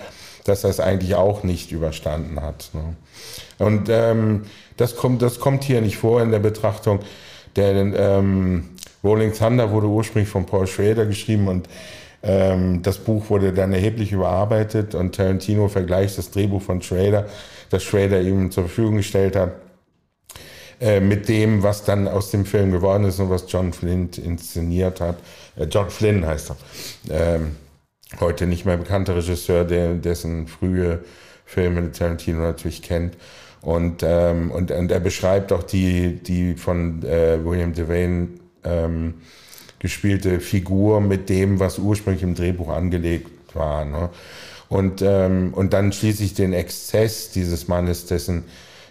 dass 0.44 0.64
es 0.64 0.80
eigentlich 0.80 1.14
auch 1.14 1.42
nicht 1.42 1.72
überstanden 1.72 2.40
hat. 2.40 2.70
Ne? 2.72 2.96
Und 3.58 3.88
ähm, 3.90 4.42
das 4.76 4.96
kommt, 4.96 5.22
das 5.22 5.40
kommt 5.40 5.64
hier 5.64 5.80
nicht 5.80 5.96
vor 5.96 6.22
in 6.22 6.30
der 6.30 6.38
Betrachtung. 6.38 7.00
Der 7.56 7.74
ähm, 7.74 8.70
Rolling 9.04 9.32
Thunder 9.32 9.70
wurde 9.70 9.86
ursprünglich 9.86 10.30
von 10.30 10.46
Paul 10.46 10.66
Schrader 10.66 11.06
geschrieben 11.06 11.48
und 11.48 11.68
ähm, 12.22 12.82
das 12.82 12.98
Buch 12.98 13.30
wurde 13.30 13.52
dann 13.52 13.72
erheblich 13.72 14.12
überarbeitet 14.12 14.94
und 14.94 15.14
Tarantino 15.14 15.68
vergleicht 15.68 16.18
das 16.18 16.30
Drehbuch 16.30 16.62
von 16.62 16.80
Schrader, 16.80 17.26
das 17.70 17.82
Schrader 17.82 18.20
ihm 18.20 18.50
zur 18.50 18.64
Verfügung 18.64 18.96
gestellt 18.96 19.34
hat, 19.34 19.54
äh, 20.80 21.00
mit 21.00 21.28
dem, 21.28 21.62
was 21.62 21.84
dann 21.84 22.06
aus 22.06 22.30
dem 22.30 22.44
Film 22.44 22.70
geworden 22.70 23.04
ist 23.04 23.18
und 23.18 23.28
was 23.28 23.44
John 23.48 23.72
Flynn 23.72 24.08
inszeniert 24.10 25.00
hat. 25.00 25.16
Äh, 25.56 25.64
John 25.64 25.90
Flynn 25.90 26.24
heißt 26.24 26.50
er. 26.50 26.56
Ähm, 27.10 27.56
heute 28.20 28.46
nicht 28.46 28.66
mehr 28.66 28.76
bekannter 28.76 29.16
Regisseur, 29.16 29.64
der, 29.64 29.94
dessen 29.94 30.46
frühe 30.46 31.04
Filme 31.44 31.90
Tarantino 31.90 32.40
natürlich 32.40 32.82
kennt. 32.82 33.16
Und, 33.62 34.02
ähm, 34.02 34.50
und, 34.50 34.70
und 34.70 34.90
er 34.90 35.00
beschreibt 35.00 35.52
auch 35.52 35.62
die, 35.62 36.16
die 36.16 36.54
von 36.54 37.02
äh, 37.04 37.44
William 37.44 37.72
Devane 37.72 38.28
ähm, 38.64 39.14
gespielte 39.78 40.40
Figur 40.40 41.00
mit 41.00 41.28
dem, 41.28 41.60
was 41.60 41.78
ursprünglich 41.78 42.22
im 42.22 42.34
Drehbuch 42.34 42.68
angelegt 42.68 43.30
war. 43.54 43.84
Ne? 43.84 44.10
Und, 44.68 45.02
ähm, 45.02 45.54
und 45.54 45.72
dann 45.72 45.92
schließlich 45.92 46.34
den 46.34 46.52
Exzess 46.52 47.30
dieses 47.30 47.68
Mannes, 47.68 48.06
dessen 48.06 48.44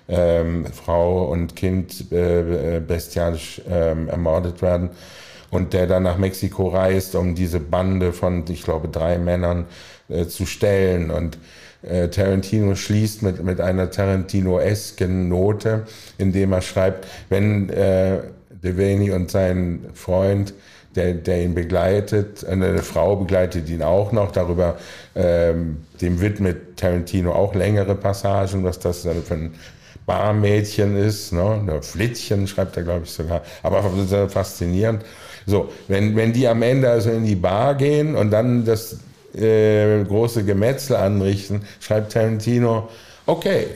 ähm, 0.08 0.66
Frau 0.66 1.26
und 1.26 1.56
Kind 1.56 2.12
äh, 2.12 2.82
bestialisch 2.86 3.62
ähm, 3.70 4.08
ermordet 4.10 4.62
werden 4.62 4.90
und 5.50 5.74
der 5.74 5.88
dann 5.88 6.04
nach 6.04 6.18
Mexiko 6.18 6.70
reist, 6.70 7.16
um 7.16 7.36
diese 7.36 7.60
Bande 7.60 8.14
von, 8.14 8.46
ich 8.50 8.64
glaube, 8.64 8.88
drei 8.88 9.18
Männern 9.18 9.66
äh, 10.10 10.26
zu 10.26 10.46
stellen. 10.46 11.12
Und 11.12 11.38
äh, 11.84 12.08
Tarantino 12.10 12.76
schließt 12.76 13.24
mit, 13.24 13.44
mit 13.44 13.60
einer 13.60 13.90
Tarantino-esken 13.90 15.30
Note, 15.30 15.86
indem 16.18 16.54
er 16.54 16.62
schreibt, 16.62 17.08
wenn 17.30 17.70
äh, 17.70 18.20
Devaney 18.64 19.12
und 19.12 19.32
sein 19.32 19.86
Freund 19.94 20.54
der, 20.96 21.14
der 21.14 21.44
ihn 21.44 21.56
begleitet, 21.56 22.46
eine 22.46 22.80
Frau 22.80 23.16
begleitet 23.16 23.70
ihn 23.70 23.82
auch 23.82 24.12
noch, 24.12 24.32
darüber, 24.32 24.78
ähm, 25.16 25.78
dem 26.02 26.20
widmet 26.20 26.78
Tarantino 26.78 27.32
auch 27.32 27.56
längere 27.56 27.96
Passagen, 27.96 28.64
was 28.64 28.80
das 28.80 29.04
dann 29.04 29.24
für 29.24 29.36
ein 29.36 29.54
Barmädchen 30.06 30.98
ist, 30.98 31.32
ne? 31.32 31.64
Ein 31.68 31.82
Flittchen 31.82 32.48
schreibt 32.48 32.76
er, 32.76 32.84
glaube 32.84 33.04
ich, 33.06 33.12
sogar, 33.12 33.42
aber 33.64 33.84
faszinierend. 34.30 35.04
So, 35.46 35.70
wenn, 35.88 36.16
wenn 36.16 36.34
die 36.34 36.48
am 36.48 36.62
Ende 36.62 36.90
also 36.90 37.12
in 37.12 37.24
die 37.24 37.36
Bar 37.36 37.76
gehen 37.76 38.16
und 38.16 38.32
dann 38.32 38.66
das 38.66 38.98
äh, 39.36 40.04
große 40.04 40.44
Gemetzel 40.44 40.96
anrichten, 40.96 41.62
schreibt 41.80 42.14
Tarantino, 42.14 42.90
okay, 43.26 43.68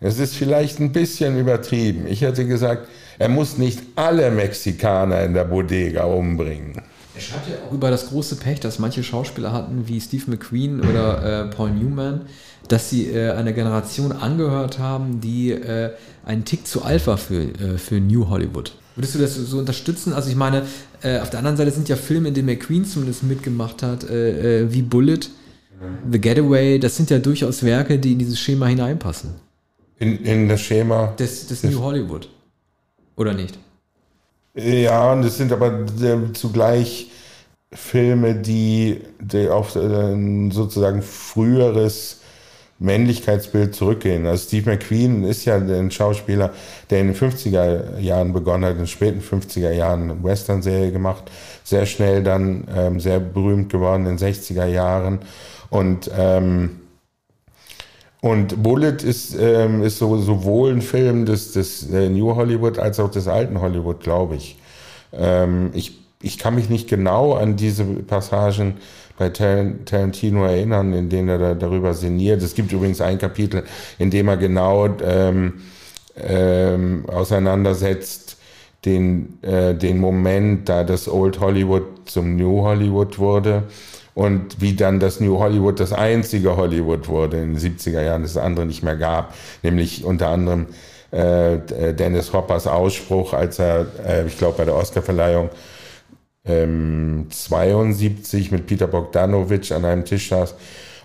es 0.00 0.18
ist 0.18 0.34
vielleicht 0.34 0.78
ein 0.80 0.92
bisschen 0.92 1.38
übertrieben. 1.38 2.06
Ich 2.06 2.22
hätte 2.22 2.46
gesagt, 2.46 2.88
er 3.18 3.28
muss 3.28 3.56
nicht 3.56 3.80
alle 3.94 4.30
Mexikaner 4.30 5.22
in 5.22 5.34
der 5.34 5.44
Bodega 5.44 6.04
umbringen. 6.04 6.82
Er 7.14 7.20
schreibt 7.20 7.48
ja 7.48 7.54
auch 7.66 7.72
über 7.72 7.90
das 7.90 8.08
große 8.10 8.36
Pech, 8.36 8.60
das 8.60 8.78
manche 8.78 9.02
Schauspieler 9.02 9.52
hatten, 9.52 9.88
wie 9.88 10.00
Steve 10.00 10.24
McQueen 10.26 10.80
oder 10.80 11.46
äh, 11.46 11.48
Paul 11.48 11.70
Newman, 11.70 12.26
dass 12.68 12.90
sie 12.90 13.06
äh, 13.06 13.30
einer 13.30 13.52
Generation 13.52 14.12
angehört 14.12 14.78
haben, 14.78 15.22
die 15.22 15.52
äh, 15.52 15.92
einen 16.26 16.44
Tick 16.44 16.66
zu 16.66 16.84
Alpha 16.84 17.16
für, 17.16 17.42
äh, 17.42 17.78
für 17.78 18.00
New 18.00 18.28
Hollywood. 18.28 18.72
Würdest 18.96 19.14
du 19.14 19.18
das 19.18 19.34
so 19.34 19.58
unterstützen? 19.58 20.14
Also 20.14 20.30
ich 20.30 20.36
meine, 20.36 20.66
äh, 21.02 21.20
auf 21.20 21.30
der 21.30 21.38
anderen 21.38 21.56
Seite 21.56 21.70
sind 21.70 21.88
ja 21.88 21.96
Filme, 21.96 22.28
in 22.28 22.34
denen 22.34 22.46
McQueen 22.46 22.84
zumindest 22.84 23.22
mitgemacht 23.22 23.82
hat, 23.82 24.08
äh, 24.08 24.62
äh, 24.62 24.72
wie 24.72 24.82
Bullet, 24.82 25.20
The 26.10 26.18
Getaway, 26.18 26.78
das 26.78 26.96
sind 26.96 27.10
ja 27.10 27.18
durchaus 27.18 27.62
Werke, 27.62 27.98
die 27.98 28.12
in 28.12 28.18
dieses 28.18 28.40
Schema 28.40 28.66
hineinpassen. 28.66 29.34
In, 29.98 30.24
in 30.24 30.48
das 30.48 30.62
Schema? 30.62 31.08
Des, 31.18 31.46
des 31.46 31.64
New 31.64 31.80
Hollywood. 31.80 32.28
Oder 33.16 33.34
nicht? 33.34 33.58
Ja, 34.54 35.12
und 35.12 35.24
es 35.24 35.36
sind 35.36 35.52
aber 35.52 35.84
äh, 36.00 36.32
zugleich 36.32 37.10
Filme, 37.72 38.34
die, 38.36 39.02
die 39.20 39.48
auf 39.48 39.76
äh, 39.76 40.50
sozusagen 40.50 41.02
früheres 41.02 42.20
Männlichkeitsbild 42.78 43.74
zurückgehen. 43.74 44.26
Also 44.26 44.48
Steve 44.48 44.70
McQueen 44.70 45.24
ist 45.24 45.44
ja 45.46 45.56
ein 45.56 45.90
Schauspieler, 45.90 46.52
der 46.90 47.00
in 47.00 47.08
den 47.08 47.16
50er 47.16 47.98
Jahren 47.98 48.32
begonnen 48.32 48.64
hat, 48.64 48.72
in 48.72 48.78
den 48.78 48.86
späten 48.86 49.20
50er 49.20 49.70
Jahren 49.72 50.10
eine 50.10 50.22
Western-Serie 50.22 50.92
gemacht, 50.92 51.24
sehr 51.64 51.86
schnell 51.86 52.22
dann 52.22 52.68
ähm, 52.74 53.00
sehr 53.00 53.20
berühmt 53.20 53.70
geworden 53.70 54.06
in 54.06 54.16
den 54.16 54.28
60er 54.32 54.66
Jahren 54.66 55.20
und 55.70 56.10
ähm, 56.16 56.80
und 58.26 58.60
Bullet 58.60 59.04
ist, 59.04 59.36
ähm, 59.38 59.82
ist 59.82 59.98
so, 59.98 60.16
sowohl 60.18 60.72
ein 60.72 60.82
Film 60.82 61.26
des, 61.26 61.52
des 61.52 61.88
äh, 61.90 62.08
New 62.08 62.34
Hollywood 62.34 62.76
als 62.78 62.98
auch 62.98 63.10
des 63.10 63.28
alten 63.28 63.60
Hollywood, 63.60 64.00
glaube 64.00 64.36
ich. 64.36 64.58
Ähm, 65.12 65.70
ich. 65.74 65.98
Ich 66.22 66.38
kann 66.38 66.54
mich 66.54 66.70
nicht 66.70 66.88
genau 66.88 67.34
an 67.34 67.56
diese 67.56 67.84
Passagen 67.84 68.78
bei 69.18 69.30
Tarantino 69.30 70.44
erinnern, 70.44 70.92
in 70.92 71.08
denen 71.08 71.28
er 71.28 71.38
da, 71.38 71.54
darüber 71.54 71.94
sinniert. 71.94 72.42
Es 72.42 72.54
gibt 72.54 72.72
übrigens 72.72 73.00
ein 73.00 73.18
Kapitel, 73.18 73.64
in 73.98 74.10
dem 74.10 74.28
er 74.28 74.36
genau 74.36 74.88
ähm, 75.02 75.54
ähm, 76.16 77.04
auseinandersetzt 77.08 78.36
den, 78.84 79.42
äh, 79.42 79.74
den 79.74 79.98
Moment, 79.98 80.68
da 80.68 80.84
das 80.84 81.08
Old 81.08 81.40
Hollywood 81.40 81.84
zum 82.06 82.36
New 82.36 82.62
Hollywood 82.62 83.18
wurde 83.18 83.64
und 84.14 84.60
wie 84.60 84.74
dann 84.74 85.00
das 85.00 85.20
New 85.20 85.38
Hollywood 85.38 85.80
das 85.80 85.92
einzige 85.92 86.56
Hollywood 86.56 87.08
wurde 87.08 87.38
in 87.38 87.54
den 87.54 87.58
70er 87.58 88.02
Jahren, 88.02 88.22
das 88.22 88.36
andere 88.36 88.64
nicht 88.64 88.82
mehr 88.82 88.96
gab, 88.96 89.34
nämlich 89.62 90.04
unter 90.04 90.28
anderem 90.28 90.66
äh, 91.10 91.58
Dennis 91.94 92.32
Hoppers 92.32 92.66
Ausspruch, 92.66 93.32
als 93.32 93.58
er, 93.58 93.86
äh, 94.06 94.26
ich 94.26 94.38
glaube, 94.38 94.58
bei 94.58 94.64
der 94.64 94.76
Oscarverleihung 94.76 95.50
ähm, 96.46 97.26
72 97.30 98.50
mit 98.52 98.66
Peter 98.66 98.86
Bogdanovich 98.86 99.72
an 99.74 99.84
einem 99.84 100.04
Tisch 100.04 100.28
saß. 100.28 100.54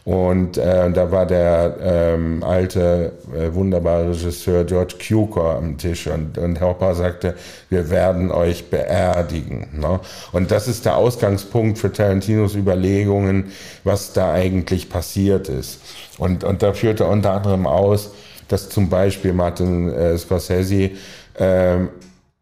Und 0.04 0.58
äh, 0.58 0.90
da 0.92 1.12
war 1.12 1.28
der 1.28 1.78
ähm, 1.80 2.44
alte, 2.44 3.12
äh, 3.38 3.54
wunderbare 3.54 4.10
Regisseur 4.10 4.64
George 4.64 4.96
Cukor 4.98 5.58
am 5.58 5.78
Tisch 5.78 6.08
und, 6.08 6.40
und 6.40 6.60
Hopper 6.60 6.96
sagte, 6.96 7.36
wir 7.70 7.92
werden 7.92 8.32
euch 8.32 8.72
beerdigen. 8.72 9.68
Ne? 9.80 10.00
Und 10.32 10.50
das 10.50 10.68
ist 10.68 10.86
der 10.86 10.98
Ausgangspunkt 10.98 11.78
für 11.78 11.92
Tarantinos 11.92 12.56
Überlegungen, 12.56 13.52
was 13.84 14.12
da 14.14 14.34
eigentlich 14.34 14.90
passiert 14.90 15.50
ist. 15.50 15.80
Und, 16.18 16.44
und 16.44 16.64
da 16.64 16.74
führte 16.74 17.06
unter 17.06 17.34
anderem 17.34 17.68
aus, 17.68 18.12
dass 18.48 18.70
zum 18.70 18.90
Beispiel 18.90 19.34
Martin 19.34 19.94
äh, 19.94 20.18
Scorsese 20.18 20.92
äh, 21.36 21.78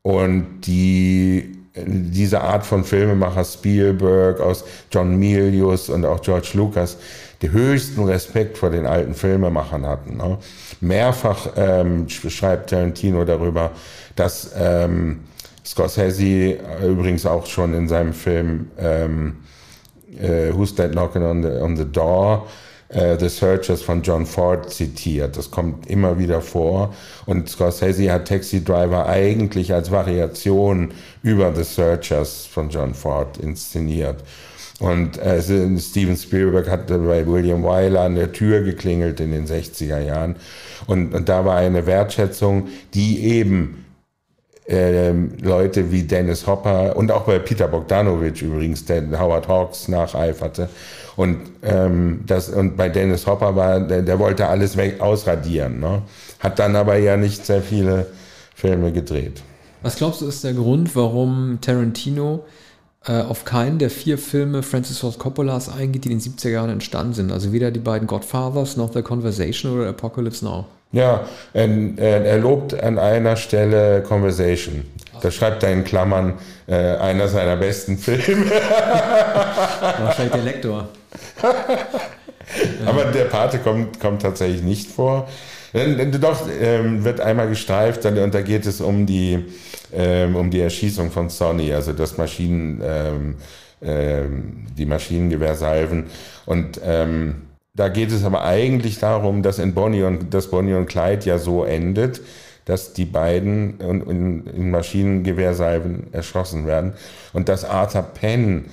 und 0.02 0.62
die 0.62 1.59
diese 1.86 2.42
Art 2.42 2.66
von 2.66 2.84
Filmemacher 2.84 3.44
Spielberg, 3.44 4.40
aus 4.40 4.64
John 4.92 5.18
Milius 5.18 5.90
und 5.90 6.06
auch 6.06 6.22
George 6.22 6.52
Lucas, 6.54 6.98
die 7.42 7.52
höchsten 7.52 8.04
Respekt 8.04 8.58
vor 8.58 8.70
den 8.70 8.86
alten 8.86 9.14
Filmemachern 9.14 9.86
hatten. 9.86 10.18
Ne? 10.18 10.38
Mehrfach 10.82 11.48
ähm, 11.56 12.08
schreibt 12.10 12.70
Tarantino 12.70 13.24
darüber, 13.24 13.72
dass 14.16 14.52
ähm, 14.58 15.22
Scorsese 15.66 16.58
übrigens 16.84 17.26
auch 17.26 17.46
schon 17.46 17.74
in 17.74 17.88
seinem 17.88 18.14
Film 18.14 18.72
ähm, 18.78 19.38
äh, 20.20 20.52
Who's 20.54 20.76
That 20.76 20.92
Knocking 20.92 21.24
on 21.24 21.44
the, 21.44 21.50
on 21.50 21.78
the 21.78 21.86
Door 21.86 22.48
äh, 22.90 23.18
The 23.20 23.30
Searchers 23.30 23.82
von 23.82 24.02
John 24.02 24.26
Ford 24.26 24.72
zitiert. 24.72 25.38
Das 25.38 25.50
kommt 25.50 25.88
immer 25.90 26.18
wieder 26.18 26.42
vor. 26.42 26.94
Und 27.26 27.50
Scorsese 27.50 28.12
hat 28.12 28.28
Taxi 28.28 28.64
Driver 28.64 29.06
eigentlich 29.08 29.74
als 29.74 29.92
Variation 29.92 30.92
über 31.24 31.54
The 31.56 31.64
Searchers 31.64 32.46
von 32.46 32.70
John 32.70 32.94
Ford 32.94 33.38
inszeniert. 33.38 34.24
Und 34.80 35.18
äh, 35.18 35.42
Steven 35.42 36.16
Spielberg 36.16 36.70
hat 36.70 36.88
bei 36.88 37.28
William 37.28 37.64
Wyler 37.64 38.02
an 38.02 38.16
der 38.16 38.32
Tür 38.32 38.62
geklingelt 38.62 39.20
in 39.20 39.32
den 39.32 39.46
60er 39.46 40.00
Jahren. 40.00 40.38
Und, 40.88 41.14
und 41.14 41.28
da 41.28 41.44
war 41.44 41.58
eine 41.58 41.86
Wertschätzung, 41.86 42.70
die 42.94 43.26
eben 43.26 43.86
äh, 44.70 45.12
Leute 45.42 45.92
wie 45.92 46.04
Dennis 46.04 46.48
Hopper 46.48 46.96
und 46.96 47.12
auch 47.12 47.24
bei 47.24 47.40
Peter 47.40 47.68
Bogdanovich 47.68 48.42
übrigens, 48.42 48.86
der 48.86 49.20
Howard 49.20 49.48
Hawks 49.48 49.88
nacheiferte. 49.88 50.70
Und, 51.20 51.38
ähm, 51.64 52.22
das, 52.28 52.48
und 52.48 52.78
bei 52.78 52.88
Dennis 52.88 53.28
Hopper 53.28 53.54
war, 53.54 53.82
der, 53.82 54.04
der 54.04 54.20
wollte 54.20 54.48
alles 54.48 54.78
weg 54.78 55.02
ausradieren. 55.02 55.82
Ne? 55.82 56.02
Hat 56.40 56.60
dann 56.60 56.78
aber 56.78 56.96
ja 56.96 57.18
nicht 57.18 57.46
sehr 57.46 57.62
viele 57.62 58.06
Filme 58.56 58.94
gedreht. 58.94 59.44
Was 59.82 59.98
glaubst 59.98 60.22
du, 60.22 60.28
ist 60.28 60.46
der 60.46 60.54
Grund, 60.54 60.96
warum 60.96 61.58
Tarantino 61.60 62.46
äh, 63.06 63.22
auf 63.22 63.44
keinen 63.44 63.80
der 63.80 63.90
vier 63.90 64.18
Filme 64.18 64.64
Francis 64.64 65.00
Ford 65.00 65.20
Coppolas 65.20 65.68
eingeht, 65.68 66.06
die 66.06 66.12
in 66.14 66.20
den 66.20 66.22
70er 66.22 66.52
Jahren 66.52 66.70
entstanden 66.70 67.14
sind? 67.14 67.34
Also 67.34 67.52
weder 67.52 67.72
die 67.72 67.82
beiden 67.82 68.08
Godfathers 68.08 68.78
noch 68.78 68.94
The 68.94 69.02
Conversation 69.02 69.74
oder 69.74 69.90
Apocalypse 69.90 70.46
Now. 70.46 70.68
Ja, 70.94 71.28
er, 71.52 71.68
er 71.98 72.38
lobt 72.38 72.82
an 72.82 72.98
einer 72.98 73.36
Stelle 73.36 74.04
Conversation. 74.04 74.86
Da 75.22 75.32
schreibt 75.32 75.64
er 75.64 75.74
in 75.74 75.84
Klammern 75.84 76.36
äh, 76.66 76.76
einer 76.76 77.28
seiner 77.28 77.58
besten 77.58 77.98
Filme. 77.98 78.46
Wahrscheinlich 80.00 80.34
der 80.34 80.44
Lektor. 80.44 80.88
Aber 82.86 83.06
der 83.06 83.26
Pate 83.26 83.60
kommt, 83.60 84.00
kommt 84.00 84.22
tatsächlich 84.22 84.62
nicht 84.62 84.90
vor. 84.90 85.28
Doch, 86.20 86.48
ähm, 86.60 87.04
wird 87.04 87.22
einmal 87.22 87.48
gestreift 87.48 88.06
und 88.06 88.34
da 88.34 88.42
geht 88.42 88.66
es 88.66 88.82
um 88.82 89.06
die, 89.06 89.46
ähm, 89.94 90.36
um 90.36 90.50
die 90.50 90.62
Erschießung 90.62 91.12
von 91.12 91.30
Sonny, 91.30 91.72
also 91.74 91.94
das 91.94 92.18
Maschinen, 92.18 92.82
ähm, 92.84 93.36
ähm, 93.82 94.66
die 94.76 94.88
Maschinengewehrsalven. 94.88 96.06
Und 96.48 96.82
ähm, 96.84 97.44
da 97.76 97.88
geht 97.90 98.12
es 98.12 98.24
aber 98.24 98.44
eigentlich 98.44 98.98
darum, 99.00 99.44
dass 99.44 99.60
in 99.60 99.76
Bonnie 99.76 100.04
und, 100.04 100.34
dass 100.34 100.50
Bonnie 100.50 100.74
und 100.74 100.88
Clyde 100.88 101.26
ja 101.26 101.38
so 101.38 101.64
endet, 101.64 102.20
dass 102.66 102.94
die 102.94 103.06
beiden 103.06 103.80
in, 103.80 104.02
in, 104.02 104.48
in 104.48 104.72
Maschinengewehrsalven 104.72 106.14
erschossen 106.14 106.66
werden 106.68 106.94
und 107.32 107.48
dass 107.48 107.64
Arthur 107.64 108.02
Penn 108.02 108.66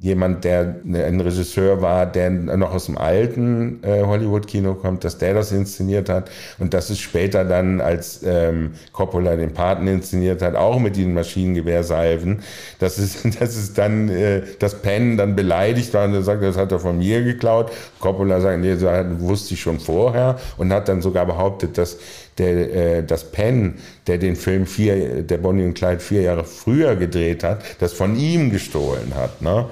jemand, 0.00 0.44
der 0.44 0.76
ein 0.84 1.20
Regisseur 1.20 1.80
war, 1.80 2.04
der 2.04 2.28
noch 2.28 2.74
aus 2.74 2.86
dem 2.86 2.98
alten 2.98 3.82
äh, 3.82 4.02
Hollywood-Kino 4.02 4.74
kommt, 4.74 5.02
dass 5.02 5.16
der 5.16 5.32
das 5.32 5.50
inszeniert 5.50 6.10
hat 6.10 6.30
und 6.58 6.74
dass 6.74 6.90
es 6.90 6.98
später 6.98 7.44
dann, 7.44 7.80
als 7.80 8.20
ähm, 8.22 8.72
Coppola 8.92 9.36
den 9.36 9.54
Paten 9.54 9.86
inszeniert 9.86 10.42
hat, 10.42 10.56
auch 10.56 10.78
mit 10.78 10.96
den 10.96 11.14
Maschinengewehrsalven, 11.14 12.42
dass 12.80 12.98
es, 12.98 13.22
dass 13.38 13.56
es 13.56 13.72
dann, 13.72 14.10
äh, 14.10 14.42
das 14.58 14.82
Penn 14.82 15.16
dann 15.16 15.36
beleidigt 15.36 15.94
war 15.94 16.04
und 16.04 16.12
er 16.12 16.22
sagt, 16.22 16.42
das 16.42 16.58
hat 16.58 16.70
er 16.72 16.80
von 16.80 16.98
mir 16.98 17.24
geklaut. 17.24 17.72
Coppola 18.00 18.42
sagt, 18.42 18.60
nee, 18.60 18.76
das 18.76 19.06
wusste 19.20 19.54
ich 19.54 19.60
schon 19.60 19.80
vorher 19.80 20.36
und 20.58 20.70
hat 20.70 20.88
dann 20.88 21.00
sogar 21.00 21.24
behauptet, 21.24 21.78
dass 21.78 21.96
der, 22.38 22.74
äh, 22.74 23.04
das 23.04 23.30
Penn, 23.30 23.74
der 24.06 24.18
den 24.18 24.36
Film 24.36 24.66
vier, 24.66 25.22
der 25.22 25.38
Bonnie 25.38 25.64
und 25.64 25.74
Clyde 25.74 26.00
vier 26.00 26.22
Jahre 26.22 26.44
früher 26.44 26.96
gedreht 26.96 27.44
hat, 27.44 27.62
das 27.80 27.92
von 27.92 28.16
ihm 28.16 28.50
gestohlen 28.50 29.14
hat. 29.14 29.42
Ne? 29.42 29.66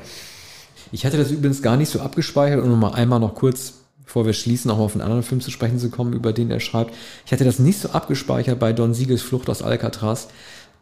Ich 0.93 1.07
hatte 1.07 1.17
das 1.17 1.31
übrigens 1.31 1.63
gar 1.63 1.77
nicht 1.77 1.91
so 1.91 2.01
abgespeichert, 2.01 2.63
um 2.63 2.71
nochmal 2.71 2.95
einmal 2.95 3.19
noch 3.19 3.35
kurz, 3.35 3.75
bevor 4.05 4.27
wir 4.27 4.35
schließen, 4.35 4.71
auch 4.71 4.79
mal 4.79 4.85
auf 4.85 4.95
einen 4.95 5.03
anderen 5.03 5.23
Film 5.23 5.41
zu 5.41 5.51
sprechen 5.51 5.79
zu 5.79 5.91
kommen, 5.91 6.13
über 6.13 6.33
den 6.33 6.51
er 6.51 6.61
schreibt. 6.61 6.95
Ich 7.25 7.33
hatte 7.33 7.45
das 7.45 7.59
nicht 7.59 7.81
so 7.81 7.91
abgespeichert 7.91 8.59
bei 8.59 8.73
Don 8.73 8.93
Siegels 8.93 9.23
Flucht 9.23 9.49
aus 9.49 9.63
Alcatraz, 9.63 10.29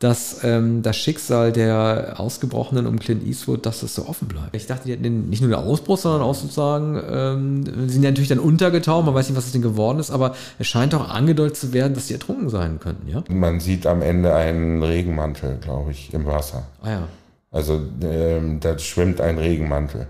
dass 0.01 0.42
ähm, 0.44 0.82
das 0.82 0.96
Schicksal 0.96 1.53
der 1.53 2.14
Ausgebrochenen 2.16 2.86
um 2.86 2.98
Clint 2.98 3.22
Eastwood, 3.24 3.66
dass 3.66 3.80
das 3.80 3.94
so 3.94 4.07
offen 4.07 4.28
bleibt. 4.28 4.57
Ich 4.57 4.66
dachte, 4.66 4.86
die 4.86 4.92
hätten 4.92 5.28
nicht 5.28 5.42
nur 5.42 5.51
den 5.51 5.59
Ausbruch, 5.59 5.98
sondern 5.98 6.22
auch 6.22 6.34
sozusagen, 6.34 6.98
ähm, 7.09 7.88
sind 7.88 8.03
ja 8.03 8.11
natürlich 8.11 8.30
dann 8.30 8.38
untergetaucht, 8.38 9.05
man 9.05 9.14
weiß 9.14 9.28
nicht, 9.28 9.36
was 9.36 9.46
es 9.46 9.53
denn 9.53 9.61
geworden 9.61 9.98
ist, 9.98 10.11
aber 10.11 10.34
es 10.59 10.66
scheint 10.66 10.94
auch 10.94 11.11
angedeutet 11.11 11.59
zu 11.59 11.74
werden, 11.74 11.92
dass 11.92 12.09
sie 12.09 12.14
ertrunken 12.14 12.48
sein 12.48 12.80
könnten, 12.80 13.09
ja? 13.09 13.22
Man 13.28 13.61
sieht 13.61 13.86
am 13.86 14.01
Ende 14.01 14.34
einen 14.34 14.82
Regenmantel, 14.82 15.59
glaube 15.61 15.90
ich, 15.90 16.14
im 16.14 16.24
Wasser. 16.24 16.66
Ah 16.82 16.90
ja. 16.90 17.09
Also 17.51 17.82
ähm, 18.03 18.59
da 18.61 18.78
schwimmt 18.78 19.20
ein 19.20 19.36
Regenmantel. 19.36 20.07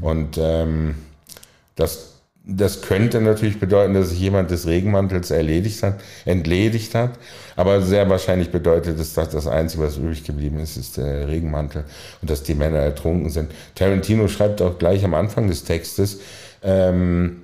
Und 0.00 0.36
ähm, 0.36 0.96
das 1.76 2.11
das 2.44 2.82
könnte 2.82 3.20
natürlich 3.20 3.60
bedeuten, 3.60 3.94
dass 3.94 4.10
sich 4.10 4.20
jemand 4.20 4.50
des 4.50 4.66
Regenmantels 4.66 5.30
erledigt 5.30 5.82
hat, 5.82 6.00
entledigt 6.24 6.94
hat. 6.94 7.12
Aber 7.54 7.80
sehr 7.82 8.08
wahrscheinlich 8.08 8.50
bedeutet 8.50 8.98
es, 8.98 9.14
dass 9.14 9.28
das 9.30 9.46
Einzige, 9.46 9.84
was 9.84 9.96
übrig 9.96 10.24
geblieben 10.24 10.58
ist, 10.58 10.76
ist 10.76 10.96
der 10.96 11.28
Regenmantel 11.28 11.84
und 12.20 12.30
dass 12.30 12.42
die 12.42 12.54
Männer 12.54 12.78
ertrunken 12.78 13.30
sind. 13.30 13.52
Tarantino 13.74 14.26
schreibt 14.26 14.60
auch 14.60 14.78
gleich 14.78 15.04
am 15.04 15.14
Anfang 15.14 15.46
des 15.48 15.64
Textes, 15.64 16.20
ähm, 16.64 17.42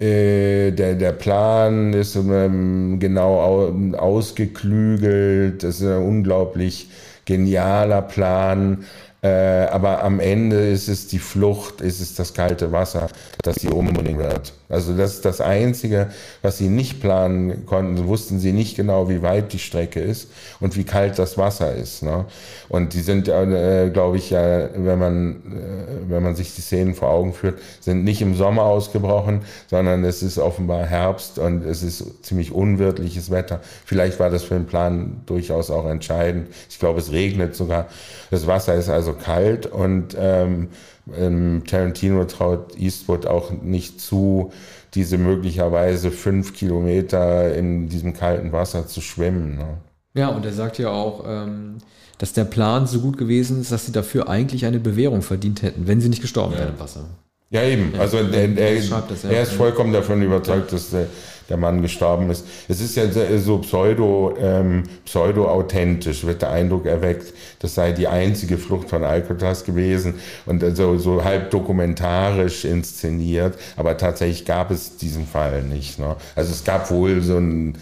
äh, 0.00 0.70
der, 0.70 0.94
der 0.94 1.12
Plan 1.12 1.92
ist 1.92 2.14
ähm, 2.16 2.98
genau 3.00 3.68
ausgeklügelt, 3.96 5.62
das 5.62 5.80
ist 5.80 5.86
ein 5.86 6.02
unglaublich 6.02 6.88
genialer 7.24 8.00
Plan 8.02 8.84
äh, 9.22 9.28
aber 9.28 10.02
am 10.02 10.20
Ende 10.20 10.70
ist 10.70 10.88
es 10.88 11.08
die 11.08 11.18
Flucht, 11.18 11.80
ist 11.80 12.00
es 12.00 12.14
das 12.14 12.34
kalte 12.34 12.70
Wasser, 12.70 13.08
das 13.42 13.56
sie 13.56 13.68
umbringen 13.68 14.18
wird. 14.18 14.52
Also 14.68 14.94
das 14.94 15.14
ist 15.14 15.24
das 15.24 15.40
Einzige, 15.40 16.08
was 16.42 16.58
sie 16.58 16.68
nicht 16.68 17.00
planen 17.00 17.64
konnten. 17.64 18.06
Wussten 18.06 18.38
sie 18.38 18.52
nicht 18.52 18.76
genau, 18.76 19.08
wie 19.08 19.22
weit 19.22 19.52
die 19.52 19.58
Strecke 19.58 20.00
ist 20.00 20.28
und 20.60 20.76
wie 20.76 20.84
kalt 20.84 21.18
das 21.18 21.38
Wasser 21.38 21.74
ist. 21.74 22.02
Ne? 22.02 22.26
Und 22.68 22.92
die 22.92 23.00
sind, 23.00 23.28
äh, 23.28 23.90
glaube 23.90 24.18
ich, 24.18 24.30
ja, 24.30 24.68
wenn 24.74 24.98
man, 24.98 25.30
äh, 25.30 26.10
wenn 26.10 26.22
man 26.22 26.34
sich 26.34 26.54
die 26.54 26.60
Szenen 26.60 26.94
vor 26.94 27.08
Augen 27.08 27.32
führt, 27.32 27.58
sind 27.80 28.04
nicht 28.04 28.20
im 28.20 28.34
Sommer 28.34 28.64
ausgebrochen, 28.64 29.40
sondern 29.68 30.04
es 30.04 30.22
ist 30.22 30.38
offenbar 30.38 30.84
Herbst 30.84 31.38
und 31.38 31.64
es 31.64 31.82
ist 31.82 32.24
ziemlich 32.24 32.52
unwirtliches 32.52 33.30
Wetter. 33.30 33.60
Vielleicht 33.86 34.20
war 34.20 34.28
das 34.28 34.44
für 34.44 34.54
den 34.54 34.66
Plan 34.66 35.22
durchaus 35.24 35.70
auch 35.70 35.86
entscheidend. 35.86 36.48
Ich 36.68 36.78
glaube, 36.78 36.98
es 37.00 37.10
regnet 37.10 37.56
sogar. 37.56 37.86
Das 38.30 38.46
Wasser 38.46 38.74
ist 38.74 38.90
also 38.90 39.14
kalt 39.14 39.66
und 39.66 40.14
ähm, 40.18 40.68
ähm, 41.16 41.62
Tarantino 41.66 42.24
traut 42.24 42.76
Eastwood 42.78 43.26
auch 43.26 43.50
nicht 43.50 44.00
zu, 44.00 44.52
diese 44.94 45.18
möglicherweise 45.18 46.10
fünf 46.10 46.54
Kilometer 46.54 47.54
in 47.54 47.88
diesem 47.88 48.14
kalten 48.14 48.52
Wasser 48.52 48.86
zu 48.86 49.00
schwimmen. 49.00 49.56
Ne? 49.56 49.78
Ja, 50.14 50.28
und 50.28 50.44
er 50.44 50.52
sagt 50.52 50.78
ja 50.78 50.90
auch, 50.90 51.24
ähm, 51.26 51.78
dass 52.18 52.32
der 52.32 52.44
Plan 52.44 52.86
so 52.86 53.00
gut 53.00 53.16
gewesen 53.18 53.60
ist, 53.60 53.70
dass 53.70 53.86
sie 53.86 53.92
dafür 53.92 54.28
eigentlich 54.28 54.66
eine 54.66 54.80
Bewährung 54.80 55.22
verdient 55.22 55.62
hätten, 55.62 55.86
wenn 55.86 56.00
sie 56.00 56.08
nicht 56.08 56.22
gestorben 56.22 56.54
ja. 56.54 56.60
wären 56.60 56.74
im 56.74 56.80
Wasser. 56.80 57.04
Ja, 57.50 57.62
eben. 57.62 57.92
Ja, 57.94 58.00
also 58.00 58.18
er, 58.18 58.30
er, 58.30 58.58
er, 58.58 59.42
ist 59.42 59.52
vollkommen 59.52 59.92
davon 59.92 60.20
überzeugt, 60.20 60.72
dass 60.72 60.92
der, 61.48 61.56
Mann 61.56 61.82
gestorben 61.82 62.30
ist. 62.30 62.46
Es 62.68 62.80
ist 62.80 62.96
ja 62.96 63.04
so 63.38 63.58
pseudo, 63.58 64.34
ähm, 64.40 64.84
pseudo-authentisch, 65.04 66.24
wird 66.24 66.42
der 66.42 66.50
Eindruck 66.50 66.86
erweckt, 66.86 67.32
das 67.60 67.74
sei 67.74 67.92
die 67.92 68.08
einzige 68.08 68.58
Flucht 68.58 68.88
von 68.90 69.04
Alcatraz 69.04 69.64
gewesen 69.64 70.14
und 70.46 70.62
also 70.62 70.98
so 70.98 71.24
halb 71.24 71.50
dokumentarisch 71.50 72.64
inszeniert, 72.64 73.58
aber 73.76 73.96
tatsächlich 73.96 74.44
gab 74.44 74.70
es 74.70 74.96
diesen 74.96 75.26
Fall 75.26 75.62
nicht. 75.62 75.98
Ne? 75.98 76.16
Also 76.34 76.52
es 76.52 76.64
gab 76.64 76.90
wohl 76.90 77.20
so 77.22 77.38
ein 77.38 77.78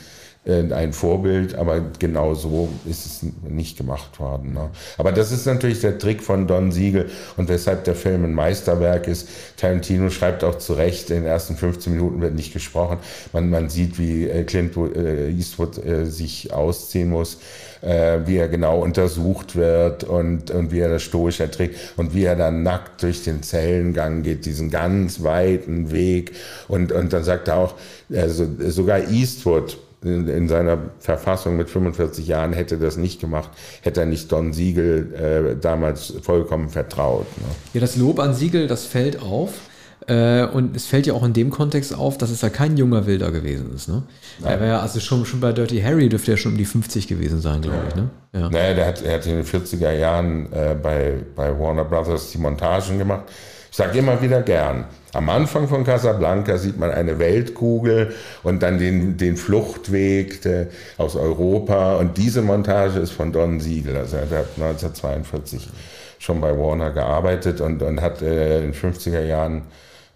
ein 0.47 0.93
Vorbild, 0.93 1.57
aber 1.57 1.81
genau 1.99 2.35
so 2.35 2.69
ist 2.85 3.05
es 3.05 3.27
nicht 3.49 3.77
gemacht 3.77 4.21
worden. 4.21 4.53
Ne? 4.55 4.71
Aber 4.97 5.11
das 5.11 5.33
ist 5.33 5.45
natürlich 5.45 5.81
der 5.81 5.99
Trick 5.99 6.23
von 6.23 6.47
Don 6.47 6.71
Siegel 6.71 7.11
und 7.37 7.49
weshalb 7.49 7.83
der 7.85 7.97
Film 7.97 8.25
ein 8.25 8.33
Meisterwerk 8.33 9.09
ist. 9.09 9.29
Tarantino 9.57 10.09
schreibt 10.09 10.45
auch 10.45 10.59
zu 10.59 10.75
Recht, 10.75 11.11
in 11.11 11.17
den 11.17 11.27
ersten 11.27 11.57
15 11.57 11.93
Minuten 11.93 12.21
wird 12.21 12.35
nicht 12.35 12.53
gesprochen. 12.53 12.99
Man, 13.33 13.51
man 13.51 13.69
sieht, 13.69 13.99
wie 13.99 14.29
äh, 14.29 14.45
Clint 14.45 14.77
äh, 14.77 15.31
Eastwood 15.31 15.81
sich 16.05 16.53
ausziehen 16.53 17.11
muss, 17.11 17.39
wie 17.83 18.37
er 18.37 18.49
genau 18.49 18.81
untersucht 18.81 19.55
wird 19.55 20.03
und, 20.03 20.51
und 20.51 20.73
wie 20.73 20.81
er 20.81 20.89
das 20.89 21.03
stoisch 21.03 21.41
erträgt 21.41 21.77
und 21.97 22.15
wie 22.15 22.25
er 22.25 22.35
dann 22.35 22.63
nackt 22.63 23.03
durch 23.03 23.23
den 23.23 23.43
Zellengang 23.43 24.23
geht, 24.23 24.47
diesen 24.47 24.71
ganz 24.71 25.23
weiten 25.23 25.93
Weg. 25.93 26.33
Und, 26.69 26.91
und 26.91 27.13
dann 27.13 27.23
sagt 27.23 27.49
er 27.49 27.59
auch, 27.59 27.75
also 28.11 28.47
sogar 28.69 29.09
Eastwood, 29.11 29.79
in, 30.03 30.29
in, 30.29 30.49
seiner 30.49 30.79
Verfassung 30.99 31.57
mit 31.57 31.71
45 31.71 32.27
Jahren 32.27 32.53
hätte 32.53 32.79
das 32.79 32.97
nicht 32.97 33.21
gemacht, 33.21 33.51
hätte 33.83 34.01
er 34.01 34.07
nicht 34.07 34.31
Don 34.31 34.53
Siegel 34.53 35.15
äh, 35.15 35.61
damals 35.61 36.15
vollkommen 36.23 36.69
vertraut. 36.69 37.27
Ne? 37.39 37.47
Ja, 37.75 37.81
das 37.81 37.97
Lob 37.97 38.21
an 38.21 38.35
Siegel, 38.35 38.67
das 38.67 38.85
fällt 38.85 39.23
auf. 39.23 39.53
Äh, 40.09 40.45
und 40.45 40.77
es 40.77 40.87
fällt 40.87 41.07
ja 41.07 41.15
auch 41.15 41.25
in 41.25 41.33
dem 41.33 41.51
Kontext 41.51 41.93
auf, 41.95 42.17
dass 42.17 42.31
es 42.31 42.41
ja 42.41 42.49
kein 42.49 42.77
junger 42.77 43.07
Wilder 43.07 43.33
gewesen 43.33 43.75
ist. 43.75 43.89
Ne? 43.89 44.03
Er 44.45 44.61
war 44.61 44.67
ja 44.67 44.81
also 44.81 45.01
schon, 45.01 45.27
schon 45.27 45.41
bei 45.41 45.53
Dirty 45.53 45.81
Harry 45.81 46.09
dürfte 46.09 46.33
er 46.33 46.37
schon 46.37 46.53
um 46.53 46.59
die 46.59 46.65
50 46.65 47.09
gewesen 47.09 47.41
sein, 47.41 47.61
glaube 47.63 47.79
ja. 47.79 47.89
ich. 47.89 47.95
Ne? 47.97 48.11
Ja. 48.33 48.51
Naja, 48.51 48.75
der 48.75 48.87
hat, 48.87 49.03
er 49.03 49.15
hat 49.15 49.27
in 49.27 49.37
den 49.37 49.45
40er 49.45 49.93
Jahren 49.93 50.53
äh, 50.53 50.77
bei, 50.81 51.15
bei 51.35 51.59
Warner 51.59 51.85
Brothers 51.85 52.31
die 52.31 52.39
Montagen 52.39 52.99
gemacht. 52.99 53.25
Sage 53.77 53.99
immer 53.99 54.23
wieder 54.23 54.41
gern, 54.41 54.87
am 55.13 55.29
Anfang 55.29 55.69
von 55.69 55.85
Casablanca 55.85 56.57
sieht 56.57 56.79
man 56.79 56.91
eine 56.91 57.19
Weltkugel 57.19 58.15
und 58.43 58.63
dann 58.63 58.79
den, 58.79 59.19
den 59.19 59.37
Fluchtweg 59.37 60.41
de, 60.41 60.69
aus 60.97 61.15
Europa. 61.15 61.97
Und 61.97 62.17
diese 62.17 62.41
Montage 62.41 62.99
ist 62.99 63.11
von 63.11 63.33
Don 63.33 63.61
Siegel. 63.61 63.99
Also 63.99 64.17
er 64.17 64.23
hat 64.23 64.47
1942 64.57 65.69
schon 66.19 66.41
bei 66.41 66.57
Warner 66.59 66.91
gearbeitet 66.91 67.61
und, 67.61 67.83
und 67.83 68.01
hat 68.01 68.23
äh, 68.23 68.65
in 68.65 68.73
den 68.73 68.75
50er 68.75 69.23
Jahren 69.27 69.65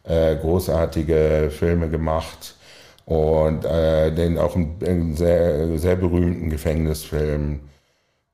äh, 0.04 0.36
großartige 0.36 1.50
Filme 1.50 1.90
gemacht. 1.90 2.56
Und 3.04 3.66
äh, 3.66 4.10
den 4.10 4.38
auch 4.38 4.56
einen, 4.56 5.16
sehr, 5.16 5.76
sehr 5.76 5.96
berühmten 5.96 6.48
Gefängnisfilm, 6.48 7.60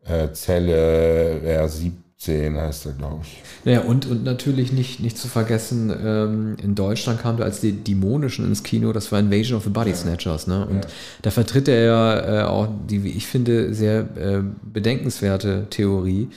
äh, 0.04 0.30
Zelle 0.34 1.40
R7 1.44 2.05
10 2.18 2.56
heißt 2.56 2.86
er, 2.86 2.92
glaube 2.92 3.22
ich. 3.22 3.70
Ja, 3.70 3.80
und, 3.82 4.06
und 4.06 4.24
natürlich 4.24 4.72
nicht, 4.72 5.00
nicht 5.00 5.18
zu 5.18 5.28
vergessen, 5.28 5.90
ähm, 5.90 6.56
in 6.62 6.74
Deutschland 6.74 7.20
kam 7.20 7.38
er 7.38 7.44
als 7.44 7.60
die 7.60 7.72
Dämonischen 7.72 8.46
ins 8.46 8.62
Kino, 8.62 8.92
das 8.92 9.12
war 9.12 9.20
Invasion 9.20 9.58
of 9.58 9.64
the 9.64 9.70
Body 9.70 9.94
Snatchers. 9.94 10.46
Ne? 10.46 10.66
Und 10.66 10.84
ja. 10.84 10.90
da 11.22 11.30
vertritt 11.30 11.68
er 11.68 11.84
ja 11.84 12.40
äh, 12.40 12.42
auch 12.44 12.68
die, 12.88 13.04
wie 13.04 13.10
ich 13.10 13.26
finde, 13.26 13.74
sehr 13.74 14.00
äh, 14.16 14.42
bedenkenswerte 14.62 15.66
Theorie, 15.68 16.28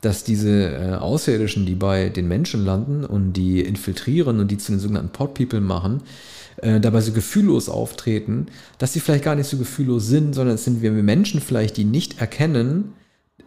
dass 0.00 0.24
diese 0.24 0.70
äh, 0.72 0.94
Außerirdischen, 0.94 1.66
die 1.66 1.74
bei 1.74 2.08
den 2.08 2.26
Menschen 2.26 2.64
landen 2.64 3.04
und 3.04 3.34
die 3.34 3.60
infiltrieren 3.60 4.40
und 4.40 4.50
die 4.50 4.56
zu 4.56 4.72
den 4.72 4.80
sogenannten 4.80 5.10
Pod 5.10 5.34
People 5.34 5.60
machen, 5.60 6.02
äh, 6.62 6.80
dabei 6.80 7.02
so 7.02 7.12
gefühllos 7.12 7.68
auftreten, 7.68 8.46
dass 8.78 8.94
sie 8.94 9.00
vielleicht 9.00 9.24
gar 9.24 9.34
nicht 9.34 9.48
so 9.48 9.58
gefühllos 9.58 10.06
sind, 10.06 10.34
sondern 10.34 10.54
es 10.54 10.64
sind 10.64 10.80
wir 10.80 10.90
Menschen 10.90 11.42
vielleicht, 11.42 11.76
die 11.76 11.84
nicht 11.84 12.18
erkennen, 12.18 12.94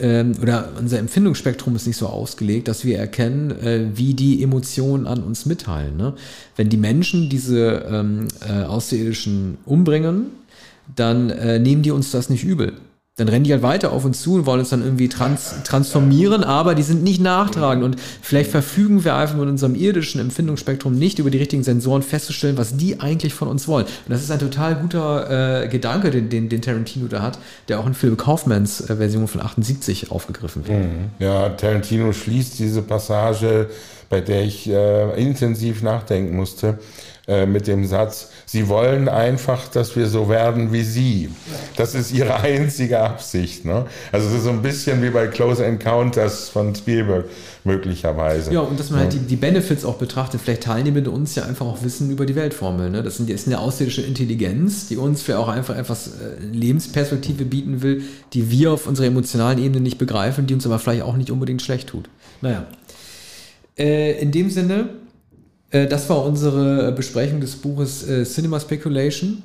ähm, 0.01 0.33
oder 0.41 0.69
unser 0.79 0.99
Empfindungsspektrum 0.99 1.75
ist 1.75 1.87
nicht 1.87 1.97
so 1.97 2.07
ausgelegt, 2.07 2.67
dass 2.67 2.83
wir 2.83 2.97
erkennen, 2.97 3.51
äh, 3.51 3.85
wie 3.93 4.13
die 4.13 4.43
Emotionen 4.43 5.07
an 5.07 5.23
uns 5.23 5.45
mitteilen. 5.45 5.95
Ne? 5.97 6.13
Wenn 6.55 6.69
die 6.69 6.77
Menschen 6.77 7.29
diese 7.29 7.85
ähm, 7.89 8.27
äh, 8.47 8.63
Außerirdischen 8.63 9.59
umbringen, 9.65 10.27
dann 10.95 11.29
äh, 11.29 11.59
nehmen 11.59 11.83
die 11.83 11.91
uns 11.91 12.11
das 12.11 12.29
nicht 12.29 12.43
übel 12.43 12.73
dann 13.17 13.27
rennen 13.27 13.43
die 13.43 13.51
halt 13.51 13.61
weiter 13.61 13.91
auf 13.91 14.05
uns 14.05 14.21
zu 14.21 14.35
und 14.35 14.45
wollen 14.45 14.61
uns 14.61 14.69
dann 14.69 14.83
irgendwie 14.83 15.09
trans 15.09 15.63
transformieren, 15.65 16.45
aber 16.45 16.75
die 16.75 16.81
sind 16.81 17.03
nicht 17.03 17.19
nachtragend 17.19 17.83
und 17.83 17.97
vielleicht 18.21 18.49
verfügen 18.49 19.03
wir 19.03 19.15
einfach 19.15 19.35
mit 19.35 19.49
unserem 19.49 19.75
irdischen 19.75 20.21
Empfindungsspektrum 20.21 20.97
nicht 20.97 21.19
über 21.19 21.29
die 21.29 21.37
richtigen 21.37 21.63
Sensoren 21.63 22.03
festzustellen, 22.03 22.57
was 22.57 22.77
die 22.77 23.01
eigentlich 23.01 23.33
von 23.33 23.49
uns 23.49 23.67
wollen. 23.67 23.85
Und 23.85 24.09
das 24.09 24.21
ist 24.21 24.31
ein 24.31 24.39
total 24.39 24.75
guter 24.75 25.63
äh, 25.63 25.67
Gedanke, 25.67 26.09
den, 26.09 26.29
den, 26.29 26.47
den 26.47 26.61
Tarantino 26.61 27.07
da 27.07 27.21
hat, 27.21 27.37
der 27.67 27.81
auch 27.81 27.85
in 27.85 27.93
Philip 27.93 28.17
Kaufmans 28.17 28.89
äh, 28.89 28.95
Version 28.95 29.27
von 29.27 29.41
78 29.41 30.09
aufgegriffen 30.09 30.65
wird. 30.65 30.79
Mhm. 30.79 31.09
Ja, 31.19 31.49
Tarantino 31.49 32.13
schließt 32.13 32.59
diese 32.59 32.81
Passage, 32.81 33.69
bei 34.09 34.21
der 34.21 34.43
ich 34.43 34.69
äh, 34.69 35.21
intensiv 35.21 35.83
nachdenken 35.83 36.35
musste, 36.37 36.79
äh, 37.27 37.45
mit 37.45 37.67
dem 37.67 37.85
Satz, 37.85 38.31
Sie 38.45 38.67
wollen 38.67 39.07
einfach, 39.07 39.67
dass 39.67 39.95
wir 39.95 40.07
so 40.07 40.27
werden 40.27 40.73
wie 40.73 40.83
Sie. 40.83 41.29
Das 41.77 41.93
ist 41.93 42.11
Ihre 42.11 42.35
einzige 42.41 42.99
Absicht. 42.99 43.63
Ne? 43.63 43.85
Also 44.11 44.27
es 44.27 44.33
ist 44.33 44.43
so 44.43 44.49
ein 44.49 44.63
bisschen 44.63 45.03
wie 45.03 45.11
bei 45.11 45.27
Close 45.27 45.63
Encounters 45.63 46.49
von 46.49 46.73
Spielberg 46.73 47.25
möglicherweise. 47.63 48.51
Ja, 48.51 48.61
und 48.61 48.79
dass 48.79 48.89
man 48.89 49.01
halt 49.01 49.13
die, 49.13 49.19
die 49.19 49.35
Benefits 49.35 49.85
auch 49.85 49.97
betrachtet. 49.97 50.41
Vielleicht 50.41 50.67
mit 50.91 51.07
uns 51.07 51.35
ja 51.35 51.43
einfach 51.43 51.65
auch 51.67 51.83
Wissen 51.83 52.09
über 52.09 52.25
die 52.25 52.35
Weltformel. 52.35 52.89
Ne? 52.89 53.03
Das, 53.03 53.17
sind, 53.17 53.29
das 53.29 53.41
ist 53.41 53.47
eine 53.47 53.59
außerirdische 53.59 54.01
Intelligenz, 54.01 54.87
die 54.87 54.97
uns 54.97 55.21
für 55.21 55.37
auch 55.37 55.47
einfach 55.47 55.77
etwas 55.77 56.07
äh, 56.07 56.43
Lebensperspektive 56.51 57.45
bieten 57.45 57.83
will, 57.83 58.03
die 58.33 58.49
wir 58.49 58.71
auf 58.71 58.87
unserer 58.87 59.05
emotionalen 59.07 59.59
Ebene 59.59 59.81
nicht 59.81 59.99
begreifen, 59.99 60.47
die 60.47 60.55
uns 60.55 60.65
aber 60.65 60.79
vielleicht 60.79 61.03
auch 61.03 61.15
nicht 61.15 61.29
unbedingt 61.29 61.61
schlecht 61.61 61.89
tut. 61.89 62.09
Naja. 62.41 62.65
Äh, 63.77 64.19
in 64.19 64.31
dem 64.31 64.49
Sinne 64.49 64.89
das 65.71 66.09
war 66.09 66.23
unsere 66.25 66.91
Besprechung 66.91 67.39
des 67.39 67.55
Buches 67.55 68.07
äh, 68.07 68.23
Cinema 68.25 68.59
Speculation. 68.59 69.41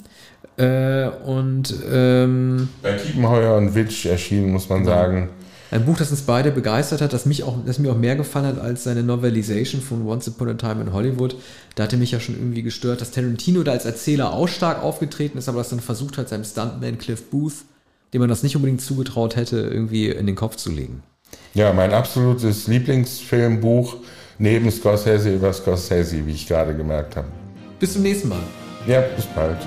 Äh, 0.56 1.08
und 1.24 1.74
ähm, 1.90 2.68
bei 2.82 2.94
Kiepenheuer 2.94 3.56
und 3.56 3.74
Witsch 3.74 4.06
erschienen, 4.06 4.50
muss 4.52 4.68
man 4.68 4.84
sagen. 4.84 5.28
Ein 5.70 5.84
Buch, 5.84 5.96
das 5.98 6.10
uns 6.10 6.22
beide 6.22 6.52
begeistert 6.52 7.00
hat, 7.00 7.12
das, 7.12 7.26
mich 7.26 7.42
auch, 7.42 7.58
das 7.66 7.78
mir 7.78 7.90
auch 7.90 7.96
mehr 7.96 8.14
gefallen 8.14 8.46
hat 8.46 8.60
als 8.60 8.84
seine 8.84 9.02
Novelisation 9.02 9.82
von 9.82 10.06
Once 10.06 10.28
Upon 10.28 10.48
a 10.50 10.54
Time 10.54 10.80
in 10.80 10.92
Hollywood. 10.92 11.36
Da 11.74 11.82
hatte 11.82 11.96
mich 11.96 12.12
ja 12.12 12.20
schon 12.20 12.36
irgendwie 12.36 12.62
gestört, 12.62 13.00
dass 13.00 13.10
Tarantino 13.10 13.62
da 13.64 13.72
als 13.72 13.84
Erzähler 13.84 14.32
auch 14.32 14.48
stark 14.48 14.82
aufgetreten 14.82 15.38
ist, 15.38 15.48
aber 15.48 15.58
das 15.58 15.70
dann 15.70 15.80
versucht 15.80 16.18
hat, 16.18 16.28
seinem 16.28 16.44
Stuntman 16.44 16.98
Cliff 16.98 17.30
Booth, 17.30 17.64
dem 18.14 18.20
man 18.20 18.28
das 18.28 18.44
nicht 18.44 18.54
unbedingt 18.54 18.80
zugetraut 18.80 19.34
hätte, 19.34 19.58
irgendwie 19.58 20.08
in 20.08 20.26
den 20.26 20.36
Kopf 20.36 20.56
zu 20.56 20.70
legen. 20.70 21.02
Ja, 21.54 21.72
mein 21.72 21.92
absolutes 21.92 22.68
Lieblingsfilmbuch 22.68 23.96
neben 24.38 24.70
Scorsese 24.70 25.34
über 25.34 25.52
Scorsese, 25.52 26.26
wie 26.26 26.32
ich 26.32 26.46
gerade 26.46 26.74
gemerkt 26.74 27.16
habe. 27.16 27.28
Bis 27.78 27.92
zum 27.92 28.02
nächsten 28.02 28.28
Mal. 28.28 28.42
Ja, 28.86 29.00
bis 29.00 29.26
bald. 29.26 29.58